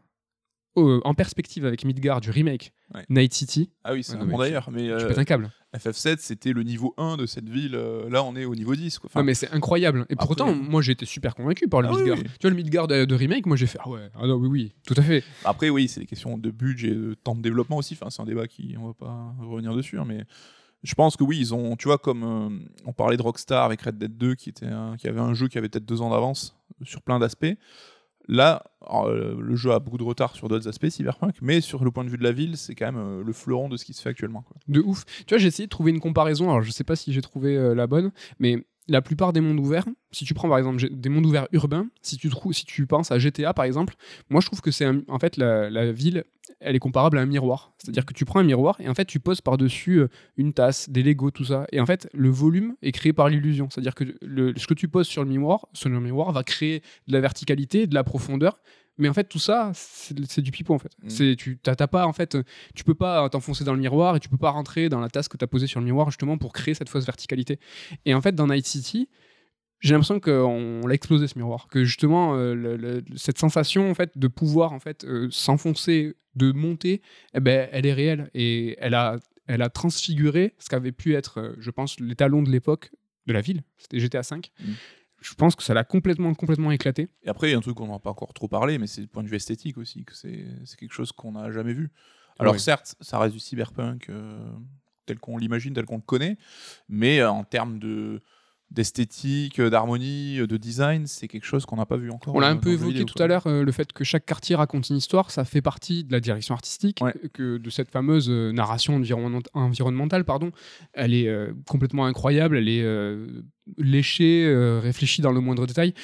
[0.76, 3.04] euh, en perspective avec Midgard du remake Ouais.
[3.08, 4.70] Night City, Ah oui, c'est Ouais, un d'ailleurs.
[4.70, 5.50] Mais tu euh, un câble.
[5.74, 7.74] FF7, c'était le niveau 1 de cette ville.
[7.74, 8.98] euh, là, on est au niveau 10.
[8.98, 9.08] Quoi.
[9.10, 10.00] Enfin, mais c'est incroyable.
[10.10, 12.18] Et après- pourtant, moi j'ai été super convaincu par le Ah oui, Midgard.
[12.18, 12.24] oui.
[12.24, 14.48] Tu vois, le Midgard de, de remake, moi j'ai fait Ah ouais, ah non, oui,
[14.48, 15.24] oui, tout à fait.
[15.46, 17.94] Après, oui, c'est des questions de budget, de temps de développement aussi.
[17.94, 20.24] Enfin, c'est un débat qui, on va pas revenir dessus, hein, mais
[20.82, 22.50] je pense que oui, ils ont, tu vois, comme euh,
[22.84, 25.48] on parlait de Rockstar avec Red Dead 2, qui était, un- qui avait un jeu
[25.48, 26.54] qui avait peut-être deux ans d'avance
[26.84, 27.46] sur plein d'aspects.
[28.28, 31.90] Là, euh, le jeu a beaucoup de retard sur d'autres aspects, Cyberpunk, mais sur le
[31.90, 33.94] point de vue de la ville, c'est quand même euh, le fleuron de ce qui
[33.94, 34.44] se fait actuellement.
[34.68, 35.04] De ouf.
[35.26, 36.50] Tu vois, j'ai essayé de trouver une comparaison.
[36.50, 39.60] Alors, je sais pas si j'ai trouvé euh, la bonne, mais la plupart des mondes
[39.60, 43.12] ouverts, si tu prends par exemple des mondes ouverts urbains, si tu, si tu penses
[43.12, 43.94] à GTA par exemple,
[44.28, 46.24] moi je trouve que c'est en fait la ville,
[46.62, 47.72] elle est comparable à un miroir.
[47.78, 50.88] C'est-à-dire que tu prends un miroir et en fait tu poses par-dessus euh, une tasse,
[50.90, 51.66] des Lego, tout ça.
[51.72, 53.68] Et en fait, le volume est créé par l'illusion.
[53.70, 56.82] C'est-à-dire que le, ce que tu poses sur le miroir, sur le miroir va créer
[57.08, 58.60] de la verticalité, de la profondeur.
[58.98, 60.92] Mais en fait, tout ça, c'est du pipeau en fait.
[61.02, 61.08] Mm.
[61.08, 62.36] C'est tu t'as t'as pas en fait,
[62.74, 65.28] tu peux pas t'enfoncer dans le miroir et tu peux pas rentrer dans la tasse
[65.28, 67.58] que tu as posée sur le miroir justement pour créer cette fausse verticalité.
[68.04, 69.08] Et en fait, dans Night City,
[69.82, 73.94] j'ai l'impression qu'on l'a explosé ce miroir, que justement euh, le- le- cette sensation en
[73.94, 77.02] fait de pouvoir en fait euh, s'enfoncer, de monter,
[77.34, 79.18] eh ben elle est réelle et elle a
[79.48, 82.92] elle a transfiguré ce qu'avait pu être, euh, je pense, l'étalon de l'époque
[83.26, 83.62] de la ville.
[83.76, 84.36] C'était GTA V.
[84.60, 84.72] Mm.
[85.20, 87.08] Je pense que ça l'a complètement complètement éclaté.
[87.24, 89.00] Et après, il y a un truc qu'on n'a pas encore trop parlé, mais c'est
[89.02, 90.46] du point de vue esthétique aussi, que c'est
[90.78, 91.90] quelque chose qu'on n'a jamais vu.
[92.38, 94.10] Alors certes, ça reste du cyberpunk
[95.06, 96.38] tel qu'on l'imagine, tel qu'on le connaît,
[96.88, 98.22] mais en termes de
[98.72, 102.34] d'esthétique, euh, d'harmonie, euh, de design, c'est quelque chose qu'on n'a pas vu encore.
[102.34, 103.24] On l'a un peu évoqué tout quoi.
[103.24, 106.12] à l'heure, euh, le fait que chaque quartier raconte une histoire, ça fait partie de
[106.12, 107.14] la direction artistique, Ouais.
[107.32, 110.50] que de cette fameuse narration environnement- environnementale, pardon.
[110.92, 113.26] Elle est euh, complètement incroyable, elle est euh,
[113.78, 114.52] léchée,
[114.82, 115.94] réfléchie dans le moindre détail.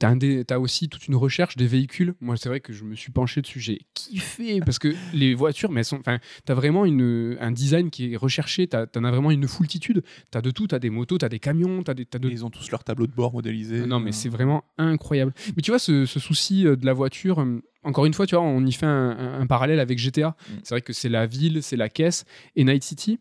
[0.00, 2.14] Dé- t'as aussi toute une recherche des véhicules.
[2.20, 5.70] Moi, c'est vrai que je me suis penché dessus, j'ai kiffé parce que les voitures,
[5.70, 8.66] mais elles sont, enfin, t'as vraiment une, un design qui est recherché.
[8.66, 10.02] T'as, t'en as vraiment une foultitude.
[10.32, 10.66] T'as de tout.
[10.66, 13.12] T'as des motos, t'as des camions, t'as des, de Ils ont tous leur tableau de
[13.12, 13.86] bord modélisé.
[13.86, 15.32] non, mais euh, c'est vraiment incroyable.
[15.56, 18.34] Mais tu vois, ce, ce souci euh, de la voiture, euh, encore une fois, tu
[18.34, 20.30] vois, on y fait un, un- un parallèle avec GTA.
[20.30, 20.52] Mm.
[20.64, 22.24] C'est vrai que c'est la ville, c'est la caisse.
[22.56, 23.18] Et Night City,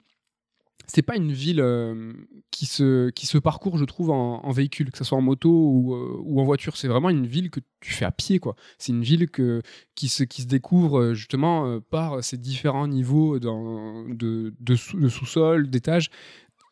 [0.88, 2.14] c'est pas une ville euh,
[2.52, 6.40] qui, se, parcourt, je trouve, en, véhicule, que ce soit en moto ou, euh, ou
[6.42, 6.78] en voiture.
[6.78, 8.56] C'est vraiment une ville que tu fais à pied, quoi.
[8.78, 9.30] C'est une ville
[9.96, 16.10] qui, se, découvre euh, justement par ces différents niveaux de, sous- de sous-sol, d'étages.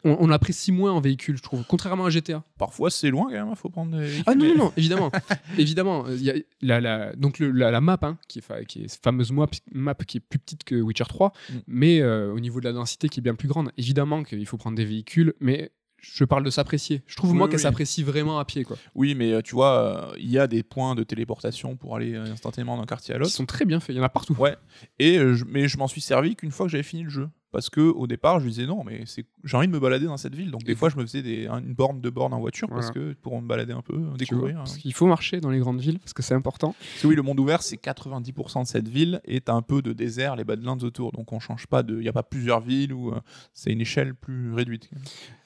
[0.05, 2.43] On, on l'apprécie moins en véhicule, je trouve, contrairement à GTA.
[2.57, 5.11] Parfois, c'est loin quand même, il faut prendre des Ah non, véhicules, non, non, évidemment.
[5.57, 6.05] évidemment.
[6.07, 9.31] il y a la, la- donc le- la, la map, hein, qui, est, qui fameuse
[9.31, 11.53] map, map qui est plus petite que Witcher 3, Mm.
[11.67, 13.71] mais euh, au niveau de la densité qui est bien plus grande.
[13.77, 15.71] Évidemment qu'il faut prendre des véhicules, mais
[16.01, 17.01] je parle de s'apprécier.
[17.07, 18.63] Je trouve, Oui, moi, oui, qu'elle s'apprécie vraiment à pied.
[18.63, 18.77] Quoi.
[18.95, 22.15] Oui, mais euh, tu vois, euh, il y a des points de téléportation pour aller
[22.15, 23.31] instantanément d'un quartier à Ils l'autre.
[23.33, 24.33] sont très bien faits, il y en a partout.
[24.39, 24.55] Ouais.
[24.97, 27.27] Et euh, mais je m'en suis servi qu'une fois que j'avais fini le jeu.
[27.51, 30.17] Parce que au départ, je disais non, mais c'est j'ai envie de me balader dans
[30.17, 30.51] cette ville.
[30.51, 33.13] Donc des fois, je me faisais des, une borne, deux bornes en voiture parce que
[33.13, 34.55] pour me balader un peu, Tu vois, découvrir.
[34.57, 34.59] hein.
[34.59, 36.75] parce qu'il faut marcher dans les grandes villes, parce que c'est important.
[36.77, 39.81] Parce que oui, le monde ouvert, c'est 90% de cette ville et t'as un peu
[39.81, 41.11] de désert, les Badlands autour.
[41.11, 43.19] Donc on change pas de, il y a pas plusieurs villes ou euh,
[43.53, 44.89] c'est une échelle plus réduite.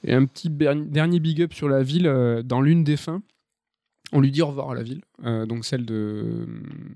[0.04, 3.22] Et un petit dernier big up sur la ville, euh, dans l'une des fins,
[4.12, 6.46] on lui dit au revoir à la ville, euh, donc celle de,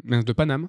[0.03, 0.67] de Paname.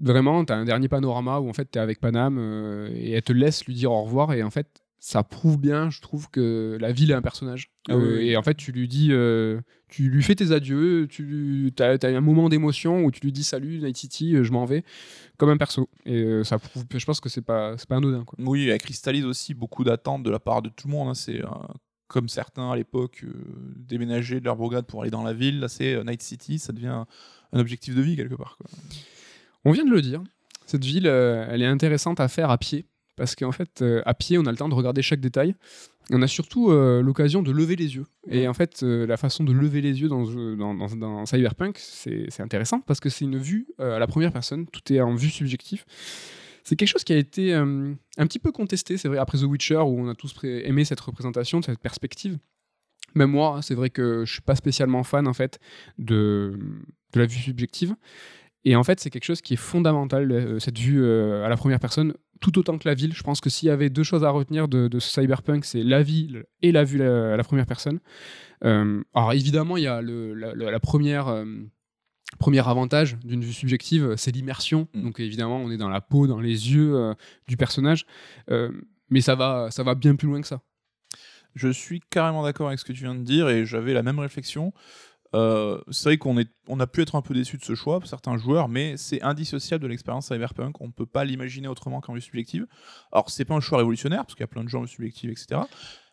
[0.00, 3.12] Vraiment, tu as un dernier panorama où en fait tu es avec Paname euh, et
[3.12, 6.30] elle te laisse lui dire au revoir et en fait ça prouve bien, je trouve,
[6.30, 7.70] que la ville est un personnage.
[7.90, 8.28] Ah Euh, oui.
[8.28, 12.20] Et en fait, tu lui dis, euh, tu lui fais tes adieux, tu as, un
[12.22, 14.82] moment d'émotion où tu lui dis salut Night City, euh, je m'en vais,
[15.36, 15.90] comme un perso.
[16.06, 18.24] Et ça prouve, je pense que c'est pas, pas anodin.
[18.24, 18.38] Quoi.
[18.42, 21.10] Oui, elle cristallise aussi beaucoup d'attentes de la part de tout le monde.
[21.10, 21.14] hein.
[21.14, 21.42] C'est
[22.08, 23.26] comme certains à l'époque
[23.76, 25.60] déménager de leur bourgade pour aller dans la ville.
[25.60, 27.06] Là, c'est Night City, ça devient un,
[27.52, 28.56] un objectif de vie quelque part.
[28.56, 28.70] quoi.
[29.64, 30.22] On vient de le dire,
[30.66, 32.86] cette ville, euh, elle est intéressante à faire à pied.
[33.16, 35.54] Parce qu'en fait, euh, à pied, on a le temps de regarder chaque détail.
[36.10, 38.06] On a surtout euh, l'occasion de lever les yeux.
[38.28, 40.24] Et en fait, la façon de lever les yeux dans,
[40.56, 44.66] dans, dans- dans Cyberpunk, c'est intéressant parce que c'est une vue à la première personne.
[44.66, 45.84] Tout est en vue subjective.
[46.64, 47.96] C'est quelque chose qui a été un
[48.26, 51.62] petit peu contesté, c'est vrai, après The Witcher, où on a tous aimé cette représentation,
[51.62, 52.36] cette perspective.
[53.14, 55.60] Même moi, c'est vrai que je suis pas spécialement fan en fait
[55.98, 56.58] de,
[57.12, 57.94] de la vue subjective.
[58.64, 61.56] Et en fait, c'est quelque chose qui est fondamental, euh, cette vue euh, à la
[61.56, 63.12] première personne, tout autant que la ville.
[63.14, 65.82] Je pense que s'il y avait deux choses à retenir de, de ce cyberpunk, c'est
[65.82, 68.00] la ville et la vue à la première personne.
[68.64, 71.28] Euh, alors évidemment, il y a le, la, la- première...
[71.28, 71.44] euh,
[72.40, 74.88] Premier avantage d'une vue subjective, c'est l'immersion.
[74.92, 75.02] Mm.
[75.02, 77.14] Donc évidemment, on est dans la peau, dans les yeux euh,
[77.46, 78.06] du personnage.
[78.50, 78.72] Euh,
[79.08, 80.60] mais ça va, ça va bien plus loin que ça.
[81.54, 84.18] Je suis carrément d'accord avec ce que tu viens de dire et j'avais la même
[84.18, 84.72] réflexion.
[85.34, 86.36] Euh, c'est vrai qu'on
[86.68, 89.20] on a pu être un peu déçu de ce choix pour certains joueurs, mais c'est
[89.22, 90.80] indissociable de l'expérience Cyberpunk.
[90.80, 92.66] On ne peut pas l'imaginer autrement qu'en vue subjective.
[93.12, 94.88] Alors, c'est pas un choix révolutionnaire, parce qu'il y a plein de gens en vue
[94.88, 95.60] subjective, etc.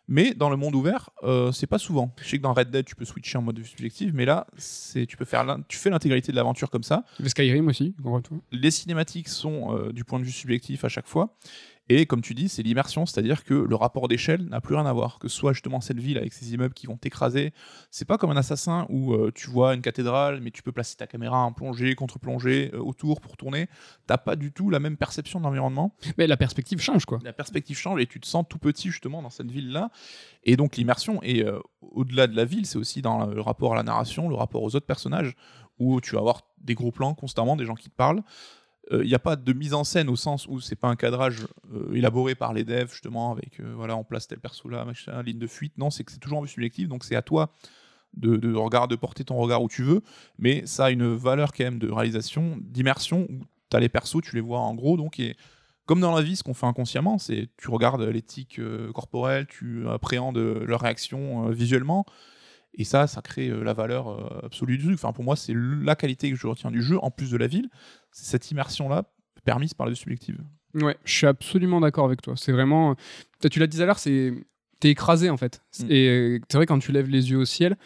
[0.08, 2.12] Mais dans le monde ouvert, euh, c'est pas souvent.
[2.20, 4.48] Je sais que dans Red Dead, tu peux switcher en mode vue subjective, mais là,
[4.56, 7.04] c'est, tu peux faire, l'in- tu fais l'intégralité de l'aventure comme ça.
[7.20, 8.38] Le Skyrim aussi, gros retour.
[8.50, 11.36] Les cinématiques sont euh, du point de vue subjectif à chaque fois.
[11.88, 14.92] Et comme tu dis, c'est l'immersion, c'est-à-dire que le rapport d'échelle n'a plus rien à
[14.92, 15.18] voir.
[15.18, 17.52] Que ce soit justement cette ville avec ces immeubles qui vont t'écraser,
[17.90, 20.96] c'est pas comme un assassin où euh, tu vois une cathédrale, mais tu peux placer
[20.96, 23.68] ta caméra en plongée, contre-plongée, euh, autour pour tourner.
[24.06, 25.94] T'as pas du tout la même perception de l'environnement.
[26.18, 27.18] Mais la perspective change, quoi.
[27.24, 29.90] La perspective change et tu te sens tout petit justement dans cette ville-là.
[30.44, 33.76] Et donc l'immersion, et euh, au-delà de la ville, c'est aussi dans le rapport à
[33.76, 35.34] la narration, le rapport aux autres personnages,
[35.78, 38.22] où tu vas avoir des gros plans constamment, des gens qui te parlent.
[38.90, 41.46] Il n'y a pas de mise en scène au sens où c'est pas un cadrage
[41.72, 45.22] euh, élaboré par les devs justement avec euh, voilà on place tel perso là machin
[45.22, 47.52] ligne de fuite non c'est que c'est toujours en vue subjective donc c'est à toi
[48.14, 50.02] de, de, regard, de porter ton regard où tu veux
[50.38, 54.20] mais ça a une valeur quand même de réalisation d'immersion où tu as les persos
[54.22, 55.36] tu les vois en gros donc et
[55.86, 59.88] comme dans la vie ce qu'on fait inconsciemment c'est tu regardes l'éthique euh, corporelle tu
[59.88, 62.04] appréhendes leurs réactions euh, visuellement
[62.74, 64.94] et ça, ça crée euh, la valeur euh, absolue du truc.
[64.94, 67.46] Enfin, pour moi, c'est la qualité que je retiens du jeu, en plus de la
[67.46, 67.68] ville.
[68.12, 69.04] C'est cette immersion-là,
[69.44, 70.38] permise par la subjective.
[70.74, 72.34] Ouais, je suis absolument d'accord avec toi.
[72.36, 72.96] C'est vraiment.
[73.50, 74.32] Tu l'as dit tout à l'heure, c'est.
[74.80, 75.62] T'es écrasé en fait.
[75.80, 75.86] Mm.
[75.90, 77.76] Et c'est vrai, quand tu lèves les yeux au ciel,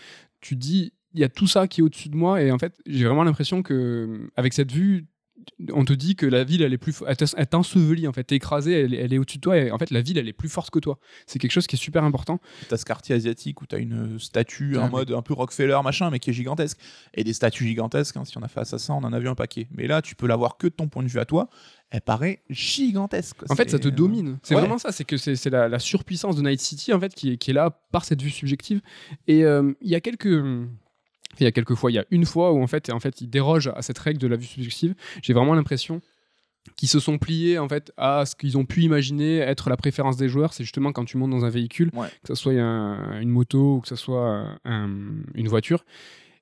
[0.40, 2.42] tu dis, il y a tout ça qui est au-dessus de moi.
[2.42, 5.06] Et en fait, j'ai vraiment l'impression que, avec cette vue,
[5.72, 6.94] on te dit que la ville, elle est plus.
[7.06, 8.24] Elle t'ensevelit en fait.
[8.24, 9.56] T'es écrasé, elle, est- elle est au-dessus de toi.
[9.56, 10.98] Et en fait, la ville, elle est plus forte que toi.
[11.26, 12.40] C'est quelque chose qui est super important.
[12.68, 16.10] T'as ce quartier asiatique où t'as une statue Ah, en mode un peu Rockefeller, machin,
[16.10, 16.78] mais qui est gigantesque.
[17.14, 19.34] Et des statues gigantesques, hein, si on a fait Assassin, on en a vu un
[19.34, 19.68] paquet.
[19.70, 21.48] Mais là, tu peux l'avoir que de ton point de vue à toi.
[21.90, 23.36] Elle paraît gigantesque.
[23.48, 24.38] En fait, ça te C'est- domine.
[24.42, 24.60] C'est ouais.
[24.60, 24.90] vraiment ça.
[24.92, 27.54] C'est que c'est la, la surpuissance de Night City en fait qui est, qui est
[27.54, 28.80] là par cette vue subjective.
[29.28, 30.26] Et euh, il y a quelques
[31.40, 33.20] il y a quelques fois, il y a une fois où en fait, en fait,
[33.20, 34.94] ils dérogent à cette règle de la vue subjective.
[35.22, 36.00] J'ai vraiment l'impression
[36.76, 40.16] qu'ils se sont pliés en fait à ce qu'ils ont pu imaginer être la préférence
[40.16, 40.52] des joueurs.
[40.52, 42.08] C'est justement quand tu montes dans un véhicule, Ouais.
[42.24, 44.90] que ce soit un- une moto ou que ce soit un-
[45.34, 45.84] une voiture.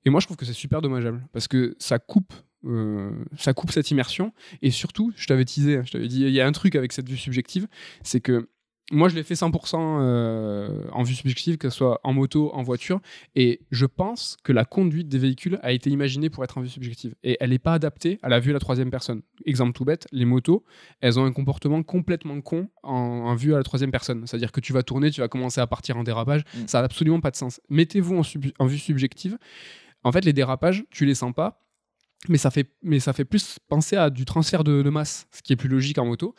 [0.06, 2.32] Et moi, je trouve que c'est super dommageable parce que ça coupe.
[2.66, 4.32] euh, ça coupe cette immersion
[4.62, 7.06] et surtout je t'avais teasé je t'avais dit il y a un truc avec cette
[7.06, 7.66] vue subjective
[8.02, 8.48] c'est que
[8.92, 12.62] moi je l'ai fait 100% euh, en vue subjective que ce soit en moto en
[12.62, 13.00] voiture.
[13.34, 16.68] Et je pense que la conduite des véhicules a été imaginée pour être en vue
[16.68, 17.14] subjective.
[17.22, 19.22] Et elle n'est pas adaptée à la vue à la troisième personne.
[19.46, 20.64] Exemple tout bête les motos
[21.00, 24.26] elles ont un comportement complètement con en, en vue à la troisième personne.
[24.26, 26.42] C'est à dire que tu vas tourner tu vas commencer à partir en dérapage.
[26.54, 26.66] Mm.
[26.66, 27.60] ça n'a absolument pas de sens.
[27.70, 28.22] Mettez-vous en,
[28.58, 29.38] en vue subjective.
[30.02, 31.63] En fait les dérapages tu les sens pas
[32.28, 35.52] mais ça fait, mais ça fait plus penser à du transfert de, masse, ce qui
[35.52, 36.34] est plus logique en moto.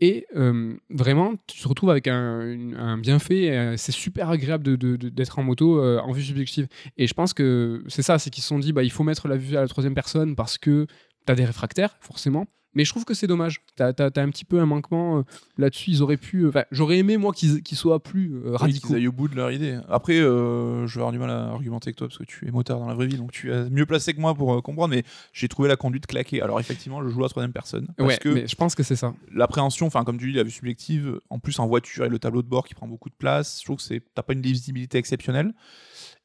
[0.00, 3.50] Et euh, vraiment, tu te retrouves avec un, un bienfait.
[3.50, 6.68] euh, c'est super agréable d'être en moto euh, en vue subjective.
[6.96, 9.28] Et je pense que c'est ça, c'est qu'ils se sont dit, bah, il faut mettre
[9.28, 10.86] la vue à la troisième personne parce que
[11.26, 12.46] tu as des réfractaires, forcément.
[12.74, 13.62] Mais je trouve que c'est dommage.
[13.76, 15.22] Tu as, un petit peu un manquement euh,
[15.58, 15.90] là-dessus.
[15.90, 16.46] Ils auraient pu.
[16.46, 18.86] Enfin, j'aurais aimé, moi, qu'ils soient plus euh, Oui, radicaux.
[18.88, 19.78] qu'ils aillent au bout de leur idée.
[19.88, 22.50] Après, euh, je vais avoir du mal à argumenter avec toi parce que tu es
[22.50, 24.94] moteur dans la vraie vie, donc tu es mieux placé que moi pour euh, comprendre.
[24.94, 25.02] Mais
[25.32, 26.42] j'ai trouvé la conduite claquée.
[26.42, 28.82] Alors effectivement, je joue à la troisième personne parce ouais, que mais je pense que
[28.82, 29.14] c'est ça.
[29.32, 32.42] l'appréhension, enfin comme tu dis, la vue subjective, en plus en voiture et le tableau
[32.42, 35.52] de bord qui prend beaucoup de place, je trouve que t'as pas une visibilité exceptionnelle.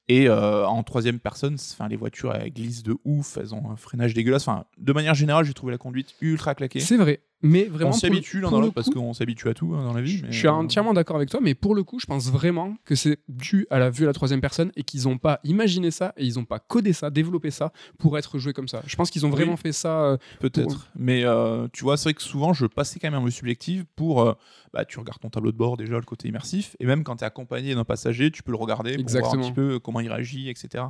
[0.08, 3.76] Et euh, en troisième personne, enfin les voitures elles glissent de ouf, elles ont un
[3.76, 4.47] freinage dégueulasse.
[4.47, 6.80] Enfin, de manière générale, j'ai trouvé la conduite ultra claquée.
[6.80, 7.22] C'est vrai.
[7.42, 7.90] Mais vraiment.
[7.90, 9.94] On pour s'y le- habitue l'un dans l'autre parce qu'on s'habitue à tout hein, dans
[9.94, 10.22] la vie.
[10.24, 12.96] mais, Je suis entièrement d'accord avec toi, mais pour le coup, je pense vraiment que
[12.96, 16.14] c'est dû à la vue à la troisième personne et qu'ils n'ont pas imaginé ça
[16.18, 18.82] et ils n'ont pas codé ça, développé ça pour être joué comme ça.
[18.88, 19.36] Je pense qu'ils ont Oui.
[19.36, 20.02] vraiment fait ça.
[20.06, 20.90] euh, Peut-être.
[20.96, 23.86] Mais euh, tu vois, c'est vrai que souvent, je passais quand même en vue subjective
[23.96, 24.22] pour.
[24.24, 24.34] euh,
[24.74, 26.76] bah, tu regardes ton tableau de bord déjà, le côté immersif.
[26.80, 29.44] Et même quand tu es accompagné d'un passager, tu peux le regarder pour voir Exactement.
[29.44, 30.84] un petit peu comment il réagit, etc.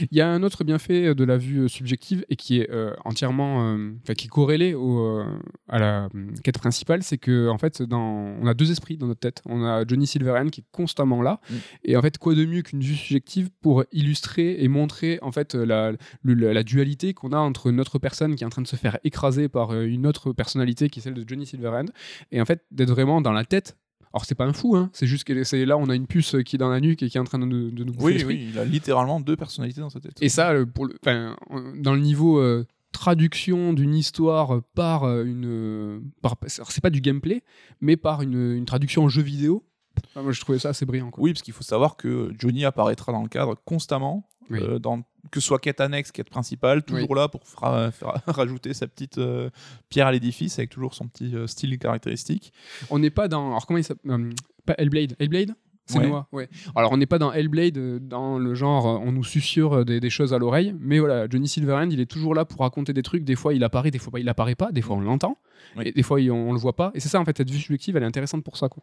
[0.00, 2.94] Il y a un autre bienfait de la vue euh, subjective et qui est euh,
[3.04, 5.24] entièrement, euh, qui est corrélé au, euh,
[5.68, 9.06] à la euh, quête principale, c'est que en fait, dans, on a deux esprits dans
[9.06, 9.42] notre tête.
[9.46, 11.54] On a Johnny Silverhand qui est constamment là, Mm.
[11.84, 15.54] et en fait, quoi de mieux qu'une vue subjective pour illustrer et montrer en fait
[15.54, 15.92] la,
[16.24, 18.98] la, la dualité qu'on a entre notre personne qui est en train de se faire
[19.04, 21.86] écraser par euh, une autre personnalité qui est celle de Johnny Silverhand,
[22.32, 23.76] et en fait d'être vraiment dans la tête.
[24.16, 26.36] Alors c'est pas un fou, hein, c'est juste que c'est là on a une puce
[26.46, 28.12] qui est dans la nuque et qui est en train de, de nous bouffer Oui,
[28.14, 28.34] l'esprit.
[28.36, 30.16] oui, il a littéralement deux personnalités dans sa tête.
[30.22, 35.04] Et ça, euh, pour le, enfin, euh, dans le niveau euh, traduction d'une histoire par
[35.20, 37.42] une, par, alors, c'est pas du gameplay,
[37.82, 39.62] mais par une, une traduction en jeu vidéo.
[40.08, 41.10] Enfin, moi, je trouvais ça assez brillant.
[41.10, 41.22] Quoi.
[41.24, 44.58] Oui, parce qu'il faut savoir que Johnny apparaîtra dans le cadre constamment, Oui.
[44.62, 47.90] euh, dans, que ce soit quête annexe, quête principale, toujours là pour fra-
[48.26, 49.50] rajouter sa petite euh,
[49.88, 52.52] pierre à l'édifice avec toujours son petit euh, style caractéristique.
[52.90, 53.48] On n'est pas dans.
[53.48, 54.30] Alors comment il s'appelle euh,
[54.64, 55.16] Pas Hellblade.
[55.18, 55.54] Hellblade?
[55.88, 56.08] C'est Ouais.
[56.08, 56.48] Noah, ouais.
[56.74, 57.78] Alors on n'est pas dans Hellblade,
[58.08, 61.90] dans le genre on nous susurre des, des choses à l'oreille, mais voilà, Johnny Silverhand,
[61.90, 63.22] il est toujours là pour raconter des trucs.
[63.22, 65.38] Des fois il apparaît, des fois pas, il apparaît pas, des fois on l'entend,
[65.76, 65.84] Oui.
[65.86, 66.90] et des fois il- on, le voit pas.
[66.94, 68.68] Et c'est ça en fait, cette vue subjective, elle est intéressante pour ça.
[68.68, 68.82] Quoi.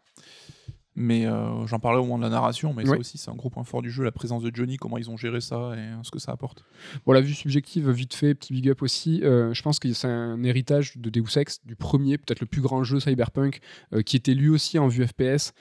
[0.96, 3.50] Mais euh, j'en parlais au moment de la narration, mais ça aussi c'est un gros
[3.50, 6.04] point fort du jeu, la présence de Johnny, comment ils ont géré ça et euh,
[6.04, 6.64] ce que ça apporte.
[7.06, 9.22] Bon, la vue subjective, vite fait, petit big up aussi.
[9.24, 12.62] euh, je pense que c'est un héritage de Deus Ex, du premier, peut-être le plus
[12.62, 13.60] grand jeu cyberpunk,
[13.94, 15.54] euh, qui était lui aussi en vue FPS,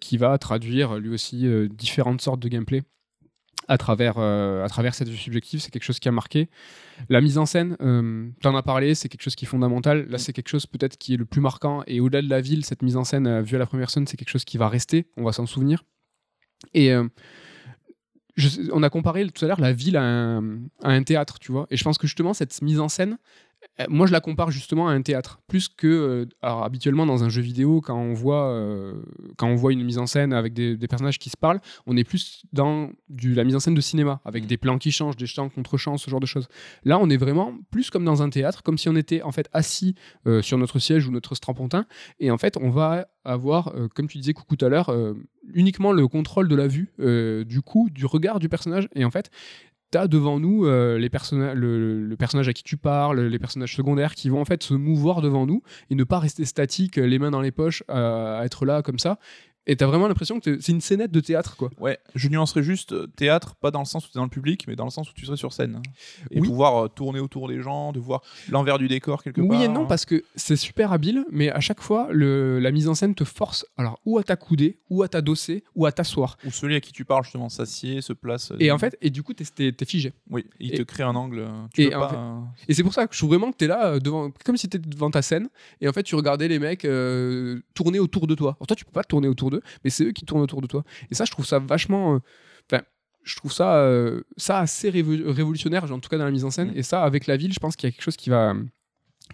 [0.00, 2.82] qui va traduire lui aussi différentes sortes de gameplay
[3.68, 5.60] à travers, euh, à travers cette vue subjective.
[5.60, 6.48] C'est quelque chose qui a marqué.
[7.08, 10.06] La mise en scène, euh, t'en as parlé, c'est quelque chose qui est fondamental.
[10.08, 11.82] Là, c'est quelque chose peut-être qui est le plus marquant.
[11.86, 14.06] Et au-delà de la ville, cette mise en scène euh, vue à la première personne,
[14.06, 15.06] c'est quelque chose qui va rester.
[15.16, 15.84] On va s'en souvenir.
[16.74, 17.08] Et euh,
[18.36, 21.52] je on a comparé tout à l'heure la ville à un, à un théâtre, tu
[21.52, 21.66] vois.
[21.70, 23.18] Et je pense que justement, cette mise en scène,
[23.88, 25.40] moi, je la compare justement à un théâtre.
[25.48, 29.02] Plus que, euh, alors, habituellement, dans un jeu vidéo, quand on voit, euh,
[29.36, 31.96] quand on voit une mise en scène avec des, des personnages qui se parlent, on
[31.96, 34.46] est plus dans du, la mise en scène de cinéma, avec Mm.
[34.46, 36.48] des plans qui changent, des chants contre chants, ce genre de choses.
[36.84, 39.48] Là, on est vraiment plus comme dans un théâtre, comme si on était en fait
[39.52, 39.94] assis
[40.26, 41.86] euh, sur notre siège ou notre strapontin.
[42.20, 45.14] Et en fait, on va avoir, euh, comme tu disais coucou tout à l'heure, euh,
[45.54, 48.88] uniquement le contrôle de la vue, euh, du coup, du regard du personnage.
[48.94, 49.30] Et en fait,
[49.92, 53.76] tu as devant nous euh, les personna- le, personnage à qui tu parles, les personnages
[53.76, 57.18] secondaires qui vont en fait se mouvoir devant nous et ne pas rester statiques, les
[57.18, 59.18] mains dans les poches, à, à être là comme ça.
[59.68, 61.70] Et tu as vraiment l'impression que t'es- c'est une scénette de théâtre, quoi.
[61.78, 64.30] Ouais, je nuancerais juste euh, théâtre, pas dans le sens où tu es dans le
[64.30, 65.80] public, mais dans le sens où tu serais sur scène.
[66.32, 66.48] Et Oui.
[66.48, 69.48] pouvoir euh, tourner autour des gens, de voir l'envers du décor quelque part.
[69.48, 72.88] Oui et non, parce que c'est super habile, mais à chaque fois, le- la mise
[72.88, 76.38] en scène te force alors ou à t'accouder, ou à t'adosser, ou à t'asseoir.
[76.44, 78.50] Ou celui à qui tu parles justement s'assied, se place.
[78.50, 80.12] euh, Et en fait, et du coup, t'es- t'es t'es figé.
[80.28, 81.46] oui, il et- te crée un angle.
[81.72, 82.08] Tu et peux en pas.
[82.08, 84.56] fait- euh, Et c'est pour ça que je trouve vraiment que t'es là, devant, comme
[84.56, 85.48] si t'étais devant ta scène,
[85.80, 86.84] et en fait, tu regardais les mecs
[87.74, 88.56] tourner autour de toi.
[88.58, 90.66] Alors toi, tu peux pas tourner autour d'eux, mais c'est eux qui tournent autour de
[90.66, 90.82] toi.
[91.10, 92.14] Et ça, je trouve ça vachement.
[92.14, 92.18] euh,
[92.70, 92.82] Enfin,
[93.24, 96.50] je trouve ça, euh, ça assez révo- révolutionnaire, en tout cas dans la mise en
[96.50, 96.70] scène.
[96.72, 96.76] Mm.
[96.78, 98.54] Et ça, avec la ville, je pense qu'il y a quelque chose qui va,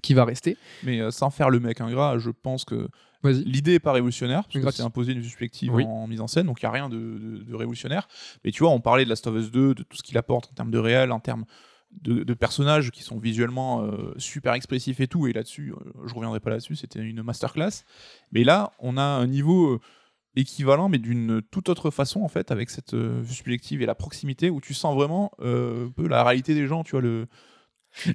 [0.02, 0.56] qui va rester.
[0.82, 2.88] Mais euh, sans faire le mec ingrat, je pense que
[3.24, 5.84] l'idée est pas révolutionnaire, parce que c'est imposé une perspective Oui.
[5.84, 8.06] en mise en scène, donc il n'y a rien de, de- de révolutionnaire.
[8.44, 10.50] Mais tu vois, on parlait de Last of Us 2, de tout ce qu'il apporte
[10.52, 11.44] en termes de réel, en termes
[12.02, 15.72] de, de personnages qui sont visuellement euh, super expressifs et tout, et là-dessus,
[16.06, 17.82] je reviendrai pas là-dessus, c'était une masterclass.
[18.30, 19.80] Mais là, on a un niveau
[20.36, 23.94] équivalent, mais d'une toute autre façon, en fait, avec cette euh, vue subjective et la
[23.94, 27.26] proximité, où tu sens vraiment euh, un peu la réalité des gens, tu vois, le...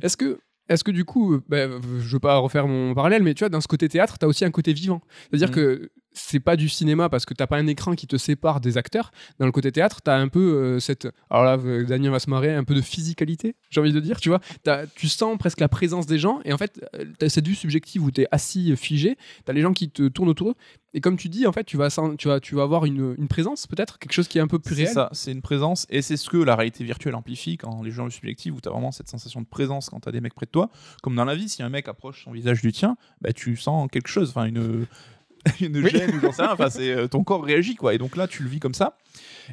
[0.01, 0.39] Est-ce que,
[0.69, 3.49] est-ce que du coup, euh, bah, je veux pas refaire mon parallèle, mais tu vois,
[3.49, 5.01] dans ce côté théâtre, t'as aussi un côté vivant.
[5.29, 5.55] C'est-à-dire Mhm.
[5.55, 8.77] que c'est pas du cinéma parce que t'as pas un écran qui te sépare des
[8.77, 9.11] acteurs.
[9.39, 11.07] Dans le côté théâtre, t'as un peu euh, cette.
[11.29, 14.19] Alors là, euh, Damien va se marrer, un peu de physicalité, j'ai envie de dire,
[14.19, 14.39] tu vois.
[14.63, 17.55] T'as- Tu sens presque la présence des gens, et en fait, euh, t'as cette vue
[17.55, 20.55] subjective où t'es assis, figé, t'as les gens qui te tournent autour
[20.95, 21.89] et comme tu dis, en fait, tu vas,
[22.19, 24.59] tu vas, tu vas avoir une, une présence, peut-être, quelque chose qui est un peu
[24.59, 24.93] plus C'est réel.
[24.93, 28.03] ça, c'est une présence, et c'est ce que la réalité virtuelle amplifie quand les jeux
[28.03, 30.35] en subjective, où tu as vraiment cette sensation de présence quand tu as des mecs
[30.35, 30.69] près de toi.
[31.01, 33.89] Comme dans la vie, si un mec approche son visage du tien, bah, tu sens
[33.91, 34.85] quelque chose, enfin une,
[35.61, 35.89] une Oui.
[35.89, 37.93] gêne ou j'en sais rien, enfin, c'est, euh, ton corps réagit, quoi.
[37.93, 38.97] Et donc là, tu le vis comme ça.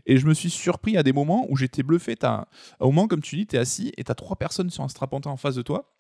[0.07, 2.17] Et je me suis surpris à des moments où j'étais bluffé.
[2.17, 2.47] T'as,
[2.79, 4.89] au moment, comme tu dis, tu es assis et tu as trois personnes sur un
[4.89, 5.93] strapontin en face de toi.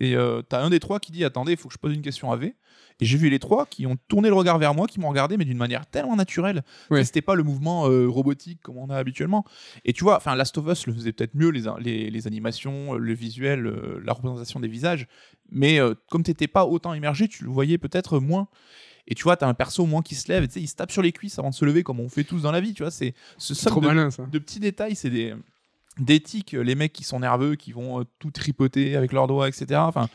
[0.00, 2.02] Et euh, t'as un des trois qui dit Attendez, il faut que je pose une
[2.02, 2.56] question à V.
[3.00, 5.36] Et j'ai vu les trois qui ont tourné le regard vers moi, qui m'ont regardé,
[5.36, 6.62] mais d'une manière tellement naturelle.
[6.90, 9.44] Sais, C'était pas le mouvement euh, robotique comme on a habituellement.
[9.84, 12.94] Et tu vois, enfin, Last of Us le faisait peut-être mieux, les, les, les animations,
[12.94, 15.06] euh, le visuel, euh, la représentation des visages.
[15.52, 15.78] Mais
[16.10, 18.48] comme t'étais pas autant immergé, tu le voyais peut-être moins.
[19.06, 20.66] Et tu vois, t'as un perso au moins qui se lève, et tu sais, il
[20.66, 22.60] se tape sur les cuisses avant de se lever, comme on fait tous dans la
[22.60, 22.72] vie.
[22.72, 24.24] Tu vois, c'est ce somme de, malin, ça.
[24.24, 25.34] de petits détails, c'est des
[25.98, 29.80] d'éthique, les mecs qui sont nerveux, qui vont euh, tout tripoter avec leurs doigts, etc.
[29.84, 30.08] Enfin,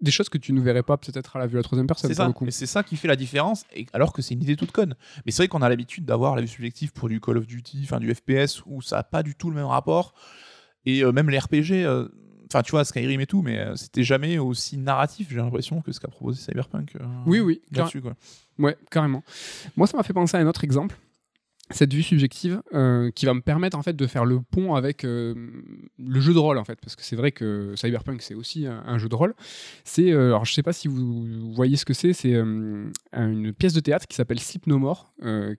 [0.00, 2.10] Des choses que tu ne verrais pas peut-être à la vue à la troisième personne,
[2.10, 2.32] c'est ça.
[2.46, 4.94] Et c'est ça qui fait la différence, et, alors que c'est une idée toute conne.
[5.26, 7.80] Mais c'est vrai qu'on a l'habitude d'avoir la vue subjective pour du Call of Duty,
[7.84, 10.14] enfin du FPS, où ça n'a pas du tout le même rapport.
[10.86, 12.08] Et euh, même les RPG, euh,
[12.52, 15.92] enfin tu vois, Skyrim et tout, mais euh, c'était jamais aussi narratif, j'ai l'impression, que
[15.92, 16.96] ce qu'a proposé Cyberpunk.
[16.96, 18.14] euh, Oui, oui, car- là-dessus, quoi.
[18.58, 19.22] Ouais, carrément.
[19.76, 20.96] Moi, ça m'a fait penser à un autre exemple.
[21.72, 25.04] Cette vue subjective euh, qui va me permettre en fait de faire le pont avec
[25.04, 28.82] le jeu de rôle en fait parce que c'est vrai que Cyberpunk c'est aussi un,
[28.84, 29.34] un jeu de rôle.
[29.84, 33.78] C'est alors je sais pas si vous voyez ce que c'est, c'est une pièce de
[33.78, 35.12] théâtre qui s'appelle Sleep No More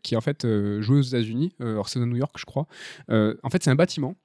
[0.03, 0.45] qui est en fait
[0.81, 2.67] jouée aux États-Unis, alors c'est à New York je crois.
[3.09, 4.15] En fait c'est un bâtiment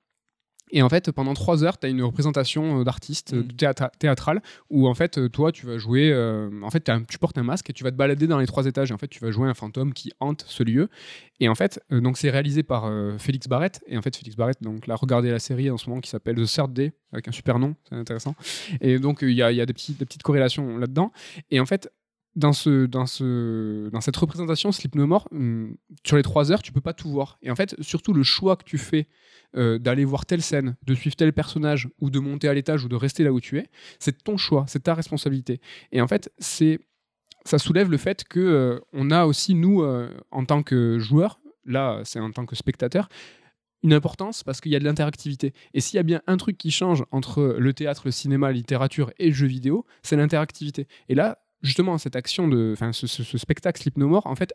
[0.70, 3.48] et en fait, pendant trois heures, tu as une représentation euh, d'artiste euh, Mm.
[3.56, 6.10] théâtra- théâtrale où en fait, euh, toi, tu vas jouer.
[6.12, 8.46] euh, en fait, un- tu portes un masque et tu vas te balader dans les
[8.46, 8.90] trois étages.
[8.90, 10.88] Et en fait, tu vas jouer un fantôme qui hante ce lieu.
[11.40, 13.80] Et en fait, euh, donc c'est réalisé par euh, Félix Barrett.
[13.86, 16.36] Et en fait, Félix Barrett, donc là, regardez la série en ce moment qui s'appelle
[16.36, 18.34] The Third Day avec un super nom, c'est intéressant.
[18.80, 21.12] Et donc, il y, a, il y a des, petits- des petites corrélations là-dedans.
[21.50, 21.90] Et en fait,
[22.36, 26.62] dans, ce, dans, ce, dans cette représentation, Sleep No More, hum, sur les trois heures,
[26.62, 27.38] tu peux pas tout voir.
[27.42, 29.08] Et en fait, surtout le choix que tu fais
[29.56, 32.88] euh, d'aller voir telle scène, de suivre tel personnage, ou de monter à l'étage, ou
[32.88, 33.66] de rester là où tu es,
[33.98, 35.60] c'est ton choix, c'est ta responsabilité.
[35.92, 36.78] Et en fait, c'est
[37.44, 41.40] ça soulève le fait que euh, on a aussi nous euh, en tant que joueurs,
[41.64, 43.08] là c'est en tant que spectateur,
[43.82, 45.54] une importance parce qu'il y a de l'interactivité.
[45.72, 48.54] Et s'il y a bien un truc qui change entre le théâtre, le cinéma, la
[48.54, 50.88] littérature et le jeu vidéo, c'est l'interactivité.
[51.08, 54.54] Et là, justement, cette action de, enfin, ce, ce, spectacle Sleep No More, en fait,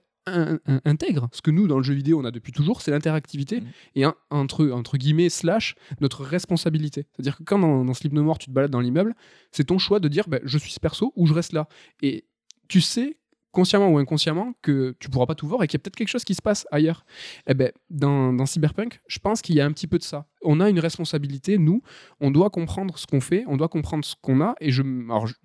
[0.86, 3.66] intègre ce que nous, dans le jeu vidéo, on a depuis toujours, c'est l'interactivité mmh.
[3.95, 7.08] et entre, entre guillemets, slash, notre responsabilité.
[7.14, 9.16] C'est-à-dire que quand dans, dans, Sleep No More, tu te balades dans l'immeuble,
[9.52, 11.68] c'est ton choix de dire, bah, je suis ce perso ou je reste là.
[12.02, 12.26] Et
[12.68, 13.18] tu sais
[13.52, 16.08] consciemment ou inconsciemment que tu pourras pas tout voir et qu'il y a peut-être quelque
[16.08, 17.06] chose qui se passe ailleurs.
[17.47, 20.26] Eh ben, dans, Cyberpunk, je pense qu'il y a un petit peu de ça.
[20.43, 21.82] On a une responsabilité, nous,
[22.20, 24.56] on doit comprendre ce qu'on fait, on doit comprendre ce qu'on a.
[24.60, 24.84] Et je,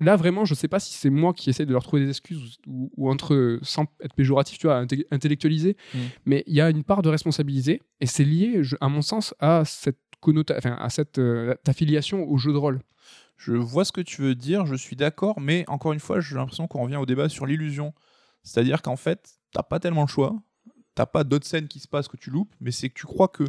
[0.01, 2.59] là, vraiment, je sais pas si c'est moi qui essaie de leur trouver des excuses
[2.67, 5.99] ou, entre, sans être péjoratif, tu vois, intellectualiser, mmh.
[6.27, 9.65] mais il y a une part de responsabilité et c'est lié, à mon sens, à
[9.65, 12.81] cette connotation, à cette euh, affiliation au jeu de rôle.
[13.37, 16.35] Je vois ce que tu veux dire, je suis d'accord, mais encore une fois, j'ai
[16.37, 17.93] l'impression qu'on revient au débat sur l'illusion.
[18.43, 20.37] C'est-à-dire qu'en fait, t'as pas tellement le choix
[20.97, 23.29] t'as pas d'autres scènes qui se passent que tu loupes, mais c'est que tu crois
[23.29, 23.45] que.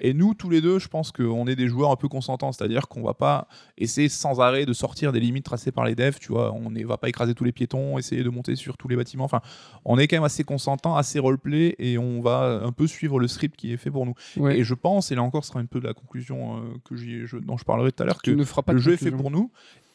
[0.00, 2.88] Et nous, tous les deux, je pense qu'on est des joueurs un peu consentants, c'est-à-dire
[2.88, 6.32] qu'on va pas essayer sans arrêt de sortir des limites tracées par les devs, tu
[6.32, 8.96] vois, on ne va pas écraser tous les piétons, essayer de monter sur tous les
[8.96, 9.42] bâtiments, enfin,
[9.84, 13.28] on est quand même assez consentant, assez roleplay, et on va un peu suivre le
[13.28, 14.14] script qui est fait pour nous.
[14.50, 16.96] Et je pense, et là encore, ce sera un peu de la conclusion euh, que
[16.96, 19.50] je, dont je parlerai tout à l'heure, que le jeu est fait pour nous.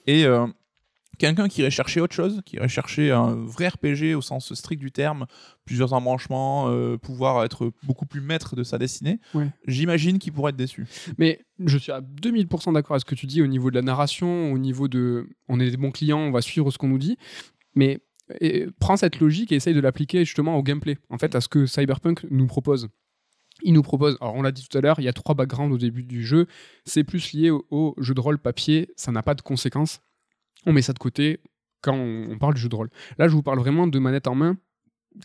[0.08, 0.48] Et euh,
[1.18, 4.80] quelqu'un qui irait chercher autre chose, qui irait chercher un vrai RPG au sens strict
[4.80, 5.28] du terme,
[5.66, 9.20] plusieurs embranchements, euh, pouvoir être beaucoup plus maître de sa destinée,
[9.68, 10.88] j'imagine qu'il pourrait être déçu.
[11.18, 13.82] Mais je suis à 2000% d'accord avec ce que tu dis au niveau de la
[13.82, 16.98] narration, au niveau de on est des bons clients, on va suivre ce qu'on nous
[16.98, 17.18] dit,
[17.76, 18.02] mais
[18.80, 21.66] prends cette logique et essaye de l'appliquer justement au gameplay, en fait, à ce que
[21.66, 22.88] Cyberpunk nous propose.
[23.64, 25.74] Il nous propose, alors on l'a dit tout à l'heure, il y a trois backgrounds
[25.74, 26.48] au début du jeu,
[26.86, 30.00] c'est plus lié au, au jeu de rôle papier, ça n'a pas de conséquences
[30.66, 31.40] on met ça de côté
[31.82, 32.90] quand on, parle du jeu de rôle.
[33.18, 34.58] Là, je vous parle vraiment de manette en main.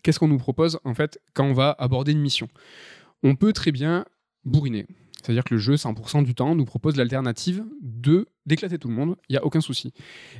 [0.03, 2.47] Qu'est-ce qu'on nous propose en fait quand on va aborder une mission?
[3.23, 4.05] On peut très bien
[4.43, 4.87] bourriner.
[5.21, 9.17] C'est-à-dire que le jeu, 100% du temps, nous propose l'alternative de d'éclater tout le monde.
[9.29, 9.93] Il n'y a aucun souci.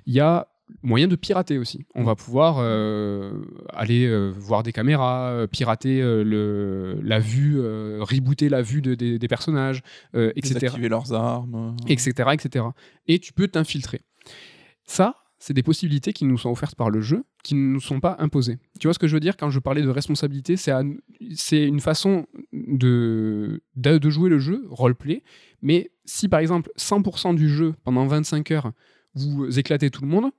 [0.06, 0.48] Il y a
[0.82, 1.86] moyen de pirater aussi.
[1.96, 3.32] On va pouvoir euh,
[3.74, 9.82] aller euh, voir des caméras, euh, pirater la vue, rebooter la vue des personnages,
[10.14, 10.54] etc.
[10.54, 11.76] Désactiver leurs armes.
[11.88, 12.66] Etc., etc.
[13.08, 14.02] Et tu peux t'infiltrer.
[14.88, 18.00] Ça, c'est des possibilités qui nous sont offertes par le jeu, qui ne nous sont
[18.00, 18.58] pas imposées.
[18.80, 20.74] Tu vois ce que je veux dire quand je parlais de responsabilité C'est
[21.52, 25.24] une façon de, de, jouer le jeu, roleplay,
[25.62, 28.72] mais si par exemple 100% du jeu, pendant 25 heures,
[29.14, 30.32] vous éclatez tout le monde,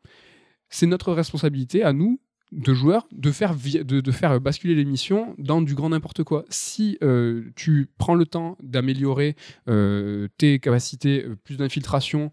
[0.68, 2.20] c'est notre responsabilité à nous
[2.52, 6.44] de joueurs de faire, de, faire basculer l'émission dans du grand n'importe quoi.
[6.48, 9.36] Si euh, tu prends le temps d'améliorer
[9.68, 12.30] euh, tes capacités, euh, plus d'infiltration,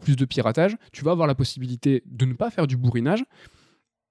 [0.00, 3.24] plus de piratage, tu vas avoir la possibilité de ne pas faire du bourrinage,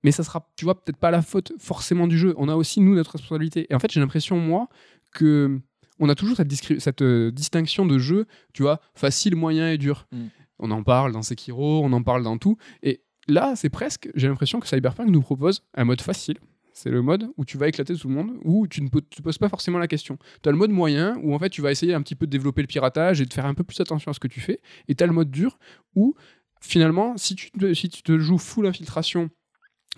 [0.04, 2.34] mais ça sera, tu vois, peut-être pas la faute forcément du jeu.
[2.38, 3.68] On a aussi, nous, notre responsabilité.
[3.70, 4.68] Et en fait, j'ai l'impression, moi,
[5.12, 5.60] que
[6.00, 10.08] on a toujours cette, cette distinction de jeu, tu vois, facile, moyen et dur.
[10.12, 10.26] Mm.
[10.60, 12.58] On en parle dans Sekiro, on en parle dans tout.
[12.84, 16.38] Et là, c'est presque, j'ai l'impression que Cyberpunk nous propose un mode facile.
[16.74, 19.38] C'est le mode où tu vas éclater tout le monde, où tu ne te poses
[19.38, 20.20] pas forcément la question.
[20.44, 22.32] Tu as le mode moyen, où en fait tu vas essayer un petit peu de
[22.32, 24.60] développer le piratage et de faire un peu plus attention à ce que tu fais.
[24.90, 25.58] Et tu as le mode dur,
[25.96, 26.16] où
[26.60, 29.30] finalement, si tu, te, si tu te joues full infiltration,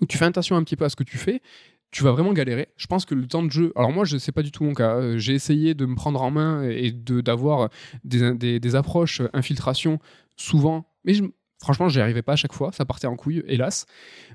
[0.01, 1.41] où tu fais attention un petit peu à ce que tu fais,
[1.89, 2.67] tu vas vraiment galérer.
[2.77, 3.71] Je pense que le temps de jeu.
[3.75, 4.97] Alors, moi, je sais pas du tout mon cas.
[4.97, 7.69] Euh, j'ai essayé de me prendre en main et d'avoir
[8.03, 9.99] des, des, des, approches infiltration
[10.35, 10.85] souvent.
[11.05, 11.23] Mais je,
[11.59, 13.87] Franchement, j'y arrivais pas à chaque fois, ça partait en couille, hélas.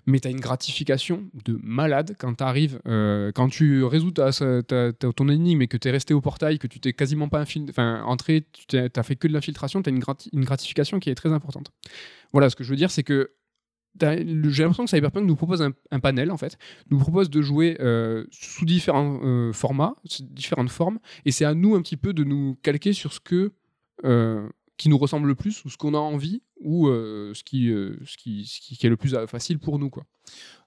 [0.07, 5.29] Mais tu as une gratification de malade quand tu arrives, euh, quand tu résous ton
[5.29, 7.45] énigme et que tu es resté au portail, que tu t'es quasiment pas
[7.79, 10.03] entré, tu as fait que de l'infiltration, tu as une,
[10.33, 11.71] une, gratification qui est très importante.
[12.33, 13.31] Voilà, ce que je veux dire, c'est que
[14.01, 16.59] j'ai l'impression que Cyberpunk nous propose un, panel, en fait,
[16.91, 21.77] nous propose de jouer euh, sous différents euh, formats, différentes formes, et c'est à nous
[21.77, 23.53] un petit peu de nous calquer sur ce que
[24.83, 28.01] qui nous ressemble le plus ou ce qu'on a envie ou euh, ce, qui, euh,
[28.05, 29.91] ce, qui, ce, qui, est le plus euh, facile pour nous.
[29.91, 30.03] Quoi.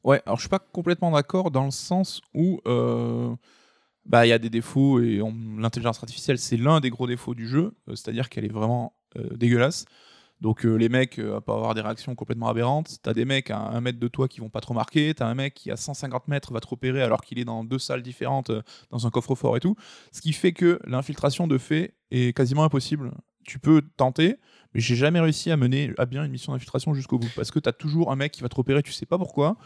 [0.05, 2.61] Ouais, alors je suis pas complètement d'accord dans le sens où
[4.05, 5.19] bah il y a des défauts et
[5.57, 8.95] l'intelligence artificielle c'est l'un des gros défauts du jeu, c'est-à-dire qu'elle est vraiment
[9.31, 9.83] dégueulasse.
[10.39, 12.99] Donc les mecs à pas avoir des réactions complètement aberrantes.
[13.01, 15.13] T'as des mecs à un mètre de toi qui vont pas trop marquer.
[15.15, 17.79] T'as un mec qui à 150 mètres va te repérer alors qu'il est dans deux
[17.79, 18.51] salles différentes,
[18.91, 19.75] dans un coffre-fort et tout.
[20.11, 23.11] Ce qui fait que l'infiltration de fait est quasiment impossible
[23.45, 24.37] tu peux tenter,
[24.73, 27.29] mais j'ai jamais réussi à mener à bien une mission d'infiltration jusqu'au bout.
[27.35, 29.57] Parce que tu as toujours un mec qui va te repérer, tu sais pas pourquoi,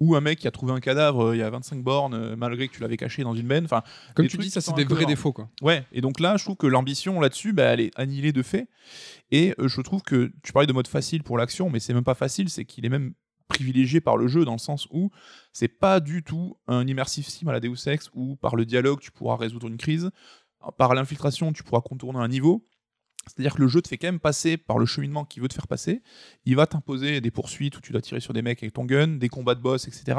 [0.00, 2.36] ou un mec qui a trouvé un cadavre euh, il y a 25 bornes euh,
[2.36, 3.64] malgré que tu l'avais caché dans une benne.
[3.64, 3.82] Enfin,
[4.14, 5.48] Comme tu dis, ça c'est des vrais défauts quoi.
[5.62, 8.68] Ouais, et donc là, je trouve que l'ambition là-dessus, bah, elle est annihilée de fait.
[9.30, 12.04] Et euh, je trouve que tu parlais de mode facile pour l'action, mais c'est même
[12.04, 13.14] pas facile, c'est qu'il est même
[13.48, 15.10] privilégié par le jeu dans le sens où
[15.52, 19.00] c'est pas du tout un immersive sim à la Deus Ex où par le dialogue
[19.00, 20.10] tu pourras résoudre une crise,
[20.78, 22.64] par l'infiltration tu pourras contourner un niveau.
[23.26, 25.54] C'est-à-dire que le jeu te fait quand même passer par le cheminement qu'il veut te
[25.54, 26.02] faire passer.
[26.44, 29.08] Il va t'imposer des poursuites où tu dois tirer sur des mecs avec ton gun,
[29.08, 30.18] des combats de boss, etc.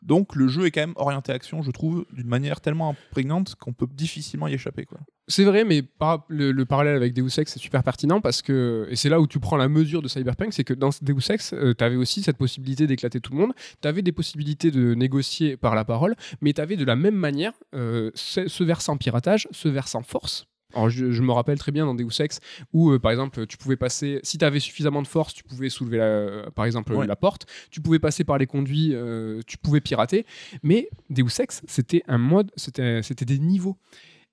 [0.00, 3.72] Donc le jeu est quand même orienté action, je trouve, d'une manière tellement imprégnante qu'on
[3.72, 4.84] peut difficilement y échapper.
[4.84, 5.00] Quoi.
[5.26, 8.86] C'est vrai, mais par- le, le parallèle avec Deus Ex c'est super pertinent parce que,
[8.90, 11.52] et c'est là où tu prends la mesure de Cyberpunk, c'est que dans Deus Ex,
[11.76, 15.56] tu avais aussi cette possibilité d'éclater tout le monde, tu avais des possibilités de négocier
[15.56, 19.68] par la parole, mais tu avais de la même manière euh, ce versant piratage, ce
[19.68, 20.46] versant force.
[20.74, 22.40] Alors, je, je me rappelle très bien dans Deus Ex
[22.72, 25.70] où, euh, par exemple, tu pouvais passer, si tu avais suffisamment de force, tu pouvais
[25.70, 27.06] soulever, la- par exemple, Ouais.
[27.06, 30.26] la porte, tu pouvais passer par les conduits, euh, tu pouvais pirater,
[30.62, 33.78] mais Deus Ex, c'était un mode, c'était des niveaux.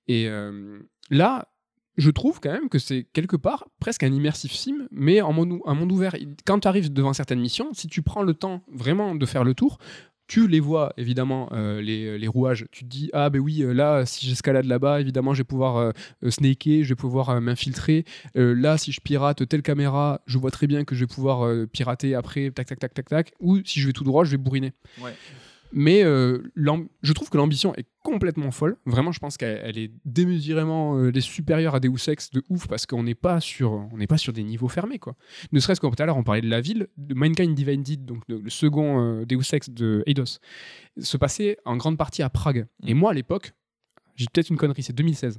[0.08, 0.78] Et euh,
[1.10, 1.48] là,
[1.96, 5.58] je trouve quand même que c'est quelque part presque un immersive sim, mais en monde,
[5.64, 6.14] un monde ouvert.
[6.44, 9.54] Quand tu arrives devant certaines missions, si tu prends le temps vraiment de faire le
[9.54, 9.78] tour,
[10.26, 12.66] tu les vois évidemment, euh, les, les rouages.
[12.70, 15.76] Tu te dis, ah ben oui, euh, là, si j'escalade là-bas, évidemment, je vais pouvoir
[15.76, 15.92] euh,
[16.28, 18.04] snaker, je vais pouvoir m'infiltrer.
[18.34, 22.14] Là, si je pirate telle caméra, je vois très bien que je vais pouvoir pirater
[22.14, 23.32] après, tac, tac, tac, tac, tac.
[23.40, 24.72] Ou si je vais tout droit, je vais bourriner.
[25.00, 25.14] Ouais.
[25.78, 26.42] Mais euh,
[27.02, 28.78] je trouve que l'ambition est complètement folle.
[28.86, 32.42] Vraiment, je pense qu'elle elle est démesurément euh, elle est supérieure à Deus Ex de
[32.48, 35.16] ouf parce qu'on n'est pas sur on n'est pas sur des niveaux fermés quoi.
[35.52, 38.26] Ne serait-ce qu'en tout à l'heure on parlait de la ville, de Mankind Divided, donc
[38.26, 40.38] de- le second euh, Deus Ex de Eidos,
[40.98, 42.66] se passait en grande partie à Prague.
[42.86, 43.52] Et moi à l'époque,
[44.14, 45.38] j'ai peut-être une connerie, c'est 2016.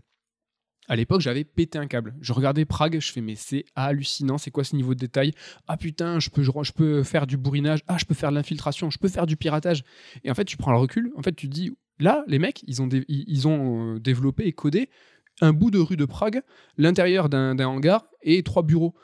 [0.87, 2.15] À l'époque, j'avais pété un câble.
[2.21, 5.33] Je regardais Prague, je fais mais c'est hallucinant, c'est quoi ce niveau de détail?
[5.67, 8.35] Ah putain, je peux, je, je peux faire du bourrinage, ah je peux faire de
[8.35, 9.83] l'infiltration, je peux faire du piratage.
[10.23, 12.63] Et en fait, tu prends le recul, en fait, tu te dis là, les mecs,
[12.67, 14.89] ils ont, ils, ont euh, développé et codé
[15.41, 16.41] un bout de rue de Prague,
[16.77, 18.95] l'intérieur d'un hangar et trois bureaux.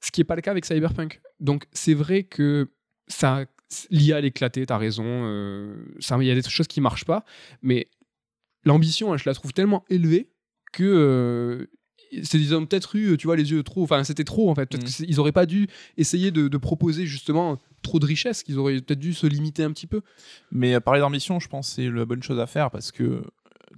[0.00, 1.20] Ce qui n'est pas le cas avec Cyberpunk.
[1.40, 2.70] Donc c'est vrai que
[3.08, 3.44] ça,
[3.90, 5.04] l'IA elle éclaté, t'as raison.
[5.06, 7.24] euh, il y a des choses qui marchent pas,
[7.62, 7.88] mais
[8.64, 10.30] l'ambition, hein, je la trouve tellement élevée
[10.72, 11.66] que euh,
[12.12, 13.82] ils ont peut-être eu, tu vois, les yeux trop.
[13.82, 14.66] Enfin, c'était trop en fait.
[14.66, 15.04] Peut-être Mm.
[15.08, 18.42] ils auraient pas dû essayer de, de proposer justement trop de richesse.
[18.42, 20.02] Qu'ils auraient peut-être dû se limiter un petit peu.
[20.50, 23.04] Mais euh, parler d'ambition, je pense que c'est la bonne chose à faire parce que
[23.04, 23.22] euh,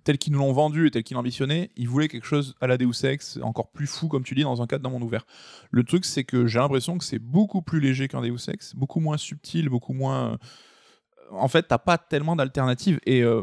[0.05, 2.78] tel qu'ils nous l'ont vendu et tel qu'ils ambitionné, ils voulaient quelque chose à la
[2.78, 5.26] Deus Ex, encore plus fou, comme tu dis, dans un cadre d'un monde ouvert.
[5.70, 9.01] Le truc, c'est que j'ai l'impression que c'est beaucoup plus léger qu'un Deus Ex, beaucoup
[9.01, 10.38] moins subtil, beaucoup moins.
[11.30, 12.99] En fait, t'as pas tellement d'alternatives.
[13.05, 13.22] Et.
[13.22, 13.43] euh,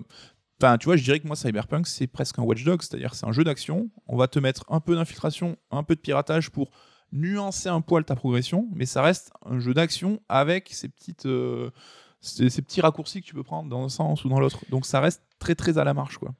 [0.61, 3.25] Enfin, tu vois, je dirais que moi, Cyberpunk, c'est presque un Watch Dogs, c'est-à-dire c'est
[3.25, 3.89] un jeu d'action.
[4.07, 6.71] On va te mettre un peu d'infiltration, un peu de piratage pour
[7.13, 11.71] nuancer un poil ta progression, mais ça reste un jeu d'action avec ces petites, euh,
[12.19, 14.65] ces, petits raccourcis que tu peux prendre dans un sens ou dans l'autre.
[14.69, 16.33] Donc ça reste très très à la marche, quoi.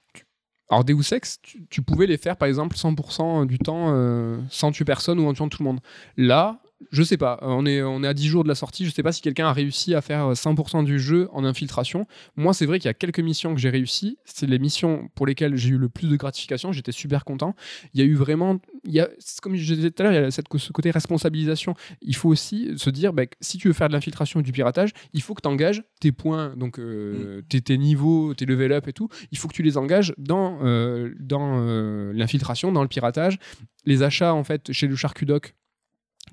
[0.69, 4.71] Alors Deus Ex, tu, tu pouvais les faire par exemple 100% du temps euh, sans
[4.71, 5.79] tuer personne ou en tuant tout le monde.
[6.15, 6.61] Là,
[6.91, 8.91] je sais pas, euh, on est, on est à 10 jours de la sortie, je
[8.91, 12.07] sais pas si quelqu'un a réussi à faire 100% du jeu en infiltration.
[12.35, 15.25] Moi, c'est vrai qu'il y a quelques missions que j'ai réussi, c'est les missions pour
[15.25, 17.55] lesquelles j'ai eu le plus de gratification, j'étais super content.
[17.93, 19.09] Il y a eu vraiment, il y a,
[19.41, 21.73] comme je disais tout à l'heure, il y a cette, ce côté responsabilisation.
[22.01, 24.51] Il faut aussi se dire, bah, que si tu veux faire de l'infiltration ou du
[24.51, 28.71] piratage, il faut que tu engages tes points, donc euh, tes, tes niveaux, tes level
[28.71, 32.81] up et tout, il faut que tu les engages dans, euh, dans euh, l'infiltration, dans
[32.81, 33.37] le piratage.
[33.85, 35.55] Les achats, en fait, chez le Charcudoc,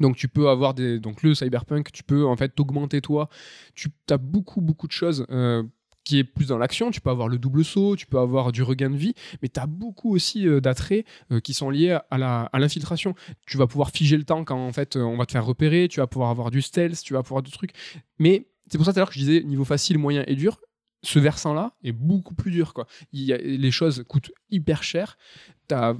[0.00, 3.28] donc tu peux avoir des donc le cyberpunk, tu peux en fait t'augmenter toi.
[3.74, 5.62] Tu as beaucoup beaucoup de choses euh,
[6.04, 6.90] qui est plus dans l'action.
[6.90, 9.60] Tu peux avoir le double saut, tu peux avoir du regain de vie, mais tu
[9.60, 13.14] as beaucoup aussi euh, d'attraits euh, qui sont liés à la à l'infiltration.
[13.46, 15.88] Tu vas pouvoir figer le temps quand en fait on va te faire repérer.
[15.88, 17.72] Tu vas pouvoir avoir du stealth, tu vas pouvoir d'autres trucs.
[18.18, 20.58] Mais c'est pour ça tout à l'heure que je disais niveau facile, moyen et dur.
[21.06, 22.74] Ce versant-là est beaucoup plus dur.
[22.74, 22.86] Quoi.
[23.12, 25.16] Il y a- les choses coûtent hyper cher.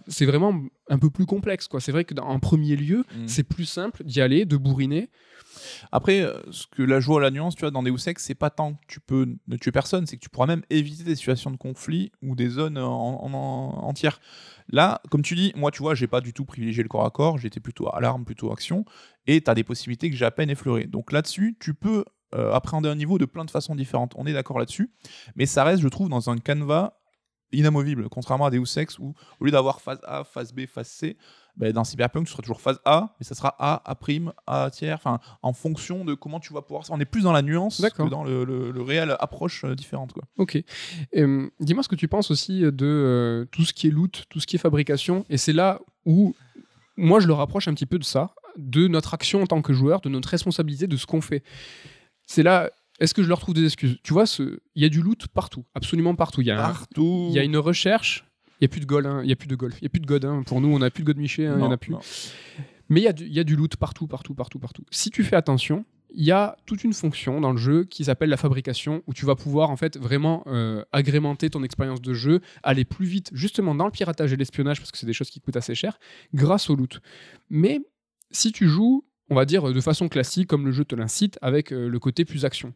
[0.09, 1.69] C'est vraiment un peu plus complexe.
[1.69, 1.81] quoi.
[1.81, 3.29] C'est vrai qu'en premier lieu, Mm.
[3.29, 5.09] c'est plus simple d'y aller, de bourriner.
[5.93, 8.35] Après, euh, ce que la joie à la nuance, tu vois, dans Deus Ex, c'est
[8.35, 11.15] pas tant que tu peux ne tuer personne, c'est que tu pourras même éviter des
[11.15, 14.21] situations de conflit ou des zones en, en- en- entières.
[14.69, 17.11] Là, comme tu dis, moi, tu vois, j'ai pas du tout privilégié le corps à
[17.11, 18.85] corps, j'étais plutôt à l'arme, plutôt action,
[19.27, 20.85] et tu as des possibilités que j'ai à peine effleurées.
[20.87, 22.05] Donc là-dessus, tu peux
[22.35, 24.13] euh, appréhender un niveau de plein de façons différentes.
[24.17, 24.91] On est d'accord là-dessus,
[25.37, 26.95] mais ça reste, je trouve, dans un canevas
[27.53, 31.17] inamovible, contrairement à Deus Ex où au lieu d'avoir phase A, phase B, phase C,
[31.57, 33.97] ben, dans Cyberpunk, tu seras toujours phase A, mais ça sera A, A',
[34.47, 36.85] A tiers, enfin, en fonction de comment tu vas pouvoir.
[36.91, 40.13] On est plus dans la nuance que dans le, le- le réel approche euh, différente.
[40.13, 40.25] Quoi.
[40.39, 40.59] Ok.
[41.17, 44.41] Euh, Dis-moi ce que tu penses aussi de euh, tout ce qui est loot, tout
[44.41, 45.25] ce qui est fabrication.
[45.31, 46.35] Et c'est là où
[46.97, 49.73] moi je le rapproche un petit peu de ça, de notre action en tant que
[49.73, 51.43] joueur, de notre responsabilité, de ce qu'on fait.
[52.27, 52.71] C'est là,
[53.01, 53.99] est-ce que je leur trouve des excuses?
[54.03, 56.41] Tu vois, il y a du loot partout, absolument partout.
[56.43, 57.27] Il y a, Partout.
[57.31, 58.25] il y a une recherche.
[58.61, 59.91] Il n'y a plus de hein, il y a plus de golf, il y a
[59.91, 60.25] plus de god.
[60.25, 60.43] hein.
[60.47, 61.93] Pour nous, on n'a plus de god Miché, hein, il en a plus.
[61.93, 62.01] non.
[62.89, 64.83] Mais il y, a du- il y a du loot partout, partout, partout, partout.
[64.91, 68.31] Si tu fais attention, il y a toute une fonction dans le jeu qui s'appelle
[68.31, 72.41] la fabrication, où tu vas pouvoir en fait vraiment euh, agrémenter ton expérience de jeu,
[72.63, 75.41] aller plus vite, justement dans le piratage et l'espionnage, parce que c'est des choses qui
[75.41, 75.99] coûtent assez cher,
[76.33, 77.01] grâce au loot.
[77.51, 77.81] Mais
[78.31, 81.73] si tu joues, on va dire de façon classique, comme le jeu te l'incite, avec
[81.73, 82.73] euh, le côté plus action,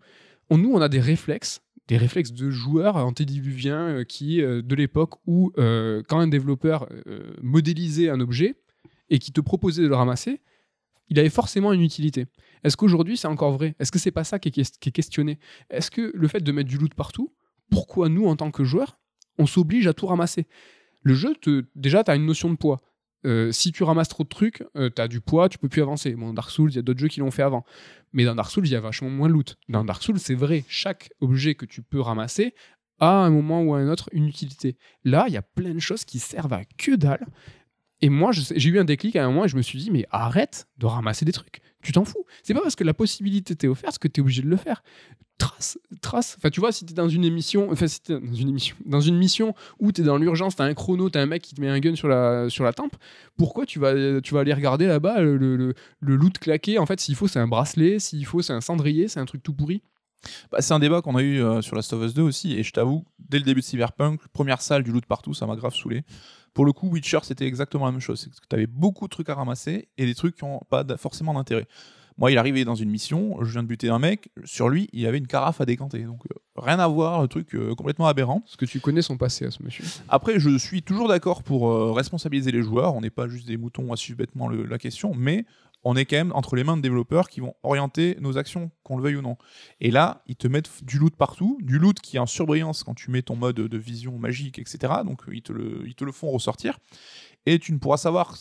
[0.49, 4.75] on, nous on a des réflexes des réflexes de joueurs antédiluviens euh, qui, euh, de
[4.77, 6.89] l'époque où, quand un développeur
[7.43, 8.55] modélisait un objet
[9.09, 10.41] et qui te proposait de le ramasser,
[11.09, 12.27] il avait forcément une utilité.
[12.63, 13.75] Est-ce qu'aujourd'hui c'est encore vrai?
[13.81, 15.41] Est-ce que c'est pas ça qui est, questionné?
[15.69, 17.33] Est-ce que le fait de mettre du loot partout,
[17.71, 18.99] pourquoi nous, en tant que joueurs,
[19.39, 20.47] on s'oblige à tout ramasser?
[21.03, 21.35] Le jeu,
[21.75, 22.81] déjà, tu as une notion de poids.
[23.27, 26.15] Euh, si tu ramasses trop de trucs, tu as du poids, tu peux plus avancer.
[26.15, 27.65] Bon, dans Dark Souls, il y a d'autres jeux qui l'ont fait avant.
[28.13, 29.57] Mais dans Dark Souls, il y a vachement moins loot.
[29.69, 32.55] Dans Dark Souls, c'est vrai, chaque objet que tu peux ramasser
[32.99, 34.77] a à un moment ou à un autre une utilité.
[35.05, 37.27] Là, il y a plein de choses qui servent à que dalle.
[38.03, 40.07] Et moi, j'ai eu un déclic à un moment et je me suis dit, mais
[40.11, 41.61] arrête de ramasser des trucs.
[41.83, 42.25] Tu t'en fous.
[42.43, 44.83] C'est pas parce que la possibilité t'est offerte que tu es obligé de le faire.
[45.41, 46.37] Trace, trace.
[46.37, 48.77] Enfin, tu vois, si tu es dans une émission, enfin, si t'es dans une émission,
[48.85, 51.27] dans une mission où tu es dans l'urgence, tu as un chrono, tu as un
[51.27, 52.95] mec qui te met un gun sur la, sur la tempe,
[53.39, 56.79] pourquoi tu vas, tu vas aller regarder là-bas le, le, loot claqué?
[56.79, 59.43] En fait, s'il faut, c'est un bracelet, s'il faut, c'est un cendrier, c'est un truc
[59.43, 59.83] tout pourri.
[60.53, 62.63] Bah, c'est un débat qu'on a eu euh, sur Last of Us 2 aussi, et
[62.63, 65.75] je t'avoue, dès le début de Cyberpunk, première salle du loot partout, ça m'a grave
[65.75, 66.05] saoulé.
[66.53, 68.21] Pour le coup, Witcher, c'était exactement la même chose.
[68.21, 70.85] C'est que tu avais beaucoup de trucs à ramasser et des trucs qui n'ont pas
[70.97, 71.67] forcément d'intérêt.
[72.21, 75.01] Moi, il arrivait dans une mission, je viens de buter un mec, sur lui, il
[75.01, 76.03] y avait une carafe à décanter.
[76.05, 78.41] Donc, euh, rien à voir, un truc euh, complètement aberrant.
[78.41, 79.87] Parce que tu connais son passé à ce monsieur.
[80.09, 82.95] Après, je suis toujours d'accord pour euh, responsabiliser les joueurs.
[82.95, 85.47] On n'est pas juste des moutons à suivre bêtement le- la question, mais
[85.83, 88.99] on est quand même entre les mains de développeurs qui vont orienter nos actions, qu'on
[88.99, 89.39] le veuille ou non.
[89.81, 92.93] Et là, ils te mettent du loot partout, du loot qui est en surbrillance quand
[92.93, 94.93] tu mets ton mode de vision magique, etc.
[95.07, 96.81] Donc, ils te le, ils te le font ressortir.
[97.47, 98.37] Et tu ne pourras savoir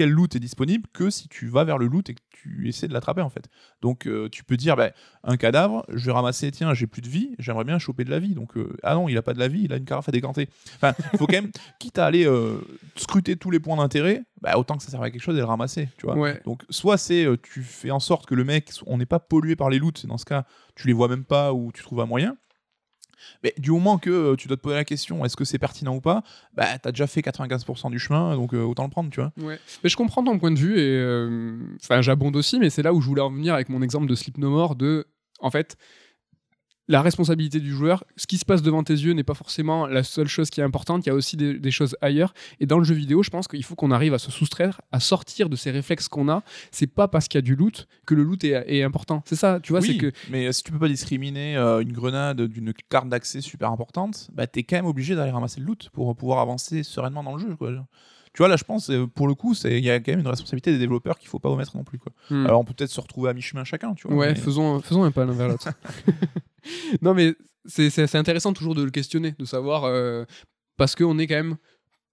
[0.00, 2.88] quel loot est disponible que si tu vas vers le loot et que tu essaies
[2.88, 3.50] de l'attraper en fait.
[3.82, 4.92] Donc euh, tu peux dire bah,
[5.24, 8.18] un cadavre, je vais ramasser, tiens, j'ai plus de vie, j'aimerais bien choper de la
[8.18, 8.34] vie.
[8.34, 10.12] Donc euh, ah non, il a pas de la vie, il a une carafe à
[10.12, 10.48] décanter.
[10.76, 12.62] Enfin, il faut quand même, quitte à aller euh,
[12.96, 15.44] scruter tous les points d'intérêt, bah, autant que ça serve à quelque chose et le
[15.44, 16.16] ramasser, tu vois.
[16.16, 16.40] Ouais.
[16.46, 19.68] Donc soit c'est tu fais en sorte que le mec, on n'est pas pollué par
[19.68, 20.46] les loots, et dans ce cas,
[20.76, 22.38] tu les vois même pas ou tu trouves un moyen.
[23.42, 25.94] Mais du moment que euh, tu dois te poser la question, est-ce que c'est pertinent
[25.96, 26.22] ou pas,
[26.54, 29.32] bah t'as déjà fait 95% du chemin, donc euh, autant le prendre, tu vois.
[29.38, 29.58] Ouais.
[29.82, 31.56] Mais je comprends ton point de vue et euh,
[32.00, 34.38] j'abonde aussi, mais c'est là où je voulais en venir avec mon exemple de Sleep
[34.38, 35.06] No More de
[35.40, 35.76] en fait
[36.90, 38.02] la responsabilité du joueur.
[38.16, 40.64] Ce qui se passe devant tes yeux n'est pas forcément la seule chose qui est
[40.64, 41.06] importante.
[41.06, 42.34] Il y a aussi des, des choses ailleurs.
[42.58, 44.98] Et dans le jeu vidéo, je pense qu'il faut qu'on arrive à se soustraire, à
[44.98, 46.42] sortir de ces réflexes qu'on a.
[46.72, 49.22] C'est pas parce qu'il y a du loot que le loot est, est important.
[49.24, 49.80] C'est ça, tu vois.
[49.80, 53.40] oui, que mais euh, si tu peux pas discriminer euh, une grenade d'une carte d'accès
[53.40, 57.22] super importante, bah t'es quand même obligé d'aller ramasser le loot pour pouvoir avancer sereinement
[57.22, 57.70] dans le jeu, quoi.
[58.32, 60.20] Tu vois, là, je pense, euh, pour le coup, c'est- il y a quand même
[60.20, 62.12] une responsabilité des développeurs qu'il faut pas omettre non plus, quoi.
[62.30, 62.46] Hmm.
[62.46, 64.16] Alors, on peut peut-être se retrouver à mi-chemin chacun, tu vois.
[64.16, 65.68] Ouais, mais- faisons, faisons un pas l'un vers l'autre.
[67.02, 67.34] non, mais
[67.66, 70.24] c'est intéressant toujours de le questionner, de savoir, euh,
[70.76, 71.56] parce qu'on est quand même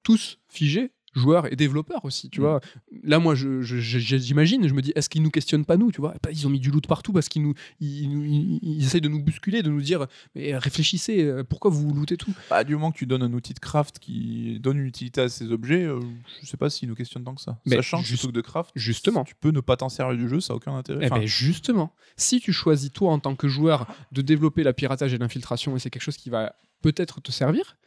[0.03, 2.43] tous figés, joueurs et développeurs aussi, tu Mm.
[2.43, 2.61] vois.
[3.03, 5.91] Là, moi, je- je- je- j'imagine, je, me dis, est-ce qu'ils nous questionnent pas nous,
[5.91, 6.13] tu vois?
[6.23, 9.01] Bah, Ils ont mis du loot partout parce qu'ils nous, ils, nous- ils- ils essayent
[9.01, 10.05] de nous bousculer, de nous dire,
[10.35, 12.33] mais réfléchissez, euh, pourquoi vous lootez tout?
[12.49, 15.29] Bah, du moment que tu donnes un outil de craft qui donne une utilité à
[15.29, 15.99] ces objets, euh,
[16.41, 17.57] je sais pas s'ils nous questionnent tant que ça.
[17.65, 19.23] Mais Sachant que juste- truc de craft, Justement.
[19.23, 20.99] tu peux ne pas t'en servir du jeu, ça a aucun intérêt.
[21.01, 24.73] Eh Enfin, ben justement, si tu choisis toi en tant que joueur de développer la
[24.73, 27.77] piratage et l'infiltration, et c'est quelque chose qui va peut-être te servir,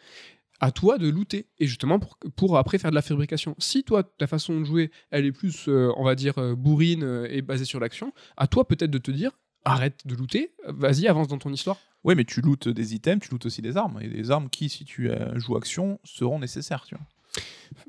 [0.61, 3.55] à toi de looter, et justement pour, pour après faire de la fabrication.
[3.59, 7.03] Si toi, ta façon de jouer, elle est plus, euh, on va dire, euh, bourrine
[7.03, 9.31] euh, et basée sur l'action, à toi peut-être de te dire,
[9.65, 11.79] arrête de looter, vas-y, avance dans ton histoire.
[12.05, 13.99] Ouais, mais tu lootes des items, tu lootes aussi des armes.
[14.01, 17.05] Et des armes qui, si tu euh, joues action, seront nécessaires, tu vois.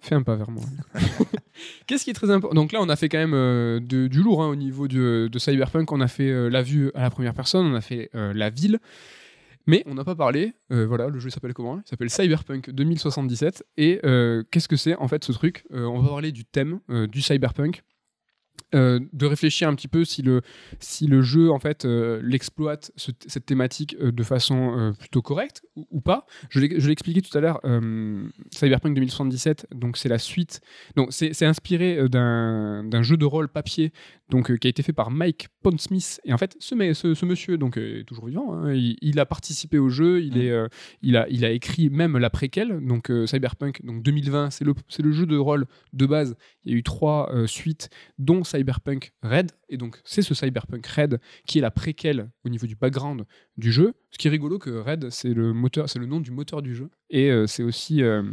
[0.01, 0.63] Fais un pas vers moi.
[1.87, 4.21] Qu'est-ce qui est très important Donc là, on a fait quand même euh, de- du
[4.21, 5.91] lourd hein, au niveau de, de Cyberpunk.
[5.91, 8.79] On a fait euh, la vue à la première personne, on a fait la ville.
[9.67, 11.77] Mais on n'a pas parlé, euh, voilà, le jeu s'appelle comment?
[11.85, 13.63] Il s'appelle Cyberpunk 2077.
[13.77, 15.65] Et euh, qu'est-ce que c'est en fait ce truc?
[15.71, 17.83] Euh, On va parler du thème du cyberpunk.
[18.73, 20.41] De réfléchir un petit peu si le,
[20.79, 26.25] si le jeu en fait l'exploite ce- cette thématique de façon plutôt correcte ou, pas.
[26.49, 27.59] Je l'ai expliqué tout à l'heure,
[28.51, 30.61] Cyberpunk 2077, donc c'est la suite.
[30.95, 33.91] Donc c'est inspiré d'un jeu de rôle papier
[34.31, 36.19] donc euh, qui a été fait par Mike Pondsmith.
[36.25, 38.53] Et en fait, ce, me- ce, ce monsieur donc euh, est toujours vivant.
[38.53, 38.73] hein.
[38.73, 40.21] Il, il a participé au jeu.
[40.23, 40.41] Il Mm.
[40.41, 40.67] est, euh,
[41.03, 43.85] il a, il a écrit même la préquelle, donc Cyberpunk.
[43.85, 44.73] Donc 2020, c'est le,
[45.11, 46.35] jeu de rôle de base.
[46.65, 49.51] Il y a eu trois suites, dont Cyberpunk Red.
[49.69, 53.25] Et donc c'est ce Cyberpunk Red qui est la préquelle au niveau du background
[53.57, 53.93] du jeu.
[54.11, 56.73] Ce qui est rigolo que Red, c'est le moteur, c'est le nom du moteur du
[56.75, 56.89] jeu.
[57.09, 58.23] Et euh, c'est aussi euh,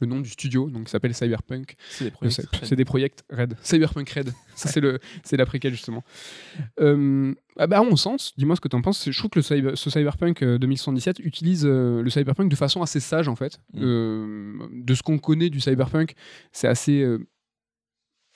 [0.00, 1.76] le nom du studio, donc s'appelle Cyberpunk.
[1.88, 3.54] C'est des Euh, des projets Red.
[3.62, 4.32] Cyberpunk Red.
[4.54, 5.36] Ça, c'est le, c'est
[5.72, 6.02] justement.
[6.80, 9.10] Euh, ah bah, à mon sens, dis-moi ce que tu en penses.
[9.10, 12.82] Je trouve que le cyber- ce Cyberpunk euh, 2077 utilise euh, le Cyberpunk de façon
[12.82, 13.58] assez sage, en fait.
[13.74, 13.80] Mm.
[13.82, 16.14] Euh, de ce qu'on connaît du Cyberpunk,
[16.52, 17.02] c'est assez.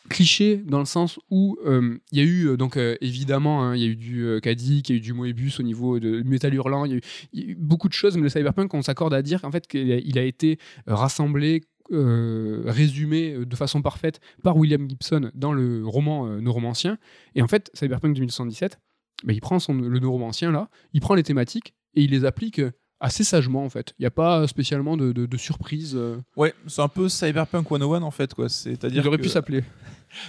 [0.08, 3.76] Cliché dans le sens où euh, il y a eu euh, donc euh, évidemment hein,
[3.76, 5.98] il y a eu du euh, Cadic, il y a eu du Moebius au niveau
[6.00, 7.02] de Metal Hurlant, il y, a eu-
[7.32, 9.50] il y a eu beaucoup de choses mais le cyberpunk on s'accorde à dire en
[9.50, 11.62] fait qu'il a, il a été rassemblé
[11.92, 16.98] euh, résumé de façon parfaite par William Gibson dans le roman euh, Neuromancien
[17.34, 18.78] et en fait Cyberpunk 2077
[19.24, 22.60] bah, il prend son, le Neuromancien là il prend les thématiques et il les applique
[22.98, 23.92] assez sagement en fait.
[23.98, 27.68] Il n'y a pas spécialement de, de, de surprise euh, Ouais, c'est un peu Cyberpunk
[27.68, 28.48] 101 en fait, quoi.
[28.48, 29.62] C'est-à-dire il aurait que pu s'appeler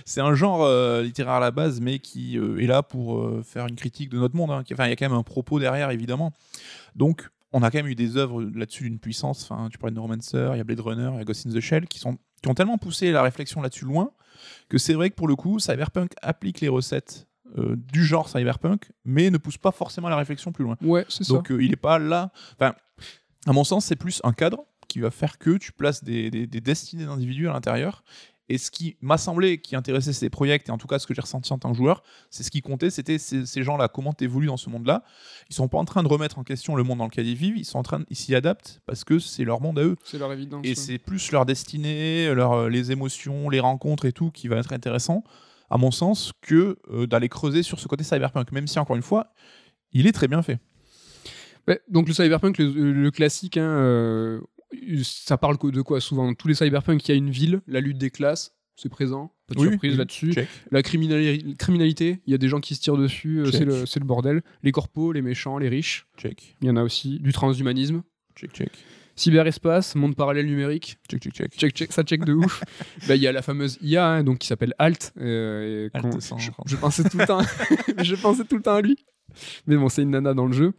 [0.05, 3.41] c'est un genre euh, littéraire à la base, mais qui euh, est là pour euh,
[3.43, 4.51] faire une critique de notre monde.
[4.51, 4.63] hein.
[4.71, 6.33] Enfin, il y a quand même un propos derrière, évidemment.
[6.95, 9.49] Donc, on a quand même eu des œuvres là-dessus d'une puissance.
[9.49, 11.51] Enfin, tu parlais de Neuromancer, il y a Blade Runner, il y a Ghost in
[11.51, 14.11] the Shell, qui, sont, qui ont tellement poussé la réflexion là-dessus loin
[14.69, 17.27] que c'est vrai que pour le coup, Cyberpunk applique les recettes
[17.57, 20.75] euh, du genre Cyberpunk, mais ne pousse pas forcément la réflexion plus loin.
[20.81, 22.31] ouais c'est ça Donc euh, il n'est pas là.
[22.59, 22.75] Enfin,
[23.47, 26.45] à mon sens, c'est plus un cadre qui va faire que tu places des, des-
[26.47, 28.03] des destinées d'individus à l'intérieur.
[28.49, 31.13] Et ce qui m'a semblé qui intéressait ces projets, et en tout cas ce que
[31.13, 34.13] j'ai ressenti en tant que joueur, c'est ce qui comptait, c'était ces, ces gens-là, comment
[34.13, 35.03] tu évolues dans ce monde-là?
[35.49, 37.57] Ils sont pas en train de remettre en question le monde dans lequel ils vivent,
[37.57, 39.97] ils sont en train, ils s'y adaptent parce que c'est leur monde à eux.
[40.03, 40.75] c'est leur évidence Et ouais.
[40.75, 44.71] c'est plus leur destinée, leur, euh, les émotions, les rencontres et tout qui va être
[44.71, 45.23] intéressant,
[45.69, 48.51] à mon sens, que euh, d'aller creuser sur ce côté cyberpunk.
[48.53, 49.33] Même si, encore une fois,
[49.91, 50.59] il est très bien fait.
[51.67, 54.39] Ouais, donc le cyberpunk, le, le classique, hein, euh,
[55.03, 56.33] ça parle de quoi souvent?
[56.33, 59.55] Tous les cyberpunk, il y a une ville, la lutte des classes, c'est présent, pas
[59.55, 60.33] de Oui, surprise oui, là-dessus.
[60.71, 63.51] La criminali- criminalité, il y a des gens qui se tirent dessus, euh,
[63.85, 64.41] c'est le, bordel.
[64.63, 67.19] Les corpos, les méchants, les riches, Check, il y en a aussi.
[67.19, 68.03] Du transhumanisme,
[68.35, 68.69] check, check,
[69.15, 71.51] cyberespace, monde parallèle numérique, check, check, check.
[71.57, 72.63] check, check, ça check de ouf.
[73.07, 75.13] Bah, Il y a la fameuse IA, hein, donc qui s'appelle Alt.
[75.17, 77.41] euh, et Alt qu'on- 100, je, je pensais tout le temps,
[78.03, 78.97] je pensais tout le temps à lui.
[79.65, 80.73] Mais bon, c'est une nana dans le jeu.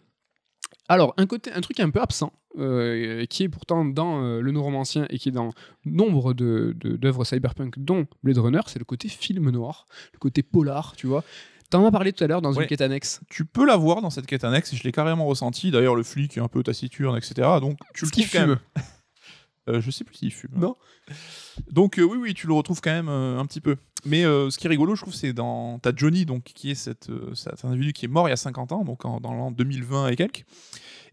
[0.89, 4.53] Alors, un, côté, un truc un peu absent, euh, qui est pourtant dans euh, le
[4.53, 5.51] Neuromancien et qui est dans
[5.85, 10.43] nombre de- de- d'œuvres cyberpunk, dont Blade Runner, c'est le côté film noir, le côté
[10.43, 11.25] polar, tu vois.
[11.71, 12.63] T'en as parlé tout à l'heure dans Ouais.
[12.63, 13.21] une quête annexe.
[13.29, 15.71] Tu peux la voir dans cette quête annexe, et je l'ai carrément ressenti.
[15.71, 17.35] D'ailleurs, le flic est un peu taciturne, etc.
[17.61, 18.59] Donc, tu le trouves quand même.
[19.69, 20.51] Euh, je sais plus s'il fume.
[20.57, 20.77] Non.
[21.71, 23.77] Donc euh, oui, oui, tu le retrouves quand même euh, un petit peu.
[24.05, 27.11] Mais ce qui est rigolo, je trouve, c'est dans t'as Johnny, donc qui est cette,
[27.35, 30.09] cet individu qui est mort il y a 50 ans, donc en- dans l'an 2020
[30.09, 30.45] et quelques,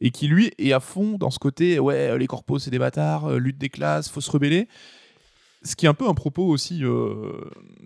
[0.02, 3.32] et qui lui est à fond dans ce côté, ouais, les corpos c'est des bâtards,
[3.40, 4.68] lutte des classes, faut se rebeller.
[5.64, 6.84] Ce qui est un peu un propos aussi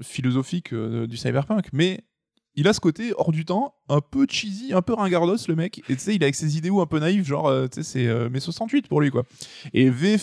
[0.01, 2.01] philosophique du cyberpunk, mais
[2.59, 5.79] il a ce côté hors du temps, un peu cheesy, un peu ringardos le mec,
[5.89, 7.83] et tu sais, il a avec ses idéaux un peu naïfs, genre, euh, tu sais,
[7.83, 9.23] c'est euh, mai 68 pour lui, quoi.
[9.73, 10.17] Et V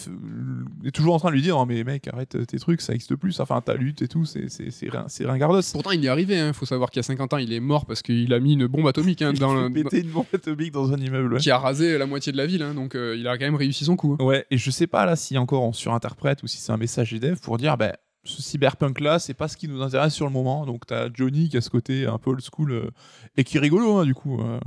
[0.84, 3.16] est toujours en train de lui dire, non mais mec, arrête tes trucs, ça existe
[3.16, 5.60] plus, enfin ta lutte et tout, c'est c'est- c'est c'est ringardos.
[5.72, 6.36] Pourtant, il y est arrivé.
[6.46, 8.52] Il faut savoir qu'il y a 50 ans, il est mort parce qu'il a mis
[8.54, 11.34] une bombe atomique hein, dans il fait péter une bombe atomique dans un immeuble.
[11.34, 11.40] Ouais.
[11.40, 12.62] qui a rasé la moitié de la ville.
[12.62, 14.16] hein, donc, euh, il a quand même réussi son coup.
[14.20, 14.24] hein.
[14.24, 17.12] Ouais, et je sais pas là si encore on surinterprète ou si c'est un message
[17.12, 17.96] des devs pour dire, bah,
[18.26, 20.66] ce cyberpunk là, c'est pas ce qui nous intéresse sur le moment.
[20.66, 22.90] Donc t'as Johnny qui a ce côté un peu old school euh,
[23.36, 24.40] et qui est rigolo hein, du coup.
[24.40, 24.58] euh.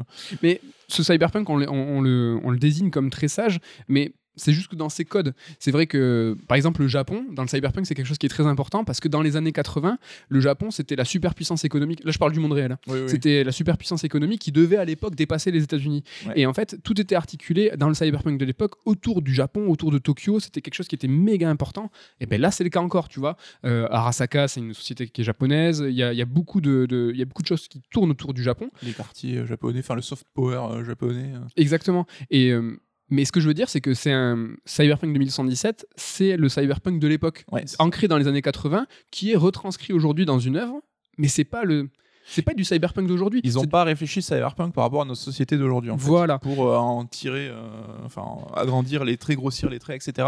[0.41, 4.69] Mais ce cyberpunk, on- on le, on le désigne comme très sage, mais c'est juste
[4.69, 5.33] que dans ses codes.
[5.59, 8.29] C'est vrai que, par exemple, le Japon, dans le cyberpunk, c'est quelque chose qui est
[8.29, 9.97] très important parce que dans les années 80,
[10.29, 12.03] le Japon, c'était la superpuissance économique.
[12.03, 12.71] Là, je parle du monde réel.
[12.71, 12.93] hein.
[13.07, 16.03] C'était la superpuissance économique qui devait à l'époque dépasser les États-Unis.
[16.25, 16.33] Ouais.
[16.37, 19.91] Et en fait, tout était articulé dans le cyberpunk de l'époque autour du Japon, autour
[19.91, 20.39] de Tokyo.
[20.39, 21.91] C'était quelque chose qui était méga important.
[22.19, 23.35] Et ben là, c'est le cas encore, tu vois.
[23.65, 25.83] Euh, Arasaka, c'est une société qui est japonaise.
[25.87, 28.11] Il y a, il y a beaucoup de, y a beaucoup de choses qui tournent
[28.11, 28.69] autour du Japon.
[28.83, 31.33] Les quartiers euh, japonais, enfin le soft power euh, japonais.
[31.57, 32.05] Exactement.
[32.29, 32.79] Et euh,
[33.09, 36.99] mais ce que je veux dire, c'est que c'est un Cyberpunk 2117, c'est le Cyberpunk
[36.99, 40.81] de l'époque, Ouais, ancré dans les années 80, qui est retranscrit aujourd'hui dans une œuvre,
[41.17, 41.89] mais c'est pas le,
[42.25, 43.41] c'est pas du Cyberpunk d'aujourd'hui.
[43.43, 45.89] Ils n'ont pas réfléchi cyberpunk par rapport à notre société d'aujourd'hui.
[45.89, 46.05] en fait.
[46.05, 46.37] Voilà.
[46.37, 47.59] pour euh, en tirer, euh,
[48.05, 48.23] enfin
[48.55, 50.27] agrandir les traits, grossir les traits, etc.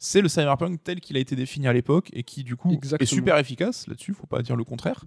[0.00, 3.04] C'est le cyberpunk tel qu'il a été défini à l'époque et qui du coup Exactement.
[3.04, 5.04] est super efficace là-dessus, faut pas dire le contraire,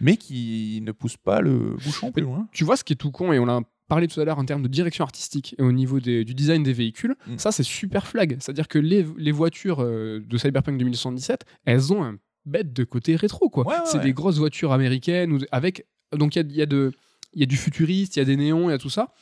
[0.00, 2.48] mais qui ne pousse pas le bouchon plus loin.
[2.52, 4.44] Tu vois ce qui est tout con, et on a parlé tout à l'heure en
[4.44, 7.38] termes de direction artistique et au niveau des- du design des véhicules, Mm.
[7.38, 8.36] ça c'est super flag.
[8.40, 13.16] C'est-à-dire que les, les voitures euh, de Cyberpunk 2077, elles ont un bête de côté
[13.16, 13.66] rétro, quoi.
[13.66, 14.04] Ouais, ouais, c'est ouais.
[14.04, 15.86] des grosses voitures américaines avec
[16.16, 16.92] donc il y a, il y a de
[17.34, 19.12] il y a du futuriste, il y a des néons, il y a tout ça.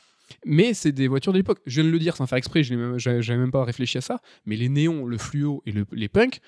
[0.45, 1.59] Mais c'est des voitures de l'époque.
[1.65, 4.19] Je viens de le dire sans faire exprès, je n'ai même, pas réfléchi à ça.
[4.45, 6.39] Mais les néons, le fluo et le- les punks,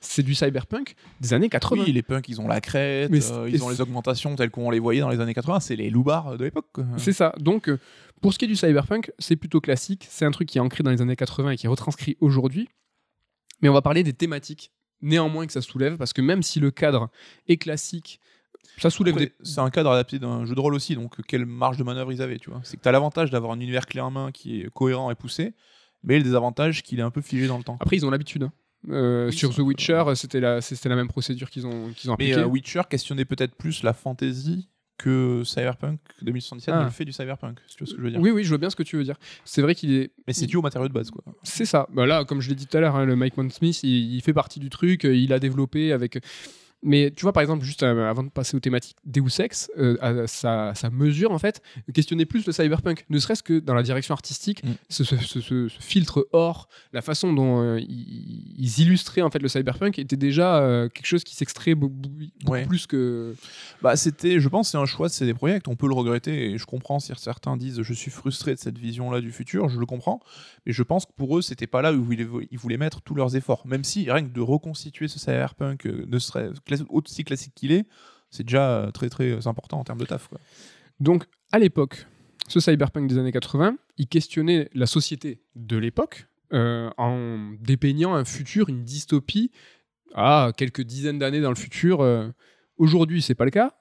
[0.00, 1.84] c'est du cyberpunk des années 80.
[1.86, 4.70] Oui, les punks, ils ont la crête, Mais euh, ils ont les augmentations telles qu'on
[4.70, 5.60] les voyait dans les années 80.
[5.60, 6.66] C'est les loupards de l'époque.
[6.98, 7.32] C'est ça.
[7.38, 7.78] Donc, euh,
[8.20, 10.06] pour ce qui est du cyberpunk, c'est plutôt classique.
[10.08, 12.68] C'est un truc qui est ancré dans les années 80 et qui est retranscrit aujourd'hui.
[13.62, 14.70] Mais on va parler des thématiques,
[15.00, 17.10] néanmoins, que ça soulève, parce que même si le cadre
[17.48, 18.20] est classique,
[18.78, 19.32] ça soulève des.
[19.42, 22.22] C'est un cadre adapté d'un jeu de rôle aussi, donc quelle marge de manœuvre ils
[22.22, 22.60] avaient, tu vois.
[22.64, 25.14] C'est que tu as l'avantage d'avoir un univers clé en main qui est cohérent et
[25.14, 25.54] poussé,
[26.02, 27.76] mais le désavantage qu'il est un peu figé dans le temps.
[27.80, 28.44] Après, ils ont l'habitude.
[28.44, 28.52] hein.
[28.90, 32.16] Euh, Oui, sur The Witcher, c'était la, c'était la même procédure qu'ils ont, qu'ils ont
[32.18, 32.40] Mais appliquée.
[32.42, 34.68] euh, Witcher questionnait peut-être plus la fantasy
[34.98, 36.84] que Cyberpunk 2077 Ah.
[36.84, 38.20] le fait du Cyberpunk, si tu vois ce que je veux dire.
[38.20, 39.16] oui, oui, je vois bien ce que tu veux dire.
[39.44, 40.12] C'est vrai qu'il est.
[40.26, 41.22] Mais c'est dû au matériau de base, quoi.
[41.42, 41.86] C'est ça.
[41.92, 44.22] Bah là, comme je l'ai dit tout à l'heure, hein, le Mike Smith, il, il
[44.22, 45.04] fait partie du truc.
[45.04, 46.18] Il a développé avec.
[46.82, 49.96] Mais tu vois, par exemple, juste euh, avant de passer aux thématiques, Deus Ex, euh,
[50.00, 51.60] à sa, sa mesure, en fait,
[51.94, 53.04] questionnait plus le cyberpunk.
[53.08, 54.70] Ne serait-ce que dans la direction artistique, Mm.
[54.88, 59.38] ce, ce- ce- ce- ce filtre or, la façon dont euh, ils, illustraient en fait
[59.40, 62.66] le cyberpunk était déjà euh, quelque chose qui s'extrait beaucoup, beaucoup Ouais.
[62.66, 63.34] plus que.
[63.82, 65.68] Bah, c'était, je pense, c'est un choix de CD Projekt.
[65.68, 68.78] On peut le regretter et je comprends si certains disent je suis frustré de cette
[68.78, 69.68] vision-là du futur.
[69.68, 70.20] Je le comprends,
[70.66, 73.34] mais je pense que pour eux, c'était pas là où ils voulaient, mettre tous leurs
[73.34, 73.66] efforts.
[73.66, 76.50] Même si rien que de reconstituer ce cyberpunk, ne serait
[76.88, 77.86] aussi classique qu'il est,
[78.30, 80.28] c'est déjà euh, très très euh, important en termes de taf.
[81.00, 82.06] Donc, à l'époque,
[82.48, 88.24] ce cyberpunk des années 80, il questionnait la société de l'époque euh, en dépeignant un
[88.24, 89.50] futur, une dystopie,
[90.14, 92.00] à quelques dizaines d'années dans le futur.
[92.00, 92.28] euh.
[92.78, 93.74] Aujourd'hui, c'est pas le cas.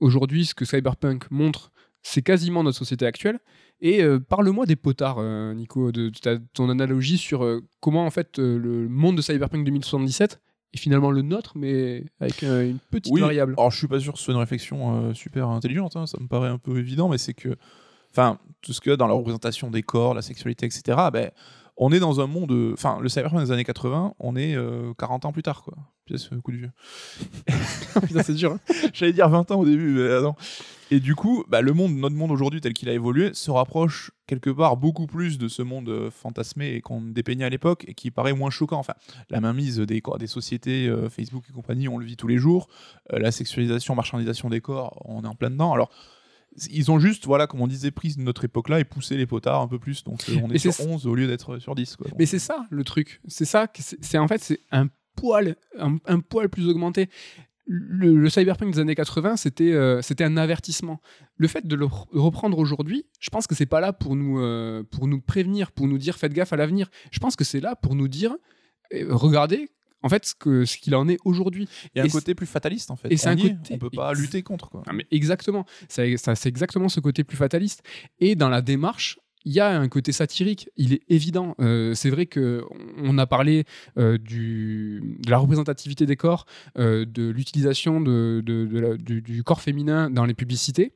[0.00, 1.72] Aujourd'hui, ce que cyberpunk montre,
[2.02, 3.38] c'est quasiment notre société actuelle.
[3.80, 5.22] Et parle-moi des potards,
[5.54, 6.10] Nico, de,
[6.54, 10.40] ton analogie sur comment en fait le monde de cyberpunk 2077
[10.76, 13.54] est finalement le nôtre, mais avec euh, une petite Oui, variable.
[13.58, 16.18] Alors, je suis pas sûr que ce soit une réflexion euh, super intelligente, hein, ça
[16.20, 17.56] me paraît un peu évident, mais c'est que,
[18.10, 21.30] enfin, tout ce a dans la représentation des corps, la sexualité, etc., ben,
[21.76, 24.92] on est dans un monde, euh, enfin, le cyberpunk des années 80, on est euh,
[24.98, 25.74] 40 ans plus tard, quoi.
[26.06, 26.70] Putain, ce coup de vieux.
[28.06, 28.52] Putain, c'est dur.
[28.52, 28.60] hein.
[28.94, 30.34] J'allais dire 20 ans au début, mais ah non.
[30.90, 34.12] Et du coup, bah, le monde, notre monde aujourd'hui tel qu'il a évolué, se rapproche
[34.26, 37.94] quelque part beaucoup plus de ce monde euh, fantasmé et qu'on dépeignait à l'époque et
[37.94, 38.78] qui paraît moins choquant.
[38.78, 38.94] Enfin,
[39.30, 42.68] la mainmise des, des sociétés, euh, Facebook et compagnie, on le vit tous les jours.
[43.12, 45.72] Euh, la sexualisation, marchandisation des corps, on est en plein dedans.
[45.72, 45.90] Alors,
[46.70, 49.68] ils ont juste, voilà, comme on disait, pris notre époque-là et poussé les potards un
[49.68, 50.04] peu plus.
[50.04, 51.96] Donc, euh, on est sur c'est- 11 au lieu d'être sur 10.
[51.96, 52.06] Quoi.
[52.18, 53.20] Mais c'est ça le truc.
[53.28, 53.66] C'est ça.
[53.78, 57.08] C'est c'est- en fait c'est un poil, un, un poil plus augmenté.
[57.68, 61.00] Le, le cyberpunk des années 80, c'était euh, c'était un avertissement.
[61.36, 64.38] Le fait de le re- reprendre aujourd'hui, je pense que c'est pas là pour nous
[64.40, 66.88] euh, pour nous prévenir, pour nous dire faites gaffe à l'avenir.
[67.10, 68.36] Je pense que c'est là pour nous dire
[68.94, 69.70] euh, regardez
[70.02, 71.68] en fait ce que ce qu'il en est aujourd'hui.
[71.94, 73.08] Il y a et un côté plus fataliste, en fait.
[73.12, 74.70] et c'est un côté- On peut pas lutter contre.
[74.70, 74.84] Quoi.
[74.86, 75.66] Ah, mais exactement.
[75.88, 76.14] C'est
[76.46, 77.82] exactement ce côté plus fataliste.
[78.20, 80.68] Et dans la démarche, il y a un côté satirique.
[80.76, 81.54] Il est évident.
[81.60, 82.64] Euh, c'est vrai que
[82.98, 83.64] on a parlé
[83.96, 86.46] euh, de la représentativité des corps,
[86.78, 90.92] euh, de l'utilisation du corps féminin dans les publicités.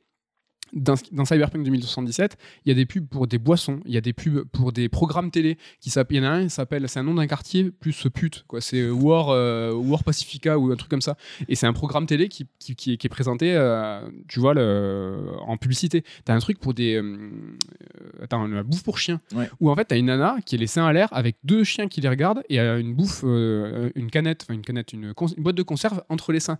[0.73, 4.01] Dans, dans Cyberpunk 2077, il y a des pubs pour des boissons, il y a
[4.01, 5.57] des pubs pour des programmes télé.
[5.79, 8.07] Qui il y en a un, il s'appelle, c'est un nom d'un quartier plus ce
[8.07, 8.61] pute, quoi.
[8.61, 11.17] C'est War, euh, War Pacifica ou un truc comme ça.
[11.49, 14.53] Et c'est un programme télé qui, qui, qui est, qui est présenté, euh, tu vois,
[14.53, 16.03] le, en publicité.
[16.25, 16.95] T'as un truc pour des.
[16.95, 19.19] euh, euh, attends, la bouffe pour chiens.
[19.35, 19.49] Ouais.
[19.59, 21.87] Où en fait, t'as une nana qui est les seins à l'air avec deux chiens
[21.87, 25.55] qui les regardent et euh, une bouffe, euh, une canette, enfin une canette, une boîte
[25.55, 26.57] de conserve entre les seins.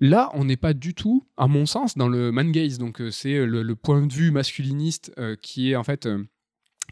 [0.00, 2.78] Là, on n'est pas du tout, à mon sens, dans le man gaze.
[2.78, 6.06] Donc, euh, c'est le, le point de vue masculiniste euh, qui est en fait.
[6.06, 6.24] euh,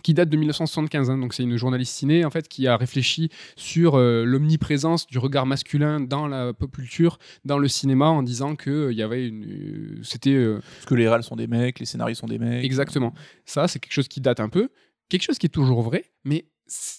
[0.02, 1.18] qui date de 1975, hein.
[1.18, 5.46] donc c'est une journaliste ciné en fait qui a réfléchi sur euh, l'omniprésence du regard
[5.46, 9.44] masculin dans la pop culture, dans le cinéma, en disant que euh, y avait une,
[9.44, 12.64] euh, c'était euh, Parce que les réals sont des mecs, les scénaristes sont des mecs.
[12.64, 13.14] Exactement.
[13.46, 14.68] Ça, c'est quelque chose qui date un peu.
[15.08, 16.44] Quelque chose qui est toujours vrai, mais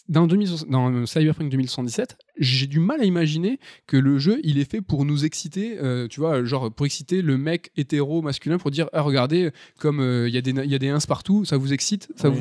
[0.10, 4.70] dans, 2000 dans Cyberpunk 2077, j'ai du mal à imaginer que le jeu, il est
[4.70, 8.70] fait pour nous exciter, euh, tu vois, genre pour exciter le mec hétéro masculin, pour
[8.72, 11.00] dire, ah, regardez, comme euh, il y, a des na- il y a des ins
[11.08, 12.38] partout, ça vous excite, ça Oui.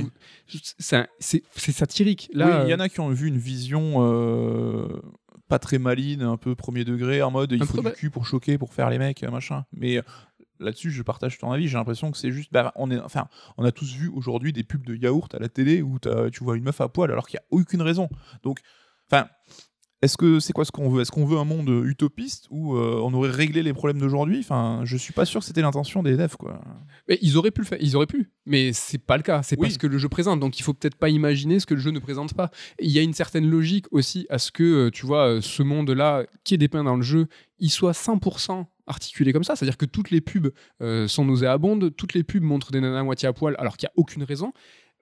[0.49, 0.59] vous...
[0.79, 2.29] ça- C'est c'est satirique.
[2.35, 4.89] Là, il y euh, en a qui ont vu une vision euh,
[5.49, 8.27] pas très maline, un peu premier degré, en mode il Un faut du cul pour
[8.27, 9.65] choquer, pour faire les mecs, machin.
[9.73, 10.03] Mais euh,
[10.65, 11.69] là-dessus, je partage ton avis.
[11.69, 12.53] J'ai l'impression que c'est juste.
[12.53, 15.49] bah, on, est, enfin, on a tous vu aujourd'hui des pubs de yaourt à la
[15.49, 15.99] télé où
[16.33, 18.09] tu vois une meuf à poil alors qu'il n'y a aucune raison.
[18.43, 18.61] Donc,
[19.11, 19.29] enfin.
[20.05, 21.03] Est-ce que c'est quoi ce qu'on veut?
[21.03, 24.39] Est-ce qu'on veut un monde utopiste où euh, on aurait réglé les problèmes d'aujourd'hui?
[24.41, 26.61] Enfin, je suis pas sûr que c'était l'intention des devs, quoi.
[27.09, 29.43] Mais ils auraient pu le faire, ils auraient pu, mais c'est pas le cas.
[29.43, 29.71] C'est pas Oui.
[29.73, 31.91] ce que le jeu présente, donc il faut peut-être pas imaginer ce que le jeu
[31.91, 32.51] ne présente pas.
[32.79, 35.63] Il y a une certaine logique aussi à ce que, euh, tu vois, euh, ce
[35.63, 37.27] monde-là qui est dépeint dans le jeu,
[37.59, 40.51] il soit 100% articulé comme ça, c'est-à-dire que toutes les pubs
[40.83, 43.87] euh, sont nauséabondes, toutes les pubs montrent des nanas à moitié à poil, alors qu'il
[43.87, 44.53] y a aucune raison.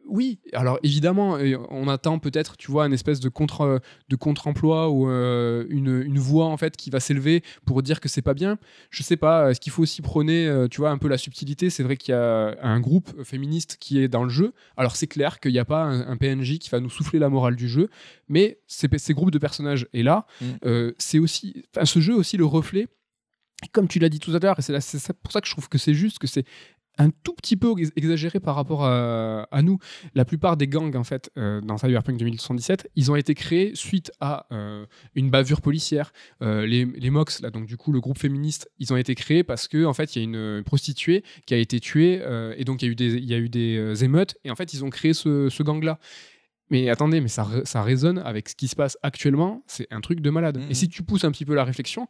[0.08, 4.90] Oui, alors évidemment, euh, on attend peut-être, tu vois, une espèce de contre de contre-emploi
[4.90, 8.34] ou euh, une, une voix en fait qui va s'élever pour dire que c'est pas
[8.34, 8.58] bien.
[8.90, 11.70] Je sais pas, est-ce qu'il faut aussi prôner, euh, tu vois, un peu la subtilité?
[11.70, 14.52] C'est vrai qu'il y a un groupe féministe qui est dans le jeu.
[14.76, 17.28] Alors c'est clair qu'il n'y a pas un, un PNJ qui va nous souffler la
[17.30, 17.88] morale du jeu,
[18.28, 20.44] mais ces, ces groupes de personnages et là, Mm.
[20.66, 22.88] euh, c'est aussi, ce jeu est aussi le reflet.
[23.72, 25.78] Comme tu l'as dit tout à l'heure, et c'est pour ça que je trouve que
[25.78, 26.44] c'est juste que c'est
[26.98, 29.78] un tout petit peu ex- exagéré par rapport à, à nous.
[30.14, 34.12] La plupart des gangs, en fait, euh, dans Cyberpunk 2077, ils ont été créés suite
[34.20, 36.12] à euh, une bavure policière.
[36.42, 39.42] Euh, les, les MOX, là, donc du coup, le groupe féministe, ils ont été créés
[39.44, 42.22] parce que en fait, il y a une prostituée qui a été tuée
[42.56, 44.54] et donc il y a eu des, il y a eu des émeutes et en
[44.56, 45.98] fait, ils ont créé ce, ce gang-là.
[46.70, 49.62] Mais attendez, mais ça, ré- ça résonne avec ce qui se passe actuellement.
[49.66, 50.56] C'est un truc de malade.
[50.58, 50.70] Mhm.
[50.70, 52.06] Et si tu pousses un petit peu la réflexion,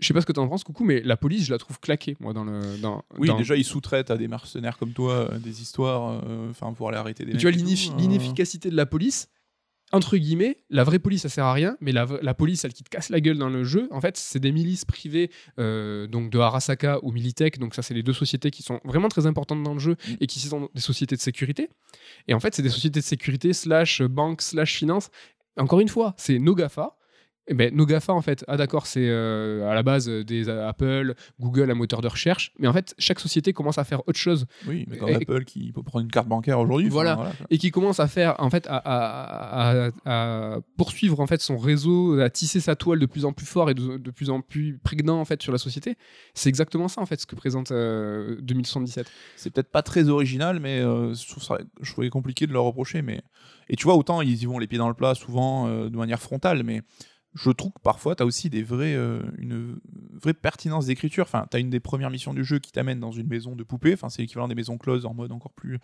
[0.00, 1.78] je sais pas ce que tu en penses, coucou, mais la police, je la trouve
[1.80, 2.60] claquée, moi, dans le.
[2.80, 6.50] Dans, Oui, dans- déjà, ils sous-traitent à des mercenaires comme toi euh, des histoires, euh,
[6.50, 7.96] enfin, pour aller arrêter des tu vois euh.
[7.98, 9.28] l'inefficacité de la police
[9.92, 12.88] entre guillemets la vraie police ça sert à rien mais la police celle qui te
[12.90, 16.38] casse la gueule dans le jeu en fait c'est des milices privées euh, donc de
[16.38, 19.72] Arasaka ou Militech donc ça c'est les deux sociétés qui sont vraiment très importantes dans
[19.74, 20.12] le jeu Mm.
[20.20, 21.70] et qui sont des sociétés de sécurité
[22.28, 25.10] et en fait c'est des sociétés de sécurité slash banque slash finance
[25.58, 26.96] encore une fois c'est nos GAFA
[27.48, 30.48] Eh ben, nos GAFA, en fait, ah d'accord, c'est euh, à la base euh, des
[30.48, 34.06] euh, Apple, Google, un moteur de recherche, mais en fait, chaque société commence à faire
[34.06, 36.88] autre chose Oui, mais comme Et- Apple qui peut prendre une carte bancaire aujourd'hui.
[36.90, 37.32] Voilà.
[37.50, 41.56] et qui commence à faire en fait à, à- à- à poursuivre en fait son
[41.58, 44.42] réseau à tisser sa toile de plus en plus fort et de, de plus en
[44.42, 45.96] plus prégnant en fait sur la société
[46.34, 50.60] c'est exactement ça en fait ce que présente euh, 2077 C'est peut-être pas très original,
[50.60, 53.02] mais euh, je trouve ça je trouvais compliqué de leur reprocher.
[53.02, 53.22] Mais...
[53.68, 56.20] Et tu vois, autant ils y vont les pieds dans le plat souvent de manière
[56.20, 56.82] frontale, mais
[57.34, 59.78] je trouve que parfois tu as aussi des vrais, euh, une
[60.20, 61.24] vraie pertinence d'écriture.
[61.24, 63.62] Enfin, tu as une des premières missions du jeu qui t'amène dans une maison de
[63.62, 65.78] poupées, enfin, c'est l'équivalent des maisons closes en mode encore plus.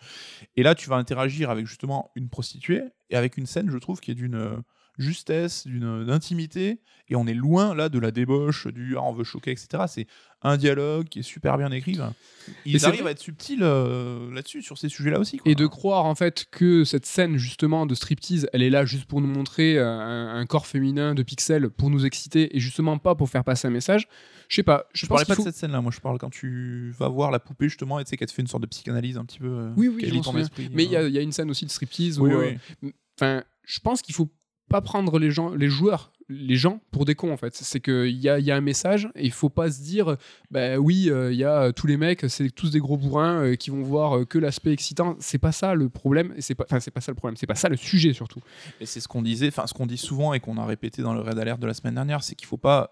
[0.55, 3.99] Et là, tu vas interagir avec justement une prostituée et avec une scène, je trouve,
[3.99, 4.57] qui est d'une euh,
[4.97, 6.79] justesse, d'une intimité,
[7.09, 9.83] et on est loin là de la débauche, du ah, on veut choquer, etc.
[9.87, 10.07] C'est
[10.41, 11.93] un dialogue qui est super bien écrit.
[11.95, 12.13] là.
[12.47, 13.09] Mais Ils arrivent vrai.
[13.09, 15.37] à être subtils euh, là-dessus, sur ces sujets-là aussi.
[15.37, 15.51] quoi.
[15.51, 19.05] et de croire en fait que cette scène justement de striptease elle est là juste
[19.05, 22.97] pour nous montrer euh, un, un corps féminin de pixels pour nous exciter et justement
[22.99, 24.07] pas pour faire passer un message
[24.47, 26.29] je sais pas je, Je parlais pas faut- de cette scène-là, moi je parle quand
[26.29, 28.67] tu vas voir la poupée justement et tu sais qu'elle te fait une sorte de
[28.67, 29.47] psychanalyse un petit peu.
[29.47, 30.41] euh, Oui, oui, qui souviens.
[30.41, 31.05] esprit, mais il y, euh.
[31.05, 32.57] a- il y a une scène aussi de striptease Oui, où, oui.
[32.85, 34.29] euh, Enfin, je pense qu'il faut
[34.69, 37.55] pas prendre les gens, les joueurs, les gens pour des cons en fait.
[37.55, 40.17] C'est qu'il y a, y a un message et il faut pas se dire,
[40.51, 43.41] bah oui, euh, il y a euh, tous les mecs, c'est tous des gros bourrins
[43.41, 45.15] euh, qui vont voir que l'aspect excitant.
[45.19, 46.33] C'est pas ça le problème.
[46.39, 47.37] C'est pas, c'est pas ça le problème.
[47.37, 48.41] C'est pas ça le sujet surtout.
[48.81, 51.13] Et c'est ce qu'on disait, enfin ce qu'on dit souvent et qu'on a répété dans
[51.13, 52.91] le Red Alert de la semaine dernière, c'est qu'il faut pas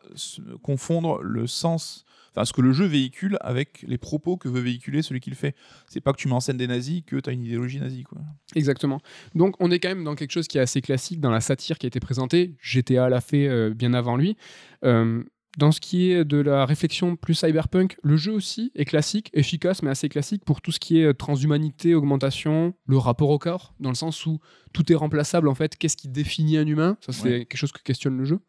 [0.61, 2.05] confondre le sens,
[2.35, 5.35] enfin ce que le jeu véhicule avec les propos que veut véhiculer celui qui le
[5.35, 5.55] fait.
[5.87, 8.03] C'est pas que tu mets en scène des nazis que tu as une idéologie nazie
[8.03, 8.19] quoi.
[8.55, 8.99] Exactement.
[9.33, 11.77] Donc on est quand même dans quelque chose qui est assez classique dans la satire
[11.77, 12.55] qui a été présentée.
[12.61, 14.37] GTA l'a fait euh, bien avant lui.
[14.83, 15.23] Euh,
[15.57, 19.81] dans ce qui est de la réflexion plus cyberpunk, le jeu aussi est classique, efficace,
[19.83, 23.73] mais assez classique pour tout ce qui est euh, transhumanité, augmentation, le rapport au corps,
[23.79, 24.39] dans le sens où
[24.73, 25.77] tout est remplaçable en fait.
[25.77, 26.97] Qu'est-ce qui définit un humain?
[26.99, 27.45] Ça, c'est Ouais.
[27.45, 28.39] quelque chose que questionne le jeu.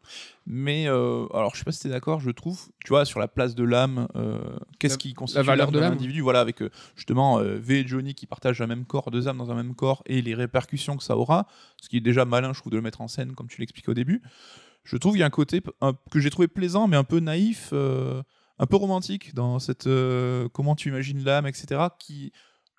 [0.45, 3.19] Mais euh, alors je sais pas si tu es d'accord, je trouve, tu vois, sur
[3.19, 4.39] la place de l'âme, euh,
[4.79, 5.93] qu'est-ce qui constitue la valeur de d'un l'âme.
[5.93, 6.21] individu?
[6.21, 6.61] Voilà, avec
[6.95, 9.75] justement euh, V et Johnny qui partagent un même corps, deux âmes dans un même
[9.75, 11.47] corps et les répercussions que ça aura,
[11.81, 13.89] ce qui est déjà malin, je trouve, de le mettre en scène comme tu l'expliquais
[13.89, 14.21] au début.
[14.89, 17.19] Je trouve qu'il y a un côté un- que j'ai trouvé plaisant, mais un peu
[17.19, 18.23] naïf, euh,
[18.57, 21.81] un peu romantique dans cette euh, comment tu imagines l'âme, etc.
[21.99, 22.31] qui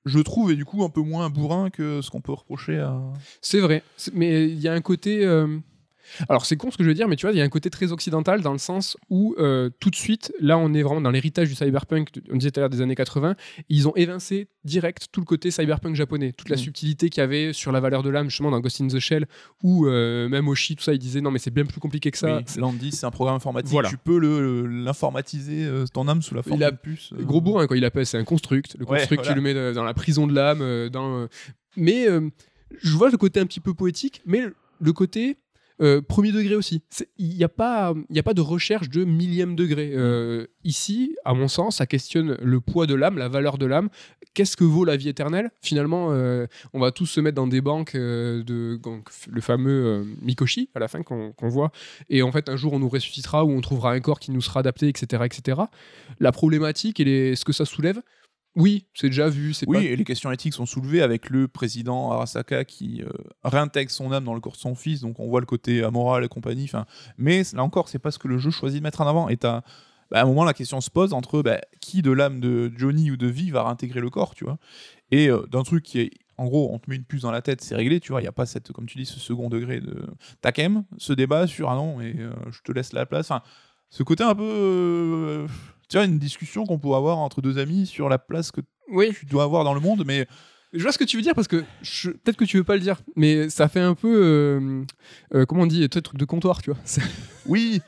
[0.06, 2.98] je trouve est du coup un peu moins bourrin que ce qu'on peut reprocher à.
[3.42, 3.82] C'est vrai,
[4.14, 5.24] mais il y a un côté.
[6.28, 7.48] Alors c'est con ce que je veux dire, mais tu vois, il y a un
[7.48, 11.00] côté très occidental dans le sens où euh, tout de suite, là on est vraiment
[11.00, 13.34] dans l'héritage du cyberpunk, on disait tout à l'heure des années 80,
[13.68, 16.58] ils ont évincé direct tout le côté cyberpunk japonais, toute la Mm.
[16.58, 19.26] subtilité qu'il y avait sur la valeur de l'âme, justement dans Ghost in the Shell,
[19.62, 22.18] où euh, même Oshi, tout ça, il disait non mais c'est bien plus compliqué que
[22.18, 22.36] ça.
[22.38, 23.70] Oui, Landy, c'est un programme informatique.
[23.72, 23.88] Voilà.
[23.88, 24.18] Tu peux
[24.66, 27.12] l'informatiser, euh, ton âme sous la forme Il a- d'une puce.
[27.14, 27.76] Gros bourrin, quoi.
[27.76, 28.76] Il appelle, c'est un construct.
[28.78, 29.30] Le Ouais, construct, voilà.
[29.30, 30.88] tu le mets dans la prison de l'âme.
[30.90, 31.26] dans,
[31.76, 32.06] Mais
[32.82, 34.42] je vois le côté un petit peu poétique, mais
[34.80, 35.36] le côté
[35.80, 36.82] Euh, premier degré aussi.
[37.18, 39.92] Il n'y a, pas- y a pas de recherche de millième degré.
[39.94, 43.88] Euh, ici, à mon sens, ça questionne le poids de l'âme, la valeur de l'âme.
[44.34, 45.50] Qu'est-ce que vaut la vie éternelle?
[45.62, 48.80] Finalement, euh, on va tous se mettre dans des banques de
[49.30, 51.70] le fameux Mikoshi à la fin qu'on voit.
[52.08, 54.40] Et en fait, un jour, on nous ressuscitera ou on trouvera un corps qui nous
[54.40, 55.22] sera adapté, etc.
[55.24, 55.60] etc.
[56.20, 58.00] La problématique et ce que ça soulève,
[58.58, 59.54] oui, c'est déjà vu.
[59.66, 63.08] Oui, pas- et les questions éthiques sont soulevées avec le président Arasaka qui euh,
[63.44, 66.24] réintègre son âme dans le corps de son fils, donc on voit le côté amoral
[66.24, 66.68] et compagnie.
[67.16, 69.28] Mais là encore, c'est pas ce que le jeu choisit de mettre en avant.
[69.28, 69.62] Et bah,
[70.12, 73.16] à un moment, la question se pose entre bah, qui de l'âme de Johnny ou
[73.16, 74.58] de Vi va réintégrer le corps, tu vois?
[75.12, 77.42] Et euh, d'un truc qui est, en gros, on te met une puce dans la
[77.42, 78.20] tête, c'est réglé, tu vois.
[78.20, 80.04] Il y a pas cette, comme tu dis, ce second degré de.
[80.40, 83.30] T'as quand même ce débat sur ah non, et euh, je te laisse la place.
[83.30, 83.42] Enfin,
[83.90, 85.46] ce côté un peu.
[85.88, 88.60] Tu vois, une discussion qu'on pourrait avoir entre deux amis sur la place que
[88.90, 90.26] Oui, tu dois avoir dans le monde, mais
[90.74, 92.74] Je vois ce que tu veux dire parce que je- peut-être que tu veux pas
[92.74, 94.82] le dire, mais ça fait un peu euh,
[95.34, 96.80] euh, comment on dit, sais, truc de comptoir, tu vois.
[97.46, 97.80] Oui,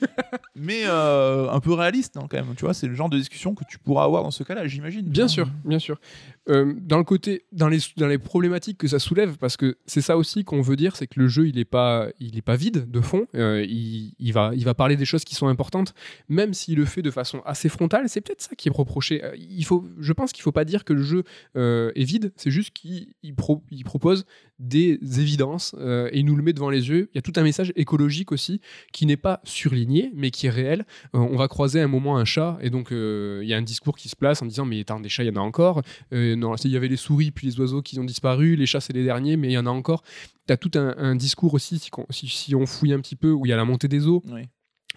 [0.56, 2.54] mais euh, un peu réaliste hein, quand même.
[2.56, 5.02] Tu vois, c'est le genre de discussion que tu pourras avoir dans ce cas-là, j'imagine.
[5.02, 6.00] Bien sûr, bien sûr.
[6.48, 10.16] Dans le côté, dans les dans les problématiques que ça soulève, parce que c'est ça
[10.16, 12.90] aussi qu'on veut dire, c'est que le jeu il est pas il est pas vide
[12.90, 13.26] de fond.
[13.34, 15.92] Il, il va il va parler des choses qui sont importantes,
[16.30, 18.08] même s'il le fait de façon assez frontale.
[18.08, 19.22] C'est peut-être ça qui est reproché.
[19.36, 21.22] Il faut, je pense qu'il faut pas dire que le jeu
[21.54, 22.32] est vide.
[22.36, 24.24] C'est juste qu'il il pro- il propose
[24.58, 27.08] des évidences euh, et il nous le met devant les yeux.
[27.12, 28.60] Il y a tout un message écologique aussi
[28.92, 30.84] qui n'est pas surligné, mais qui est réel.
[31.14, 33.56] Euh, on va croiser à un moment un chat et donc euh, il y a
[33.56, 35.44] un discours qui se place en disant mais attends des chats il y en a
[35.44, 35.82] encore.
[36.12, 38.92] Non il y avait les souris puis les oiseaux qui ont disparu, les chats c'est
[38.92, 40.02] les derniers mais il y en a encore.
[40.46, 43.46] Tu as tout un, discours aussi si, si- si on fouille un petit peu où
[43.46, 44.22] il y a la montée des eaux.
[44.30, 44.42] Oui.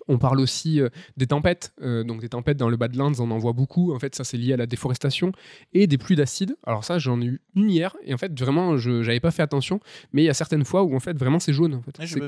[0.07, 3.37] On parle aussi euh, des tempêtes, euh, donc des tempêtes dans le Badlands, on en
[3.37, 3.93] voit beaucoup.
[3.93, 5.31] En fait, ça c'est lié à la déforestation
[5.73, 6.55] et des pluies d'acide.
[6.65, 9.43] Alors ça, j'en ai eu une hier et en fait vraiment, je j'avais pas fait
[9.43, 9.79] attention,
[10.11, 11.75] mais il y a certaines fois où en fait vraiment c'est jaune.
[11.75, 11.95] En fait.
[11.99, 12.25] C'est- ça.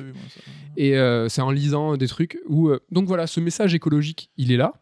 [0.78, 2.72] et euh, c'est en lisant des trucs où.
[2.92, 4.74] donc voilà, ce message écologique, il est là.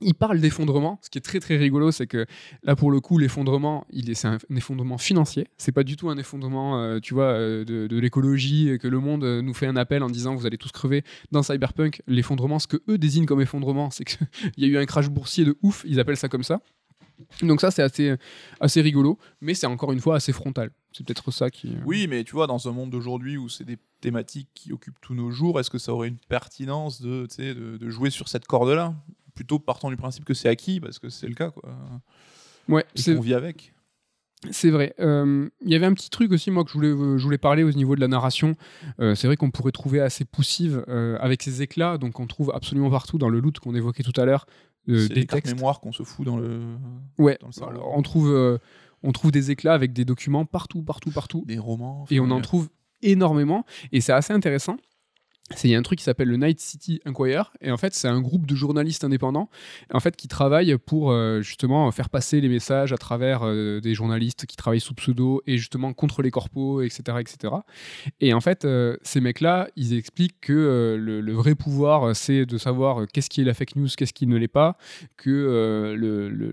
[0.00, 0.98] Il parle d'effondrement.
[1.02, 2.26] Ce qui est très très rigolo, c'est que
[2.62, 5.46] là pour le coup, l'effondrement, c'est un, effondrement financier.
[5.56, 8.98] C'est pas du tout un effondrement, euh, tu vois, euh, de, l'écologie, euh, que le
[8.98, 11.04] monde nous fait un appel en disant vous allez tous crever.
[11.30, 14.18] Dans Cyberpunk, l'effondrement, ce que eux désignent comme effondrement, c'est qu'il
[14.56, 15.84] y a eu un crash boursier de ouf.
[15.86, 16.60] Ils appellent ça comme ça.
[17.42, 18.16] Donc ça, c'est assez,
[18.58, 20.70] assez rigolo, mais c'est encore une fois assez frontal.
[20.92, 21.76] C'est peut-être ça qui.
[21.86, 25.14] Oui, mais tu vois, dans un monde d'aujourd'hui où c'est des thématiques qui occupent tous
[25.14, 28.94] nos jours, est-ce que ça aurait une pertinence de, de jouer sur cette corde-là?
[29.34, 31.74] Plutôt partant du principe que c'est acquis, parce que c'est le cas, quoi.
[32.68, 33.74] Ouais, Et c'est qu'on vit avec.
[34.50, 34.94] C'est vrai.
[35.00, 37.38] Euh, Il y avait un petit truc aussi, moi, que je voulais, euh, je voulais
[37.38, 38.54] parler au niveau de la narration.
[39.00, 42.52] Euh, c'est vrai qu'on pourrait trouver assez poussive euh, avec ces éclats, donc on trouve
[42.54, 44.46] absolument partout dans le loot qu'on évoquait tout à l'heure,
[44.86, 45.54] c'est des cartes textes.
[45.54, 46.60] mémoire qu'on se fout dans le.
[47.18, 47.70] Ouais, dans le.
[47.70, 48.60] Alors, on trouve,
[49.02, 52.04] on trouve des éclats avec des documents partout, partout, partout, Des romans.
[52.10, 52.68] et on en trouve
[53.02, 54.76] énormément, et c'est assez intéressant.
[55.50, 57.92] C'est il y a un truc qui s'appelle le Night City Inquirer et en fait
[57.92, 59.50] c'est un groupe de journalistes indépendants
[59.92, 63.94] en fait qui travaillent pour euh, justement faire passer les messages à travers euh, des
[63.94, 67.54] journalistes qui travaillent sous pseudo et justement contre les corpos etc etc
[68.20, 72.56] et en fait euh, ces mecs là ils expliquent que le, vrai pouvoir c'est de
[72.56, 74.78] savoir qu'est-ce qui est la fake news qu'est-ce qui ne l'est pas
[75.18, 75.94] que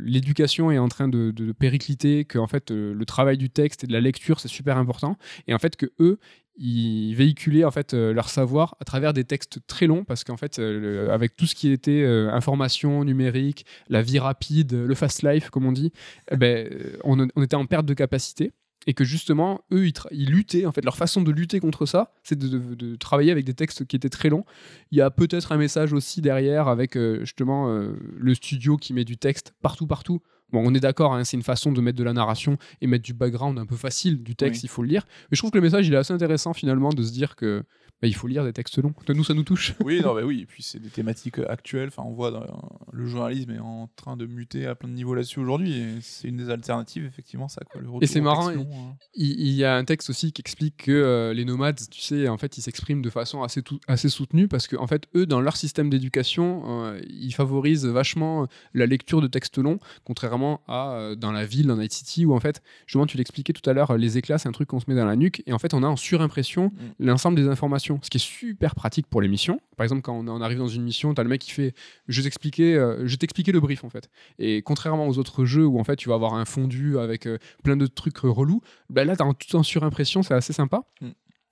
[0.01, 3.93] l'éducation est en train de, péricliter que en fait le travail du texte et de
[3.93, 6.19] la lecture c'est super important et en fait que eux
[6.57, 10.37] ils véhiculaient en fait euh, leur savoir à travers des textes très longs parce qu'en
[10.37, 15.23] fait euh, avec tout ce qui était euh, information numérique la vie rapide le fast
[15.23, 15.91] life comme on dit
[16.29, 16.69] eh ben,
[17.03, 18.51] on, était en perte de capacité
[18.85, 22.37] et que justement eux ils, luttaient en fait leur façon de lutter contre ça c'est
[22.37, 24.45] de, travailler avec des textes qui étaient très longs.
[24.91, 29.17] Il y a peut-être un message aussi derrière avec justement le studio qui met du
[29.17, 30.21] texte partout partout
[30.51, 33.03] Bon, on est d'accord, hein, c'est une façon de mettre de la narration et mettre
[33.03, 34.67] du background un peu facile du texte, Oui.
[34.67, 35.05] il faut le lire.
[35.29, 37.63] Mais je trouve que le message, il est assez intéressant finalement de se dire que
[38.01, 38.93] bah, il faut lire des textes longs.
[39.09, 39.73] Nous, ça nous touche.
[39.83, 41.89] Oui, non, mais oui, et puis c'est des thématiques actuelles.
[41.89, 42.45] Enfin, on voit dans-
[42.91, 46.27] le journalisme est en train de muter à plein de niveaux là-dessus aujourd'hui, et c'est
[46.27, 47.61] une des alternatives, effectivement, ça.
[47.71, 48.95] Quoi, le retour c'est marrant, long, hein.
[49.13, 52.27] Il, il y a un texte aussi qui explique que euh, les nomades, tu sais,
[52.27, 55.41] en fait, ils s'expriment de façon assez, assez soutenue parce que, en fait, eux, dans
[55.41, 61.15] leur système d'éducation, euh, ils favorisent vachement la lecture de textes longs, contrairement à euh,
[61.15, 63.97] dans la ville, dans Night City, où en fait, justement, tu l'expliquais tout à l'heure,
[63.97, 65.83] les éclats, c'est un truc qu'on se met dans la nuque, et en fait, on
[65.83, 69.59] a en surimpression l'ensemble des informations, ce qui est super pratique pour les missions.
[69.77, 71.73] Par exemple, quand on, arrive dans une mission, tu as le mec qui fait
[72.07, 74.09] Je t'expliquais euh, je t'expliquais le brief, en fait.
[74.39, 77.37] Et contrairement aux autres jeux où, en fait, tu vas avoir un fondu avec euh,
[77.63, 80.83] plein de trucs relous, bah là, tu as tout en surimpression, c'est assez sympa.
[81.01, 81.09] Mm.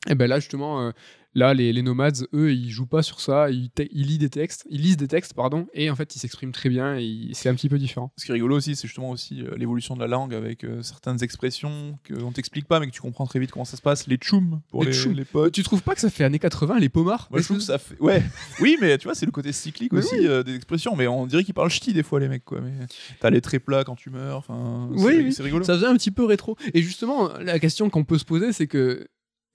[0.08, 0.92] Et ben là justement, euh,
[1.34, 4.82] là les, les nomades, eux, ils jouent pas sur ça, ils, lisent des textes, ils
[4.82, 7.70] lisent des textes, pardon, et en fait ils s'expriment très bien, et c'est un petit
[7.70, 8.12] peu différent.
[8.18, 10.82] Ce qui est rigolo aussi, c'est justement aussi euh, l'évolution de la langue avec euh,
[10.82, 14.08] certaines expressions qu'on t'explique pas, mais que tu comprends très vite comment ça se passe.
[14.08, 15.14] Les tchoum pour Les les, tchoum.
[15.14, 15.54] les potes.
[15.54, 17.78] tu trouves pas que ça fait années 80 les pomards Moi, je trouve que ça
[17.78, 18.00] fait.
[18.00, 18.24] Ouais,
[18.62, 20.96] oui, mais tu vois, c'est le côté cyclique aussi euh, des expressions.
[20.96, 22.62] Mais on dirait qu'ils parlent ch'ti des fois, les mecs, quoi.
[22.62, 22.72] Mais
[23.20, 24.38] t'as les traits plats quand tu meurs.
[24.38, 25.34] Enfin, Oui, c'est oui.
[25.34, 25.64] c'est rigolo.
[25.64, 26.58] Ça faisait un petit peu rétro.
[26.74, 29.08] Et justement, la question qu'on peut se poser, c'est que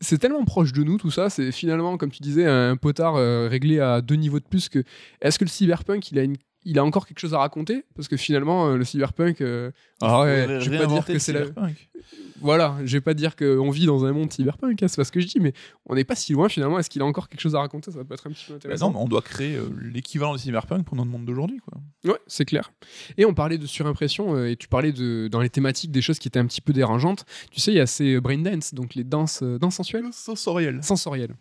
[0.05, 3.48] c'est tellement proche de nous tout ça, c'est finalement, comme tu disais, un potard euh,
[3.48, 4.85] réglé à deux niveaux de plus que.
[5.20, 8.09] Est-ce que le cyberpunk, il a une il a encore quelque chose à raconter parce
[8.09, 9.70] que finalement euh, le cyberpunk euh,
[10.01, 11.45] alors, ouais, je vais pas dire que c'est la
[12.41, 15.12] voilà je vais pas dire qu'on vit dans un monde cyberpunk hein, c'est pas ce
[15.12, 15.53] que je dis mais
[15.86, 18.05] on n'est pas si loin finalement est-ce qu'il a encore quelque chose à raconter ça
[18.05, 20.39] peut être un petit peu Bah intéressant non, mais on doit créer euh, l'équivalent du
[20.41, 21.81] cyberpunk pour notre monde d'aujourd'hui, quoi.
[22.05, 22.73] Ouais, c'est clair.
[23.16, 26.19] Et on parlait de surimpression, euh, et tu parlais de, dans les thématiques des choses
[26.19, 27.24] qui étaient un petit peu dérangeantes.
[27.51, 30.82] Tu sais, il y a ces brain dance, donc les danses, danses sensuelles, Sensoriel.
[30.82, 31.35] sensorielles.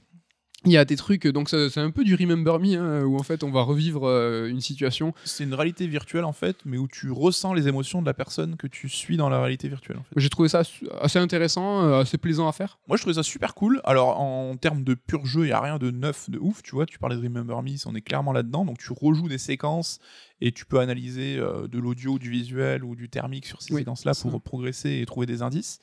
[0.65, 3.23] Il y a des trucs, donc c'est un peu du Remember Me, hein, où en
[3.23, 5.13] fait on va revivre euh, une situation.
[5.25, 8.55] C'est une réalité virtuelle, en fait, mais où tu ressens les émotions de la personne
[8.55, 10.09] que tu suis dans la réalité virtuelle, en fait.
[10.15, 10.63] J'ai trouvé ça
[11.01, 12.79] assez intéressant, euh, assez plaisant à faire.
[12.87, 13.81] Moi, je trouvais ça super cool.
[13.83, 16.63] Alors, en termes de pur jeu, il n'y a rien de neuf, de ouf.
[16.63, 18.65] Tu vois, tu parlais de Remember Me, on est clairement là-dedans.
[18.65, 19.99] Donc, tu rejoues des séquences
[20.39, 23.81] et tu peux analyser euh, de l'audio, du visuel ou du thermique sur ces Oui,
[23.81, 25.79] séquences-là pour progresser et trouver des indices.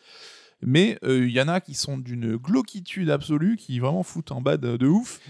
[0.63, 4.41] Mais euh, il y en a qui sont d'une glauquitude absolue, qui vraiment foutent en
[4.41, 5.21] bas de, de ouf.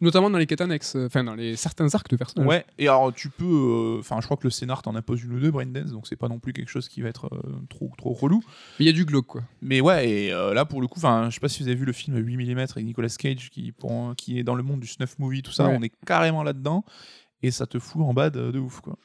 [0.00, 2.48] Notamment dans les quêtes annexes, euh, enfin dans les, certains arcs de personnages.
[2.48, 3.44] Ouais, et alors tu peux.
[3.44, 6.16] euh, Enfin, je crois que le scénar t'en impose une ou deux, Braindance, donc c'est
[6.16, 7.40] pas non plus quelque chose qui va être euh,
[7.70, 8.42] trop, trop relou.
[8.80, 9.42] Mais il y a du glauque, quoi.
[9.62, 11.76] Mais ouais, et euh, là pour le coup, enfin, je sais pas si vous avez
[11.78, 14.80] vu le film 8 mm avec Nicolas Cage qui, pour, qui est dans le monde
[14.80, 15.76] du snuff movie, tout ça, Ouais.
[15.78, 16.84] on est carrément là-dedans
[17.44, 18.98] et ça te fout en bas de, de ouf quoi.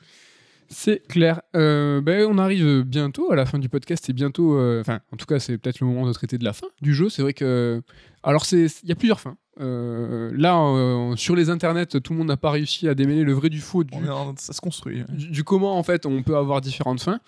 [0.70, 1.42] C'est clair.
[1.56, 5.18] Euh, ben, on arrive bientôt à la fin du podcast et bientôt, euh, enfin, en
[5.18, 7.10] tout cas, c'est peut-être le moment de traiter de la fin du jeu.
[7.10, 7.82] C'est vrai que,
[8.24, 9.36] alors, c'est, il y a plusieurs fins.
[9.60, 13.50] Euh, là, sur les internets, tout le monde n'a pas réussi à démêler le vrai
[13.50, 15.04] du faux du, en- ça se construit.
[15.10, 17.20] du, du comment en fait on peut avoir différentes fins.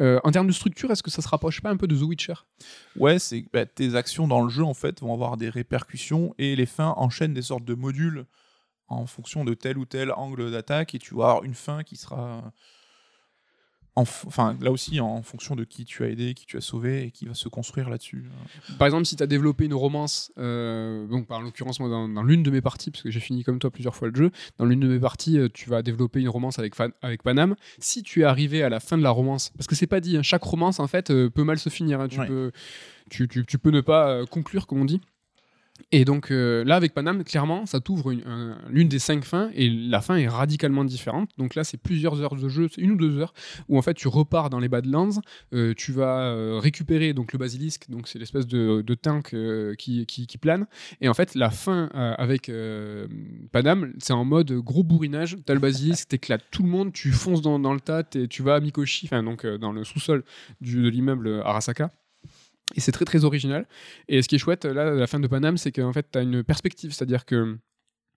[0.00, 2.34] En termes de structure, est-ce que ça se rapproche pas un peu de The Witcher?
[2.98, 6.54] Ouais, c'est bah, tes actions dans le jeu en fait vont avoir des répercussions et
[6.56, 8.26] les fins enchaînent des sortes de modules
[8.88, 11.96] en fonction de tel ou tel angle d'attaque et tu vas avoir une fin qui
[11.96, 12.52] sera
[13.96, 17.10] enfin là aussi en fonction de qui tu as aidé, qui tu as sauvé et
[17.10, 18.24] qui va se construire là-dessus.
[18.78, 22.22] Par exemple, si tu as développé une romance, euh, donc par l'occurrence, moi, dans, dans
[22.22, 24.64] l'une de mes parties, parce que j'ai fini comme toi plusieurs fois le jeu, dans
[24.66, 27.56] l'une de mes parties, euh, tu vas développer une romance avec, Fan- avec Panam.
[27.78, 30.16] Si tu es arrivé à la fin de la romance, parce que c'est pas dit,
[30.16, 32.00] hein, chaque romance, en fait, euh, peut mal se finir.
[32.00, 32.26] hein, tu, Ouais.
[32.26, 32.52] peux,
[33.10, 35.00] tu, tu- tu peux ne pas conclure, comme on dit.
[35.92, 39.50] Et donc euh, là, avec Panam, clairement, ça t'ouvre une- un- l'une des cinq fins
[39.54, 41.30] et la fin est radicalement différente.
[41.38, 43.34] Donc là, c'est plusieurs heures de jeu, une ou deux heures,
[43.68, 45.20] où en fait tu repars dans les Badlands,
[45.54, 49.34] euh, tu vas euh, récupérer donc le basilisque, donc c'est l'espèce de, de tank
[49.78, 50.66] qui, qui, plane.
[51.00, 51.86] Et en fait, la fin
[52.18, 53.06] avec euh,
[53.52, 55.36] Panam, c'est en mode gros bourrinage.
[55.46, 58.60] T'as le basilisque, t'éclates tout le monde, tu fonces dans, le tas, tu vas à
[58.60, 60.24] Mikoshi, enfin donc dans le sous-sol
[60.60, 61.90] de l'immeuble Arasaka.
[62.74, 63.66] Et c'est très très original.
[64.08, 66.18] Et ce qui est chouette, là, à la fin de Panam, c'est qu'en fait, tu
[66.18, 66.92] as une perspective.
[66.92, 67.58] C'est-à-dire que,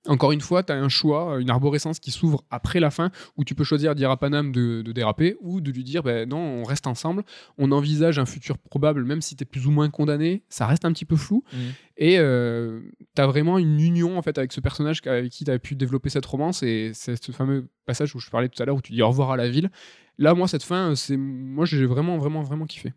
[0.08, 3.44] encore une fois, tu as un choix, une arborescence qui s'ouvre après la fin, où
[3.44, 6.28] tu peux choisir de dire à Panam de, de déraper, ou de lui dire, ben
[6.28, 7.24] non, on reste ensemble,
[7.60, 10.84] on envisage un futur probable, même si tu es plus ou moins condamné, ça reste
[10.84, 11.44] un petit peu flou.
[11.54, 11.60] Mhm.
[11.98, 15.60] Et tu as vraiment une union en fait avec ce personnage avec qui tu as
[15.60, 16.64] pu développer cette romance.
[16.64, 19.10] Et c'est ce fameux passage où je parlais tout à l'heure, où tu dis au
[19.10, 19.70] revoir à la ville.
[20.18, 22.94] Là, moi, cette fin, c'est moi, j'ai vraiment, vraiment, vraiment kiffé.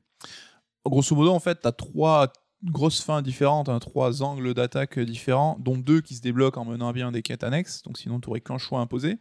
[0.87, 2.33] Grosso modo, en fait, tu as trois
[2.65, 6.89] grosses fins différentes, hein, trois angles d'attaque différents, dont deux qui se débloquent en menant
[6.89, 9.19] à bien des quêtes annexes, donc sinon tu aurais qu'un choix imposé.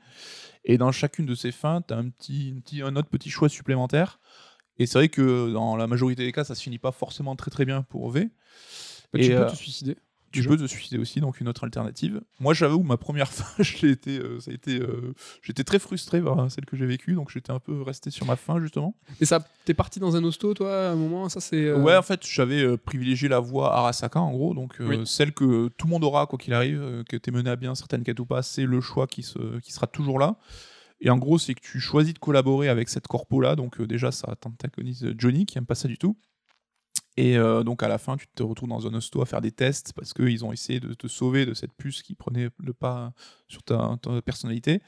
[0.63, 3.29] Et dans chacune de ces fins, tu as un, petit, un, petit- un autre petit
[3.31, 4.19] choix supplémentaire.
[4.77, 7.51] Et c'est vrai que dans la majorité des cas, ça se finit pas forcément très
[7.51, 8.29] très bien pour V.
[9.11, 9.97] Bah, tu peux euh, te suicider.
[10.32, 12.22] Tu peux te suicider aussi, donc une autre alternative.
[12.40, 16.49] Moi, j'avoue, ma première fin, été, euh, ça a été, euh, j'étais très frustré par
[16.52, 18.95] celle que j'ai vécue, donc j'étais un peu resté sur ma fin justement.
[19.20, 21.66] Et ça, t'es parti dans un hosto, toi, à un moment Ça, c'est.
[21.66, 25.02] euh, Ouais, en fait, j'avais privilégié la voie Arasaka, en gros, donc Oui.
[25.06, 28.03] celle que tout le monde aura, quoi qu'il arrive, que tu mené à bien certaines
[28.03, 30.38] quêtes ou pas, c'est le choix qui, se, qui sera toujours là.
[31.03, 34.12] Et en gros, c'est que tu choisis de collaborer avec cette corpo-là, donc euh, déjà,
[34.12, 36.16] ça t'antagonise Johnny, qui aime pas ça du tout.
[37.17, 39.51] Et euh, donc à la fin, tu te retrouves dans un hosto à faire des
[39.51, 43.13] tests parce qu'ils ont essayé de te sauver de cette puce qui prenait le pas
[43.47, 44.81] sur ta, ta personnalité.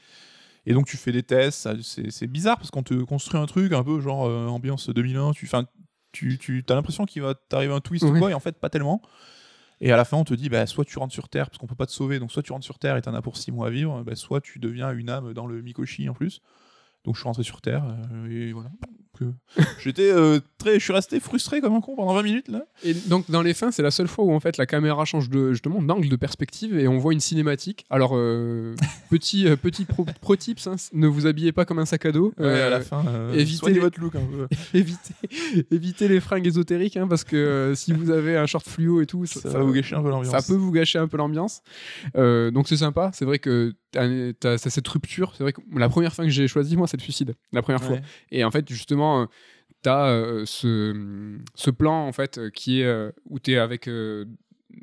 [0.66, 3.84] Et donc tu fais des tests, c'est bizarre parce qu'on te construit un truc un
[3.84, 5.66] peu genre euh, ambiance 2001, tu, 'fin,
[6.12, 8.70] tu, tu as l'impression qu'il va t'arriver un twist ou quoi, et en fait pas
[8.70, 9.02] tellement.
[9.80, 11.66] Et à la fin, on te dit, bah, soit tu rentres sur Terre, parce qu'on
[11.66, 13.52] peut pas te sauver, donc soit tu rentres sur Terre et t'en as pour 6
[13.52, 16.40] mois à vivre, bah, soit tu deviens une âme dans le Mikoshi en plus.
[17.04, 18.70] Donc je suis rentré sur Terre, euh, et voilà.
[19.20, 19.30] euh,
[19.82, 22.64] j'étais euh, très, je suis resté frustré comme un con pendant 20 minutes là.
[22.82, 25.28] Et donc dans les fins, c'est la seule fois où en fait la caméra change
[25.28, 27.84] de justement d'angle de perspective et on voit une cinématique.
[27.90, 28.74] Alors euh,
[29.10, 32.12] petit euh, petit pro, pro tips, hein, ne vous habillez pas comme un sac à
[32.12, 32.32] dos.
[32.38, 34.48] Ouais, à la fin, euh, évitez les- votre look un peu.
[34.78, 35.14] évitez,
[35.70, 39.06] évitez les fringues ésotériques hein, parce que euh, si vous avez un short fluo et
[39.06, 40.32] tout, ça, Ça, va vous gâcher un peu l'ambiance.
[40.32, 41.60] ça peut vous gâcher un peu l'ambiance.
[42.16, 43.10] Euh, donc c'est sympa.
[43.12, 43.74] C'est vrai que
[44.40, 45.34] t'as cette rupture.
[45.36, 47.34] C'est vrai que la première fin que j'ai choisie, moi, c'est le suicide.
[47.52, 47.98] La première fois.
[48.30, 49.26] Et en fait, justement, euh,
[49.82, 53.88] t'as euh, ce, ce plan en fait euh, qui est où t'es avec.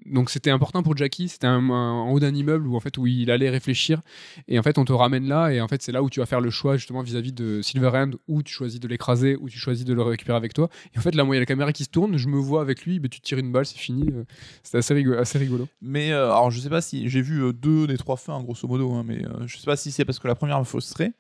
[0.06, 3.32] Donc c'était important pour Jackie, c'était en haut d'un immeuble où en fait où il
[3.32, 4.02] allait réfléchir
[4.48, 6.26] et en fait on te ramène là et en fait c'est là où tu vas
[6.26, 9.86] faire le choix justement vis-à-vis de Silverhand où tu choisis de l'écraser ou tu choisis
[9.86, 11.72] de le récupérer avec toi et en fait là moi il y a la caméra
[11.74, 14.10] qui se tourne, je me vois avec lui, ben, tu tires une balle, c'est fini,
[14.12, 14.24] euh,
[14.64, 15.18] c'était assez rigolo.
[15.18, 15.68] Assez rigolo.
[15.82, 18.68] Mais euh, alors, je sais pas si j'ai vu euh, deux des trois fins, grosso
[18.68, 21.14] modo, hein, mais euh, je sais pas si c'est parce que la première me frustrait.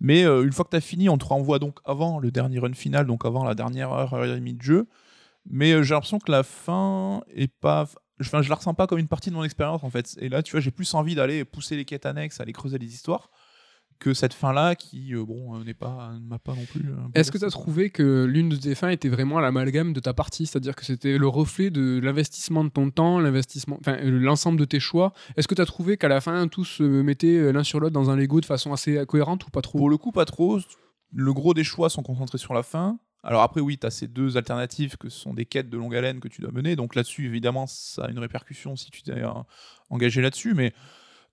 [0.00, 2.74] Mais une fois que tu as fini, on te renvoie donc avant le dernier run
[2.74, 4.86] final, donc avant la dernière heure, et demie de jeu.
[5.50, 7.88] Mais j'ai l'impression que la fin est pas.
[8.28, 10.16] Enfin, je la ressens pas comme une partie de mon expérience en fait.
[10.20, 12.86] Et là, tu vois, j'ai plus envie d'aller pousser les quêtes annexes, aller creuser les
[12.86, 13.30] histoires,
[13.98, 16.90] que cette fin-là qui, euh, bon, euh, n'est pas, ne m'a pas non plus.
[16.90, 20.00] euh, Est-ce que tu as trouvé que l'une de tes fins était vraiment l'amalgame de
[20.00, 20.46] ta partie?
[20.46, 24.64] C'est-à-dire que c'était le reflet de l'investissement de ton temps, l'investissement, enfin euh, l'ensemble de
[24.64, 25.12] tes choix?
[25.36, 27.94] Est-ce que tu as trouvé qu'à la fin, tous se mettaient euh, l'un sur l'autre
[27.94, 29.78] dans un Lego de façon assez cohérente ou pas trop?
[29.78, 30.58] Pour le coup, pas trop.
[31.14, 32.98] Le gros des choix sont concentrés sur la fin.
[33.24, 36.20] Alors après, oui, tu as ces deux alternatives que sont des quêtes de longue haleine
[36.20, 36.74] que tu dois mener.
[36.74, 39.30] Donc là-dessus, évidemment, ça a une répercussion si tu t'es euh,
[39.90, 40.54] engagé là-dessus.
[40.54, 40.72] Mais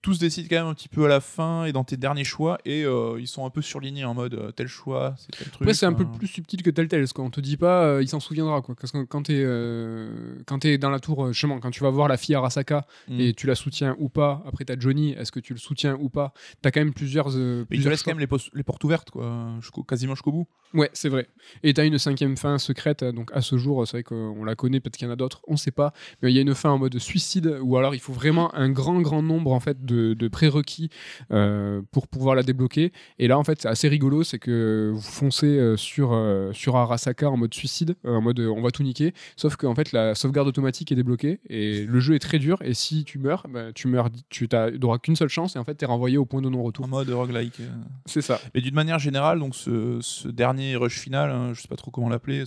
[0.01, 2.23] tout se décide quand même un petit peu à la fin et dans tes derniers
[2.23, 2.57] choix.
[2.65, 5.61] Et euh, ils sont un peu surlignés en mode euh, tel choix, c'est tel truc.
[5.61, 6.17] Après, c'est un peu euh.
[6.17, 7.01] plus subtil que tel tel.
[7.01, 8.61] Parce qu'on te dit pas, euh, il s'en souviendra.
[8.61, 8.75] Quoi.
[8.79, 12.07] Parce que quand tu es, quand t'es dans la tour, justement, quand tu vas voir
[12.07, 13.19] la fille Arasaka Mm.
[13.19, 15.97] et tu la soutiens ou pas, après tu as Johnny, est-ce que tu le soutiens
[15.99, 16.33] ou pas?
[16.61, 17.27] Tu as quand même plusieurs.
[17.29, 18.13] Mais ils te plusieurs laissent choix.
[18.13, 20.47] quand même les, portes ouvertes, quoi, jusqu'au- quasiment jusqu'au bout.
[20.73, 21.27] Ouais, c'est vrai.
[21.63, 24.79] Et t'as une cinquième fin secrète, donc à ce jour, c'est vrai qu'on la connaît,
[24.79, 25.93] peut-être qu'il y en a d'autres, on sait pas.
[26.21, 28.69] Mais il y a une fin en mode suicide, ou alors il faut vraiment un
[28.69, 30.89] grand, grand nombre en fait de, de prérequis
[31.31, 32.91] euh, pour pouvoir la débloquer.
[33.17, 36.75] Et là, en fait, c'est assez rigolo, c'est que vous foncez euh, sur, euh, sur
[36.75, 40.47] Arasaka en mode suicide, en mode on va tout niquer, sauf qu'en fait, la sauvegarde
[40.47, 43.87] automatique est débloquée, et le jeu est très dur, et si tu meurs, bah, tu
[43.87, 44.47] meurs, tu
[44.79, 46.85] n'auras qu'une seule chance, et en fait, t'es renvoyé au point de non-retour.
[46.85, 47.61] En mode roguelike.
[48.05, 48.39] C'est ça.
[48.53, 51.91] Mais d'une manière générale, donc ce, ce dernier rush final, hein, je sais pas trop
[51.91, 52.43] comment l'appeler,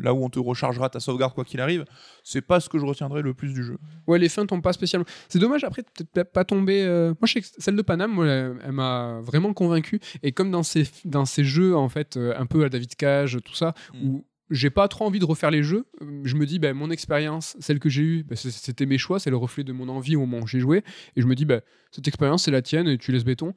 [0.00, 1.84] là où on te rechargera ta sauvegarde quoi qu'il arrive,
[2.22, 3.78] c'est pas ce que je retiendrai le plus du jeu.
[4.06, 5.06] Ouais, les fins tombent pas spécialement.
[5.28, 6.85] C'est dommage, après, peut-être pas tomber.
[6.86, 10.00] Euh, Moi, je sais que celle de Paname, moi, elle, elle m'a vraiment convaincu.
[10.22, 13.38] Et comme dans ces, dans ces jeux, en fait, euh, un peu à David Cage,
[13.44, 14.06] tout ça, Mm.
[14.08, 15.86] où j'ai pas trop envie de refaire les jeux,
[16.22, 19.30] je me dis, ben, mon expérience, celle que j'ai eue, c'est- c'était mes choix, c'est
[19.30, 20.84] le reflet de mon envie au moment où j'ai joué.
[21.16, 23.54] Et je me dis, ben, cette expérience, c'est la tienne, et tu laisses béton.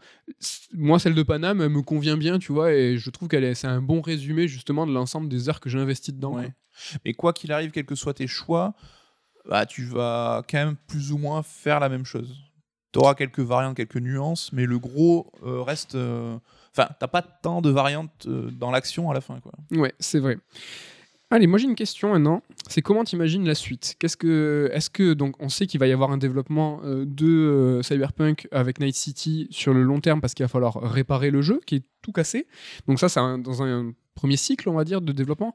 [0.73, 3.53] Moi, celle de Paname, elle me convient bien, tu vois, et je trouve qu'elle est,
[3.53, 6.33] c'est un bon résumé, justement, de l'ensemble des heures que j'ai investi dedans.
[6.33, 6.45] Ouais.
[6.45, 6.53] quoi.
[7.05, 8.73] Mais quoi qu'il arrive, quels que soient tes choix,
[9.47, 12.35] bah, tu vas quand même plus ou moins faire la même chose.
[12.91, 15.95] Tu auras quelques variantes, quelques nuances, mais le gros euh, reste.
[15.95, 16.37] euh,
[16.71, 19.39] Enfin, t'as pas tant de variantes euh, dans l'action à la fin.
[19.39, 19.51] Quoi.
[19.71, 20.37] Ouais, c'est vrai.
[21.31, 22.41] Allez, moi j'ai une question maintenant.
[22.67, 23.95] C'est comment t'imagines la suite?
[23.99, 28.47] Qu'est-ce que, est-ce que donc on sait qu'il va y avoir un développement de Cyberpunk
[28.51, 31.75] avec Night City sur le long terme parce qu'il va falloir réparer le jeu qui
[31.75, 32.47] est tout cassé.
[32.87, 35.53] Donc ça, c'est dans un premier cycle, on va dire, de développement.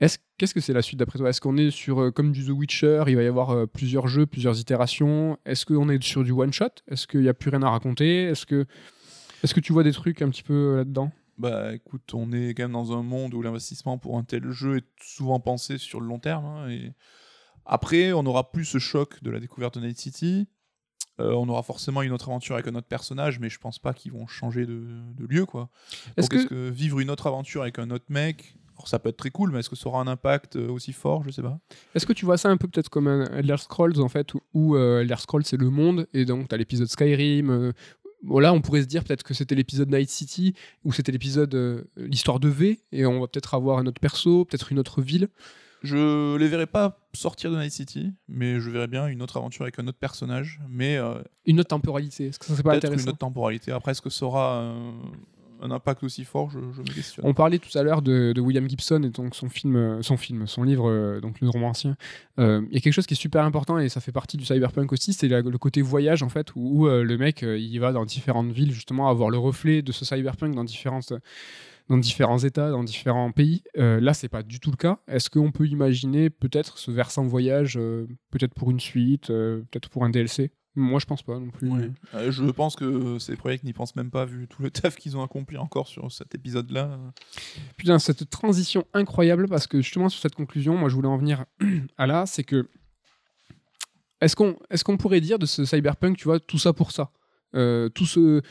[0.00, 1.28] Est-ce, qu'est-ce que c'est la suite d'après toi?
[1.28, 4.06] Est-ce qu'on est sur euh, comme du The Witcher Il va y avoir euh, plusieurs
[4.06, 5.38] jeux, plusieurs itérations?
[5.44, 6.66] Est-ce qu'on est sur du one shot?
[6.88, 8.22] Est-ce qu'il n'y a plus rien à raconter?
[8.24, 8.66] Est-ce que,
[9.42, 11.10] est-ce que tu vois des trucs un petit peu euh, là-dedans?
[11.36, 14.78] Bah écoute, on est quand même dans un monde où l'investissement pour un tel jeu
[14.78, 16.44] est souvent pensé sur le long terme.
[16.44, 16.92] hein, et
[17.66, 20.48] après, on n'aura plus ce choc de la découverte de Night City.
[21.20, 23.92] Euh, on aura forcément une autre aventure avec un autre personnage, mais je pense pas
[23.92, 24.84] qu'ils vont changer de,
[25.16, 25.44] de lieu.
[25.46, 25.68] quoi.
[26.16, 29.16] Est-ce que- que vivre une autre aventure avec un autre mec, alors ça peut être
[29.16, 31.22] très cool, mais est-ce que ça aura un impact euh, aussi fort?
[31.24, 31.58] Je sais pas.
[31.94, 34.40] Est-ce que tu vois ça un peu peut-être comme un Elder Scrolls en fait, où,
[34.54, 37.50] où, euh, Elder Scrolls c'est le monde et donc t'as l'épisode Skyrim.
[37.50, 37.72] euh,
[38.22, 41.54] bon, là, on pourrait se dire peut-être que c'était l'épisode Night City ou c'était l'épisode
[41.54, 45.02] euh, l'histoire de V et on va peut-être avoir un autre perso, peut-être une autre
[45.02, 45.28] ville.
[45.84, 49.62] Je les verrai pas sortir de Night City, mais je verrai bien une autre aventure
[49.62, 52.26] avec un autre personnage, mais euh, Une autre temporalité.
[52.26, 53.10] Est-ce que ça c'est pas peut-être une intéressant?
[53.10, 53.70] autre temporalité.
[53.70, 54.74] Après, est-ce que ça aura
[55.62, 57.24] un impact aussi fort je, me questionne.
[57.26, 60.46] On parlait tout à l'heure de, William Gibson et donc son film, euh, son film,
[60.46, 61.96] son livre, euh, donc le roman ancien.
[62.38, 64.44] Euh, Il y a quelque chose qui est super important et ça fait partie du
[64.44, 68.50] cyberpunk aussi, c'est le côté voyage en fait, où, le mec il va dans différentes
[68.50, 70.64] villes justement avoir le reflet de ce cyberpunk dans
[71.88, 73.62] dans différents états, dans différents pays.
[73.74, 74.98] Là, c'est pas du tout le cas.
[75.08, 77.78] Est-ce qu'on peut imaginer peut-être ce versant voyage,
[78.30, 81.70] peut-être pour une suite, peut-être pour un DLC Moi, je pense pas non plus.
[82.14, 85.16] Euh, je pense que des projets n'y pensent même pas, vu tout le taf qu'ils
[85.16, 86.98] ont accompli encore sur cet épisode-là.
[87.76, 91.44] Putain, cette transition incroyable, parce que justement, sur cette conclusion, moi, je voulais en venir
[91.98, 92.68] à là, c'est que.
[94.20, 97.10] Est-ce qu'on est qu'on pourrait dire de ce cyberpunk, tu vois, tout ça pour ça?
[97.54, 98.42] Euh, tout ce,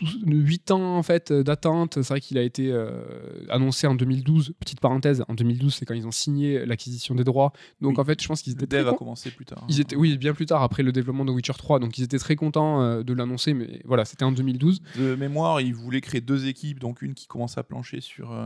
[0.00, 1.94] 8 ans en fait euh, d'attente.
[1.94, 3.04] C'est vrai qu'il a été euh,
[3.48, 4.54] annoncé en 2012.
[4.58, 7.52] Petite parenthèse, en 2012, c'est quand ils ont signé l'acquisition des droits.
[7.80, 8.78] Donc en fait, je pense qu'ils étaient.
[8.78, 9.64] Le dev a commencé plus tard.
[9.68, 11.78] Ils étaient, oui, bien plus tard après le développement de Witcher 3.
[11.78, 14.80] Donc ils étaient très contents euh, de l'annoncer, mais voilà, c'était en 2012.
[14.98, 18.36] De mémoire, ils voulaient créer deux équipes, donc une qui commence à plancher sur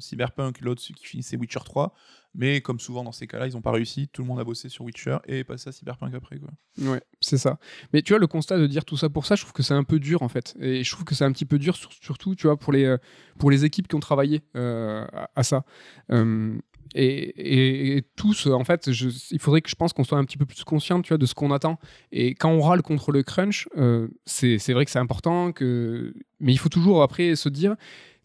[0.00, 1.94] Cyberpunk, l'autre qui finissait Witcher 3.
[2.34, 4.08] Mais comme souvent dans ces cas-là, ils n'ont pas réussi.
[4.08, 6.38] Tout le monde a bossé sur Witcher et est passé à Cyberpunk après.
[6.38, 6.50] Quoi.
[6.90, 7.58] Ouais, c'est ça.
[7.92, 9.74] Mais tu vois, le constat de dire tout ça pour ça, je trouve que c'est
[9.74, 10.56] un peu dur en fait.
[10.60, 12.98] Et je trouve que c'est un petit peu dur, surtout, tu vois, pour les, euh,
[13.38, 15.06] pour les équipes qui ont travaillé euh,
[15.36, 15.64] à, ça.
[16.10, 16.58] Euh,
[16.96, 18.88] et, tous, en fait,
[19.30, 21.26] il faudrait que je pense qu'on soit un petit peu plus conscient tu vois, de
[21.26, 21.78] ce qu'on attend.
[22.12, 23.68] Et quand on râle contre le crunch,
[24.26, 26.14] c'est vrai que c'est important, que...
[26.40, 27.74] mais il faut toujours après se dire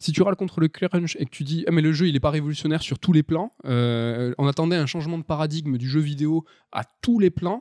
[0.00, 2.16] si tu râles contre le crunch et que tu dis ah, mais le jeu il
[2.16, 5.88] est pas révolutionnaire sur tous les plans, euh, on attendait un changement de paradigme du
[5.88, 7.60] jeu vidéo à tous les plans,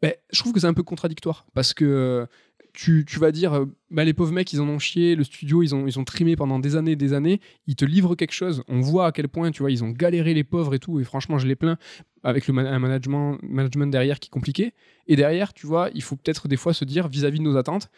[0.00, 2.26] ben, je trouve que c'est un peu contradictoire parce que euh,
[2.72, 5.74] tu, tu, vas dire bah, les pauvres mecs ils en ont chié, le studio ils
[5.74, 8.62] ont, ils ont trimé pendant des années et des années, ils te livrent quelque chose,
[8.68, 11.04] on voit à quel point tu vois ils ont galéré les pauvres et tout et
[11.04, 11.76] franchement je les plains
[12.22, 14.74] avec le un management, management derrière qui est compliqué.
[15.08, 17.42] Et derrière tu vois il faut peut-être des fois se dire vis à -vis de
[17.42, 17.90] nos attentes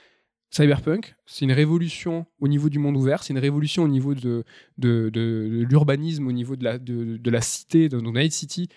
[0.50, 4.44] Cyberpunk, c'est une révolution au niveau du monde ouvert, c'est une révolution au niveau de,
[4.78, 8.68] de, l'urbanisme, au niveau de la, de, la cité, de, Night City.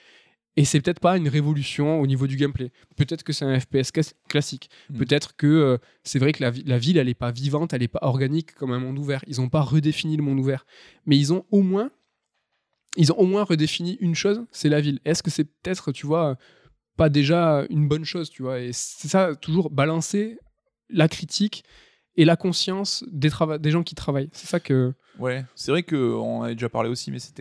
[0.57, 2.71] Et c'est peut-être pas une révolution au niveau du gameplay.
[2.97, 3.91] Peut-être que c'est un FPS
[4.27, 4.69] classique.
[4.89, 4.97] Mm.
[4.97, 7.87] Peut-être que euh, c'est vrai que la, la, ville, elle n'est pas vivante, elle n'est
[7.87, 9.23] pas organique comme un monde ouvert.
[9.27, 10.65] Ils n'ont pas redéfini le monde ouvert.
[11.05, 11.91] Mais ils ont au moins,
[12.97, 14.99] ils ont au moins redéfini une chose, c'est la ville.
[15.05, 16.37] Est-ce que c'est peut-être, tu vois,
[16.97, 18.59] pas déjà une bonne chose, tu vois?
[18.59, 20.39] Et c'est ça, toujours balancer
[20.89, 21.63] la critique
[22.15, 23.29] et la conscience des,
[23.59, 24.29] des gens qui travaillent.
[24.33, 24.93] C'est ça que.
[25.19, 27.39] Ouais, c'est vrai qu'on a déjà parlé aussi, mais cette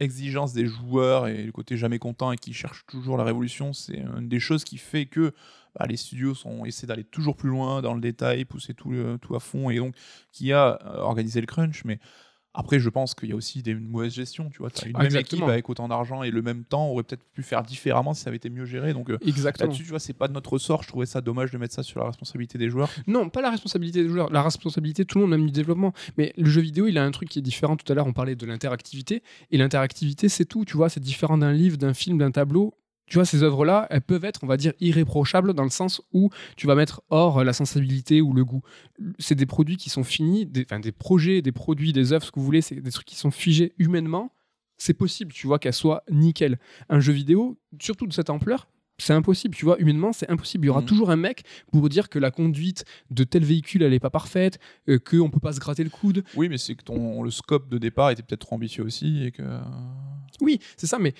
[0.00, 3.98] exigence des joueurs et le côté jamais content et qui cherchent toujours la révolution, c'est
[3.98, 5.32] une des choses qui fait que
[5.78, 9.34] bah, les studios sont essaient d'aller toujours plus loin dans le détail, pousser tout, tout
[9.36, 9.94] à fond, et donc
[10.32, 12.00] qui a euh, organisé le crunch, mais
[12.52, 14.50] après, je pense qu'il y a aussi des, une mauvaise gestion.
[14.50, 17.04] Tu vois, as une ah, même équipe avec autant d'argent et le même temps aurait
[17.04, 18.92] peut-être pu faire différemment si ça avait été mieux géré.
[18.92, 20.82] Donc euh, là-dessus, tu vois, c'est pas de notre ressort.
[20.82, 22.90] Je trouvais ça dommage de mettre ça sur la responsabilité des joueurs.
[23.06, 24.30] Non, pas la responsabilité des joueurs.
[24.30, 25.92] La responsabilité, tout le monde, même du développement.
[26.18, 27.76] Mais le jeu vidéo, il a un truc qui est différent.
[27.76, 29.22] Tout à l'heure, on parlait de l'interactivité.
[29.52, 30.64] Et l'interactivité, c'est tout.
[30.64, 32.74] Tu vois, c'est différent d'un livre, d'un film, d'un tableau
[33.10, 36.30] tu vois, ces œuvres-là, elles peuvent être, on va dire, irréprochables dans le sens où
[36.56, 38.62] tu vas mettre hors la sensibilité ou le goût.
[39.18, 42.30] C'est des produits qui sont finis, des, enfin, des projets, des produits, des œuvres, ce
[42.30, 44.32] que vous voulez, c'est des trucs qui sont figés humainement.
[44.78, 46.58] C'est possible, tu vois, qu'elles soient nickel.
[46.88, 50.66] Un jeu vidéo, surtout de cette ampleur, c'est impossible, tu vois, humainement, c'est impossible.
[50.66, 50.86] Il y aura mmh.
[50.86, 51.42] toujours un mec
[51.72, 55.30] pour dire que la conduite de tel véhicule, elle n'est pas parfaite, euh, qu'on ne
[55.30, 56.22] peut pas se gratter le coude.
[56.36, 59.32] Oui, mais c'est que ton, le scope de départ était peut-être trop ambitieux aussi et
[59.32, 59.42] que...
[60.40, 61.12] Oui, c'est ça, mais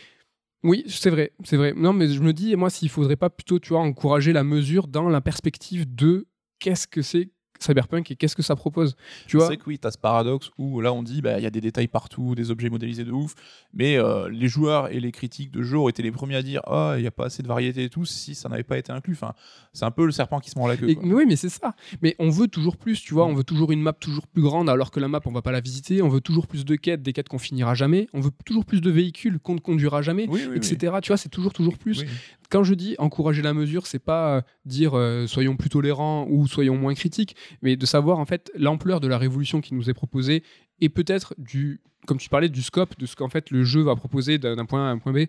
[0.63, 1.73] oui, c'est vrai, c'est vrai.
[1.75, 4.89] Non, mais je me dis, moi, s'il faudrait pas plutôt, tu vois, encourager la mesure
[4.89, 6.27] dans la perspective de
[6.59, 7.31] qu'est-ce que c'est
[7.61, 8.97] Cyberpunk et qu'est-ce que ça propose
[9.27, 11.43] tu vois C'est que oui, tu as ce paradoxe où là on dit bah, il
[11.43, 13.35] y a des détails partout, des objets modélisés de ouf,
[13.75, 16.61] mais euh, les joueurs et les critiques de jeu ont été les premiers à dire
[16.67, 18.93] ah, il n'y a pas assez de variété et tout si ça n'avait pas été
[18.93, 19.15] inclus.
[19.15, 19.35] Enfin,
[19.73, 20.95] c'est un peu le serpent qui se mord la queue.
[21.03, 21.75] oui, mais c'est ça.
[22.03, 24.69] Mais on veut toujours plus, tu vois, on veut toujours une map toujours plus grande
[24.69, 27.03] alors que la map on va pas la visiter, on veut toujours plus de quêtes,
[27.03, 30.29] des quêtes qu'on finira jamais, on veut toujours plus de véhicules qu'on ne conduira jamais,
[30.55, 30.97] etc.
[31.03, 32.05] Tu vois, c'est toujours toujours plus
[32.51, 36.47] quand je dis encourager la mesure, c'est pas euh, dire euh, soyons plus tolérants ou
[36.47, 39.95] soyons moins critiques, mais de savoir en fait l'ampleur de la révolution qui nous est
[39.95, 40.43] proposée
[40.81, 43.95] et peut-être du, comme tu parlais, du scope de ce qu'en fait le jeu va
[43.95, 45.27] proposer d'un point A à un point B,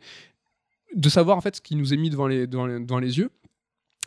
[0.95, 3.29] de savoir en fait ce qui nous est mis devant les, devant les, yeux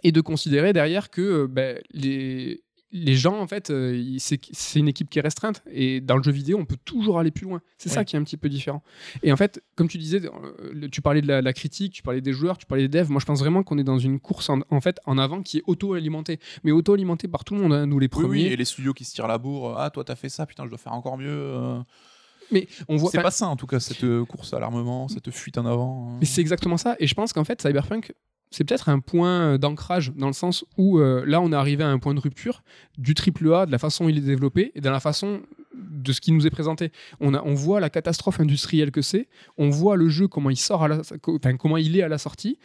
[0.02, 2.63] et de considérer derrière que euh, ben, les,
[2.96, 5.64] les gens, en fait, euh, c'est une équipe qui est restreinte.
[5.68, 7.60] Et dans le jeu vidéo, on peut toujours aller plus loin.
[7.76, 8.84] C'est ça qui est un petit peu différent.
[9.24, 12.32] Et en fait, comme tu disais, euh, tu parlais de la, critique, tu parlais des
[12.32, 13.10] joueurs, tu parlais des devs.
[13.10, 15.62] Moi, je pense vraiment qu'on est dans une course en, fait en avant qui est
[15.66, 16.38] auto-alimentée.
[16.62, 18.28] Mais auto-alimentée par tout le monde, hein, nous les premiers.
[18.28, 19.76] Oui, et les studios qui se tirent la bourre.
[19.76, 21.28] Ah, toi, t'as fait ça, putain, je dois faire encore mieux.
[21.28, 21.80] Euh.
[22.52, 23.10] Mais on voit.
[23.10, 26.10] C'est pas ça en tout cas cette course à l'armement, cette fuite en avant.
[26.10, 26.18] Hein.
[26.20, 26.94] Mais c'est exactement ça.
[27.00, 28.12] Et je pense qu'en fait, Cyberpunk,
[28.54, 31.88] c'est peut-être un point d'ancrage dans le sens où euh, là on est arrivé à
[31.88, 32.62] un point de rupture
[32.98, 35.42] du triple A, de la façon où il est développé et de la façon
[35.74, 36.92] de ce qui nous est présenté.
[37.18, 39.28] On, a, on voit la catastrophe industrielle que c'est,
[39.58, 41.02] on voit le jeu comment il sort à la,
[41.58, 42.58] comment il est à la sortie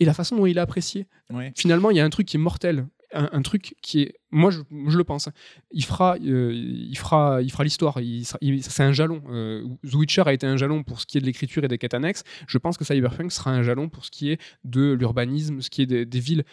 [0.00, 1.06] et la façon dont il est apprécié.
[1.54, 4.60] Finalement, il y a un truc qui est mortel un, truc qui est, moi je,
[4.70, 5.32] le pense, hein.
[5.70, 7.98] il fera, euh, il fera, il fera l'histoire.
[7.98, 9.22] c'est un jalon.
[9.28, 11.78] Euh, The Witcher a été un jalon pour ce qui est de l'écriture et des
[11.78, 12.24] quêtes annexes.
[12.46, 15.82] Je pense que Cyberpunk sera un jalon pour ce qui est de l'urbanisme, ce qui
[15.82, 16.44] est des, villes.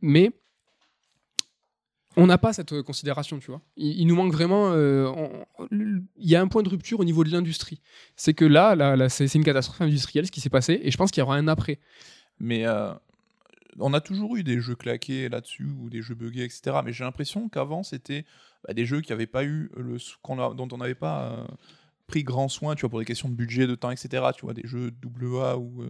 [0.00, 0.32] Mais
[2.16, 3.60] on n'a pas cette considération, tu vois.
[3.76, 4.74] Il, nous manque vraiment.
[5.70, 7.80] Il y a un point de rupture au niveau de l'industrie.
[8.16, 11.10] C'est que là, là, c'est une catastrophe industrielle ce qui s'est passé, et je pense
[11.10, 11.78] qu'il y aura un après.
[12.38, 12.64] Mais
[13.80, 16.78] on a toujours eu des jeux claqués là-dessus ou des jeux buggés, etc.
[16.84, 18.24] Mais j'ai l'impression qu'avant, c'était
[18.66, 19.96] bah, des jeux qui n'avaient pas eu le
[20.54, 21.46] dont on n'avait pas euh,
[22.06, 24.24] pris grand soin, tu vois, pour des questions de budget, de temps, etc.
[24.36, 25.88] Tu vois, des jeux AA ou euh,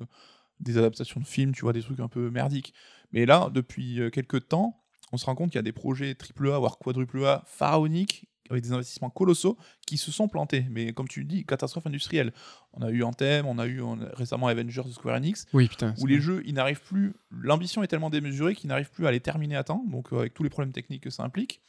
[0.60, 2.74] des adaptations de films, tu vois, des trucs un peu merdiques.
[3.12, 6.16] Mais là, depuis euh, quelques temps, on se rend compte qu'il y a des projets
[6.16, 9.56] AAA, voire quadruple A, pharaoniques, avec des investissements colossaux
[9.86, 10.66] qui se sont plantés.
[10.70, 12.32] Mais comme tu dis, catastrophe industrielle.
[12.72, 13.80] On a eu Anthem, on a eu
[14.12, 17.14] récemment Avengers de Square Enix, oui, putain, où les jeux, ils n'arrivent plus.
[17.30, 20.42] L'ambition est tellement démesurée qu'ils n'arrivent plus à les terminer à temps, donc avec tous
[20.42, 21.62] les problèmes techniques que ça implique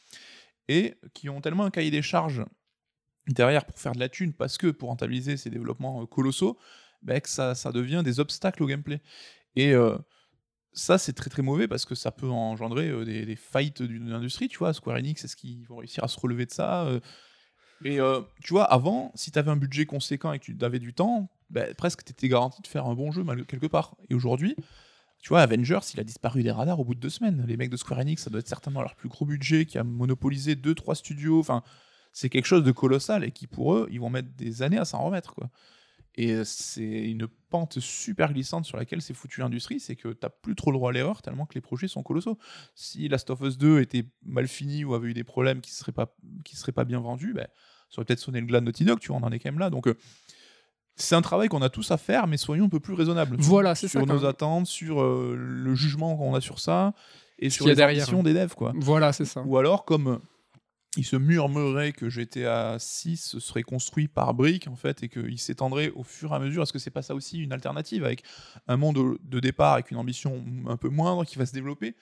[0.68, 2.44] et qui ont tellement un cahier des charges
[3.28, 6.58] derrière pour faire de la thune, parce que pour rentabiliser ces développements euh, colossaux,
[7.02, 9.00] bah, que ça, ça, devient des obstacles au gameplay.
[9.56, 9.96] Et euh,
[10.72, 14.12] ça, c'est très très mauvais parce que ça peut engendrer euh, des, des, faillites d'une
[14.12, 14.72] industrie, tu vois.
[14.72, 16.88] Square Enix, est-ce qu'ils vont réussir à se relever de ça
[17.84, 17.98] Et
[18.42, 21.28] tu vois, avant, si tu avais un budget conséquent et que tu avais du temps,
[21.50, 23.96] bah, presque tu étais garanti de faire un bon jeu quelque part.
[24.08, 24.56] Et aujourd'hui,
[25.22, 27.44] tu vois, Avengers, il a disparu des radars au bout de deux semaines.
[27.46, 29.84] Les mecs de Square Enix, ça doit être certainement leur plus gros budget qui a
[29.84, 31.38] monopolisé deux, trois studios.
[31.38, 31.62] Enfin,
[32.12, 34.84] c'est quelque chose de colossal et qui, pour eux, ils vont mettre des années à
[34.84, 35.34] s'en remettre.
[35.34, 35.48] Quoi.
[36.14, 40.28] Et euh, c'est une pente super glissante sur laquelle s'est foutue l'industrie, c'est que t'as
[40.28, 42.38] plus trop le droit à l'erreur tellement que les projets sont colossaux.
[42.74, 45.76] Si Last of Us 2 était mal fini ou avait eu des problèmes qui ne
[45.76, 46.14] seraient, pas,
[46.44, 47.46] qui seraient pas bien vendus, ben,
[47.88, 49.50] ça aurait peut-être sonné le glas de Naughty Dog, tu vois, on en est quand
[49.50, 49.70] même là.
[49.70, 49.96] Donc, euh,
[50.96, 53.36] c'est un travail qu'on a tous à faire, mais soyons un peu plus raisonnables.
[53.38, 53.98] Voilà, c'est ça.
[53.98, 56.94] Sur nos attentes, sur euh, le jugement qu'on a sur ça,
[57.38, 58.72] et sur les des devs, quoi.
[58.76, 59.42] Voilà, c'est ça.
[59.42, 60.20] Ou alors, comme
[60.96, 65.90] il se murmurait que GTA 6 serait construit par briques, en fait, et qu'il s'étendrait
[65.90, 66.62] au fur et à mesure.
[66.62, 68.24] Est-ce que c'est pas ça aussi une alternative, avec
[68.68, 71.96] un monde de départ avec une ambition un peu moindre qui va se développer?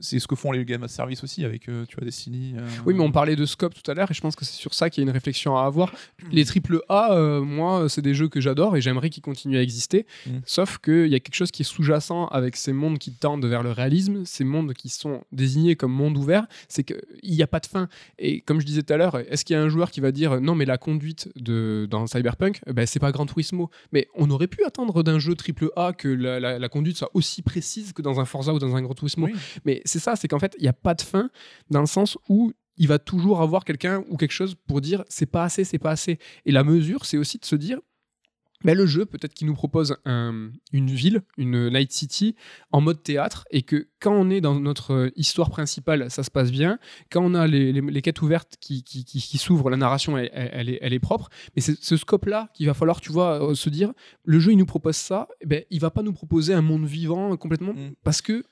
[0.00, 2.54] C'est ce que font les game as service aussi avec euh, tu vois Destiny.
[2.56, 4.56] Euh, oui, mais on parlait de scope tout à l'heure et je pense que c'est
[4.56, 5.92] sur ça qu'il y a une réflexion à avoir.
[6.32, 9.62] Les triple A, euh, moi, c'est des jeux que j'adore et j'aimerais qu'ils continuent à
[9.62, 10.06] exister.
[10.26, 10.30] Mm.
[10.46, 13.62] Sauf qu'il y a quelque chose qui est sous-jacent avec ces mondes qui tendent vers
[13.62, 17.60] le réalisme, ces mondes qui sont désignés comme monde ouvert, c'est qu'il n'y a pas
[17.60, 17.88] de fin.
[18.18, 20.12] Et comme je disais tout à l'heure, est-ce qu'il y a un joueur qui va
[20.12, 23.70] dire non, mais la conduite de, dans Cyberpunk, ben, c'est pas Gran Turismo.
[23.92, 27.92] Mais on aurait pu attendre d'un jeu triple A que la, conduite soit aussi précise
[27.92, 29.28] que dans un Forza ou dans un Gran Turismo.
[29.64, 31.30] Mais c'est ça, c'est qu'en fait, il n'y a pas de fin
[31.70, 35.26] dans le sens où il va toujours avoir quelqu'un ou quelque chose pour dire c'est
[35.26, 36.18] pas assez, c'est pas assez.
[36.46, 37.78] Et la mesure, c'est aussi de se dire
[38.64, 42.34] mais le jeu, peut-être qu'il nous propose une ville, une Night City,
[42.70, 46.50] en mode théâtre, et que quand on est dans notre histoire principale, ça se passe
[46.50, 46.78] bien.
[47.10, 51.00] Quand on a les, quêtes ouvertes qui, qui, s'ouvrent, la narration, elle, est, elle, est,
[51.00, 51.28] propre.
[51.56, 53.92] Mais c'est ce scope-là qu'il va falloir, tu vois, euh, se dire,
[54.24, 56.86] le jeu, il nous propose ça, eh ben, il va pas nous proposer un monde
[56.86, 57.94] vivant complètement, mmh.
[58.04, 58.44] parce que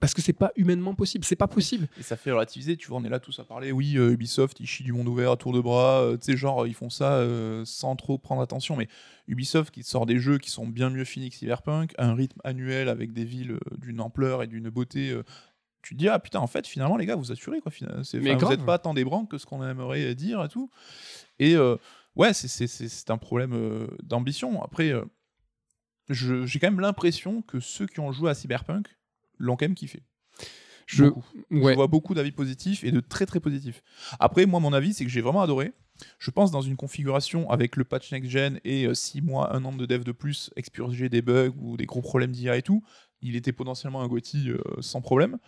[0.00, 1.88] parce que c'est pas humainement possible, c'est pas possible.
[1.98, 4.60] Et ça fait relativiser, tu vois, on est là tous à parler, oui, euh, Ubisoft,
[4.60, 6.90] ils chient du monde ouvert à tour de bras, euh, tu sais, genre, ils font
[6.90, 8.88] ça euh, sans trop prendre attention, mais
[9.26, 12.88] Ubisoft qui sort des jeux qui sont bien mieux finis que Cyberpunk, un rythme annuel
[12.88, 15.14] avec des villes d'une ampleur et d'une beauté.
[15.82, 17.72] tu te dis, ah putain, en fait, finalement, les gars, vous assurez, quoi.
[18.14, 20.70] Mais vous n'êtes pas tant des branques que ce qu'on aimerait dire et tout.
[21.38, 21.56] Et
[22.16, 24.62] ouais, c'est un problème d'ambition.
[24.62, 24.94] Après,
[26.08, 28.88] j'ai quand même l'impression que ceux qui ont joué à Cyberpunk,
[29.38, 30.02] l'ont quand même kiffé.
[30.88, 31.04] Je,
[31.50, 33.82] vois beaucoup d'avis positifs et de très très positifs.
[34.20, 35.72] Après, moi, mon avis, c'est que j'ai vraiment adoré.
[36.18, 39.72] Je pense dans une configuration avec le patch next-gen et 6 euh, mois, 1 an
[39.72, 42.82] de dev de plus, expurger des bugs ou des gros problèmes d'IA et tout,
[43.20, 45.38] il était potentiellement un GOTY euh, sans problème.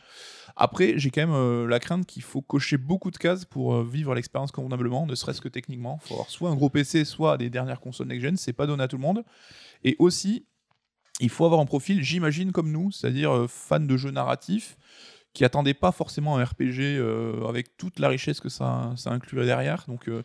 [0.57, 4.15] Après, j'ai quand même euh, la crainte qu'il faut cocher beaucoup de cases pour vivre
[4.15, 6.01] l'expérience convenablement, ne serait-ce que techniquement.
[6.05, 8.83] Il faut avoir soit un gros PC, soit des dernières consoles next-gen, c'est pas donné
[8.83, 9.25] à tout le monde.
[9.85, 10.45] Et aussi,
[11.21, 14.77] il faut avoir un profil, j'imagine, comme nous, c'est-à-dire euh, fan de jeux narratifs,
[15.33, 19.47] qui attendait pas forcément un RPG euh, avec toute la richesse que ça, ça inclurait
[19.47, 20.23] derrière, donc euh,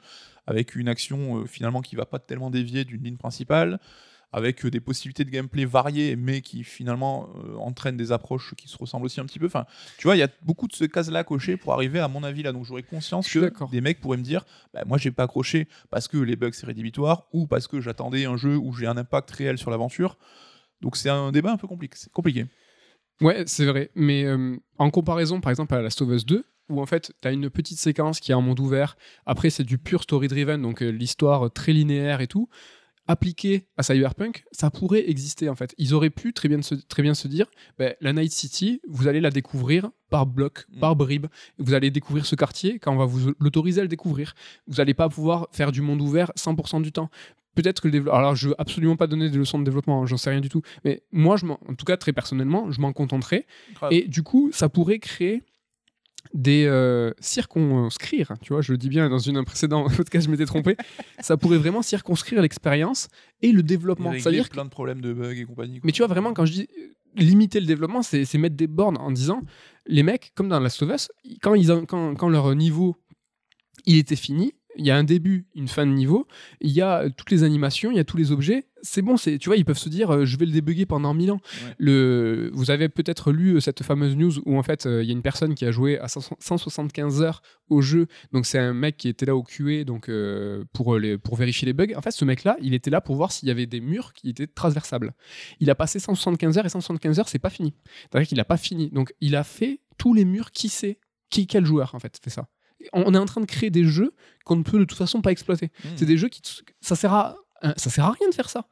[0.48, 3.80] avec une action finalement qui va pas tellement dévier d'une ligne principale,
[4.32, 9.06] avec des possibilités de gameplay variées, mais qui finalement entraînent des approches qui se ressemblent
[9.06, 9.46] aussi un petit peu.
[9.46, 9.66] Enfin,
[9.98, 12.44] tu vois, il y a beaucoup de ce cases-là cochées pour arriver à mon avis
[12.44, 14.44] là, donc j'aurais conscience que des mecs pourraient me dire,
[14.74, 18.26] bah, moi j'ai pas accroché parce que les bugs c'est rédhibitoire, ou parce que j'attendais
[18.26, 20.18] un jeu où j'ai un impact réel sur l'aventure.
[20.82, 21.98] Donc c'est un débat un peu compliqué.
[22.14, 22.46] compliqué.
[23.22, 23.92] Ouais, c'est vrai.
[23.96, 27.28] Mais euh, en comparaison, par exemple, à Last of Us 2, où en fait, tu
[27.28, 28.98] as une petite séquence qui est en monde ouvert.
[29.26, 32.50] Après, c'est du pur story-driven, donc euh, l'histoire très linéaire et tout.
[33.08, 35.76] Appliqué à Cyberpunk, ça pourrait exister en fait.
[35.78, 37.46] Ils auraient pu très bien se, très bien se dire
[37.78, 40.80] ben, la Night City, vous allez la découvrir par bloc, mm.
[40.80, 41.28] par bribe.
[41.60, 44.34] Vous allez découvrir ce quartier quand on va vous l'autoriser à le découvrir.
[44.66, 47.12] Vous n'allez pas pouvoir faire du monde ouvert 100% du temps
[47.56, 48.18] peut-être que le développement.
[48.20, 50.50] Alors, je veux absolument pas donner des leçons de développement, hein, j'en sais rien du
[50.50, 50.62] tout.
[50.84, 53.46] Mais moi, je en tout cas, très personnellement, je m'en contenterai.
[53.92, 55.42] Et du coup, ça pourrait créer
[56.34, 60.32] des euh, circonscrire, tu vois, je le dis bien dans une un précédent podcast, je
[60.32, 60.76] m'étais trompé,
[61.20, 63.08] ça pourrait vraiment circonscrire l'expérience
[63.42, 64.12] et le développement.
[64.12, 65.80] Il C'est-à-dire que- plein de problèmes de bugs et compagnie.
[65.80, 65.86] quoi.
[65.86, 66.88] mais tu vois, vraiment, quand je dis euh,
[67.22, 69.42] limiter le développement, c'est c'est mettre des bornes en disant
[69.86, 71.10] les mecs, comme dans Last of Us,
[71.42, 72.98] quand, ils ont- quand, quand leur niveau
[73.86, 76.28] il était fini, il y a un début, une fin de niveau,
[76.62, 78.66] il y a euh, toutes les animations, il y a tous les objets.
[78.82, 81.14] C'est bon, c'est tu vois, ils peuvent se dire euh, je vais le débugger pendant
[81.14, 81.42] 1000 ans.
[81.64, 81.74] Ouais.
[81.80, 85.10] Le, vous avez peut-être lu euh, cette fameuse news où en fait euh, il y
[85.10, 88.08] a une personne qui a joué à 100 175 heures au jeu.
[88.32, 91.66] Donc c'est un mec qui était là au QA donc euh, pour les pour vérifier
[91.66, 91.96] les bugs.
[91.96, 94.30] En fait, ce mec-là, il était là pour voir s'il y avait des murs qui
[94.30, 95.14] étaient transversables.
[95.60, 97.74] Il a passé 175 heures et 175 heures, c'est pas fini.
[98.10, 98.90] C'est-à-dire qu'il a pas fini.
[98.92, 100.52] Donc il a fait tous les murs.
[100.52, 101.00] Qui sait
[101.30, 102.48] qui quel joueur en fait fait ça
[102.94, 104.14] On est en train de créer des jeux
[104.46, 105.72] qu'on ne peut de toute façon pas exploiter.
[105.84, 105.90] Hmm.
[105.96, 106.42] C'est des jeux qui
[106.82, 107.36] ça sert à
[107.78, 108.68] ça sert à rien de faire ça.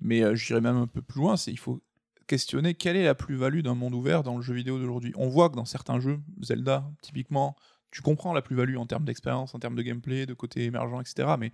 [0.00, 1.80] Mais euh, j'irais même un peu plus loin, c'est il faut
[2.26, 5.12] questionner quelle est la plus-value d'un monde ouvert dans le jeu vidéo d'aujourd'hui.
[5.16, 7.56] On voit que dans certains jeux, Zelda typiquement,
[7.90, 11.34] tu comprends la plus-value en termes d'expérience, en termes de gameplay, de côté émergent, etc.
[11.38, 11.52] Mais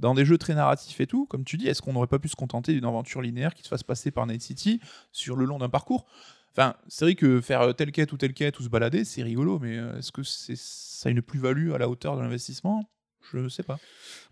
[0.00, 2.28] dans des jeux très narratifs et tout, comme tu dis, est-ce qu'on n'aurait pas pu
[2.28, 4.80] se contenter d'une aventure linéaire qui se fasse passer par Night City
[5.12, 6.06] sur le long d'un parcours?
[6.56, 9.22] Enfin, c'est vrai que faire euh, telle quête ou telle quête ou se balader, c'est
[9.22, 12.88] rigolo, mais euh, est-ce que c'est ça a une plus-value à la hauteur de l'investissement?
[13.32, 13.78] Je sais pas.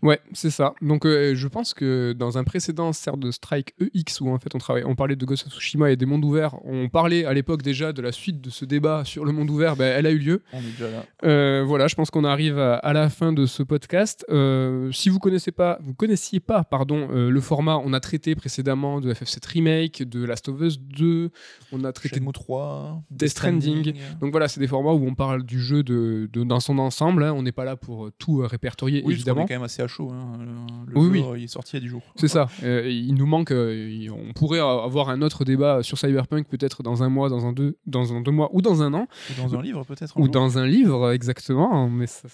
[0.01, 0.73] Ouais, c'est ça.
[0.81, 4.53] Donc euh, je pense que dans un précédent certes de Strike EX où en fait
[4.53, 7.33] on travaille, on parlait de Ghost of Tsushima et des mondes ouverts, on parlait à
[7.33, 10.11] l'époque déjà de la suite de ce débat sur le monde ouvert, ben, elle a
[10.11, 10.41] eu lieu.
[10.53, 11.05] On est déjà là.
[11.23, 14.25] Euh, voilà, je pense qu'on arrive à, à la fin de ce podcast.
[14.29, 18.35] Euh, si vous connaissez pas, vous connaissiez pas, pardon, euh, le format, on a traité
[18.35, 21.31] précédemment de FF7 remake, de Last of Us 2,
[21.71, 23.93] on a traité Shenmue 3, Death Stranding.
[24.19, 27.23] Donc voilà, c'est des formats où on parle du jeu de, de- dans son ensemble.
[27.23, 27.33] hein.
[27.33, 28.45] On n'est pas là pour tout euh,
[28.85, 29.41] répertorier, Oui, évidemment.
[29.45, 30.11] quand même assez à chaud.
[30.11, 30.37] hein.
[30.87, 31.39] Le Oui, jeu, oui.
[31.39, 32.01] il est sorti il y a 10 jours.
[32.15, 32.47] C'est ça.
[32.63, 33.51] Euh, il nous manque.
[33.51, 37.53] euh, on pourrait avoir un autre débat sur Cyberpunk peut-être dans un mois, dans un
[37.53, 39.07] deux, dans un deux mois ou dans un an,
[39.37, 40.15] Ou dans un livre, peut-être.
[40.17, 40.31] ou jour.
[40.31, 41.89] dans un livre exactement.
[41.89, 42.27] Mais ça,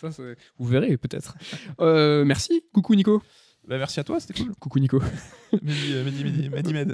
[0.57, 1.35] vous verrez peut-être.
[1.79, 2.63] Euh, merci.
[2.73, 3.21] Coucou Nico.
[3.67, 4.53] Bah, merci à toi, c'était cool.
[4.59, 4.99] Coucou Nico.
[5.61, 6.49] Mehdi, euh.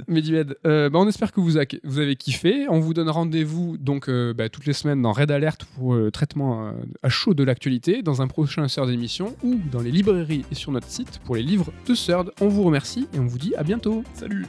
[0.06, 0.56] Medimed.
[0.66, 2.66] Euh, bah, on espère que vous, a- vous avez kiffé.
[2.68, 6.10] On vous donne rendez-vous donc euh, bah, toutes les semaines dans Red Alert pour le
[6.10, 6.72] traitement euh,
[7.02, 10.70] à chaud de l'actualité, dans un prochain Sœur d'émission ou dans les librairies et sur
[10.72, 12.30] notre site pour les livres de Sœur.
[12.40, 14.04] On vous remercie et on vous dit à bientôt.
[14.14, 14.46] Salut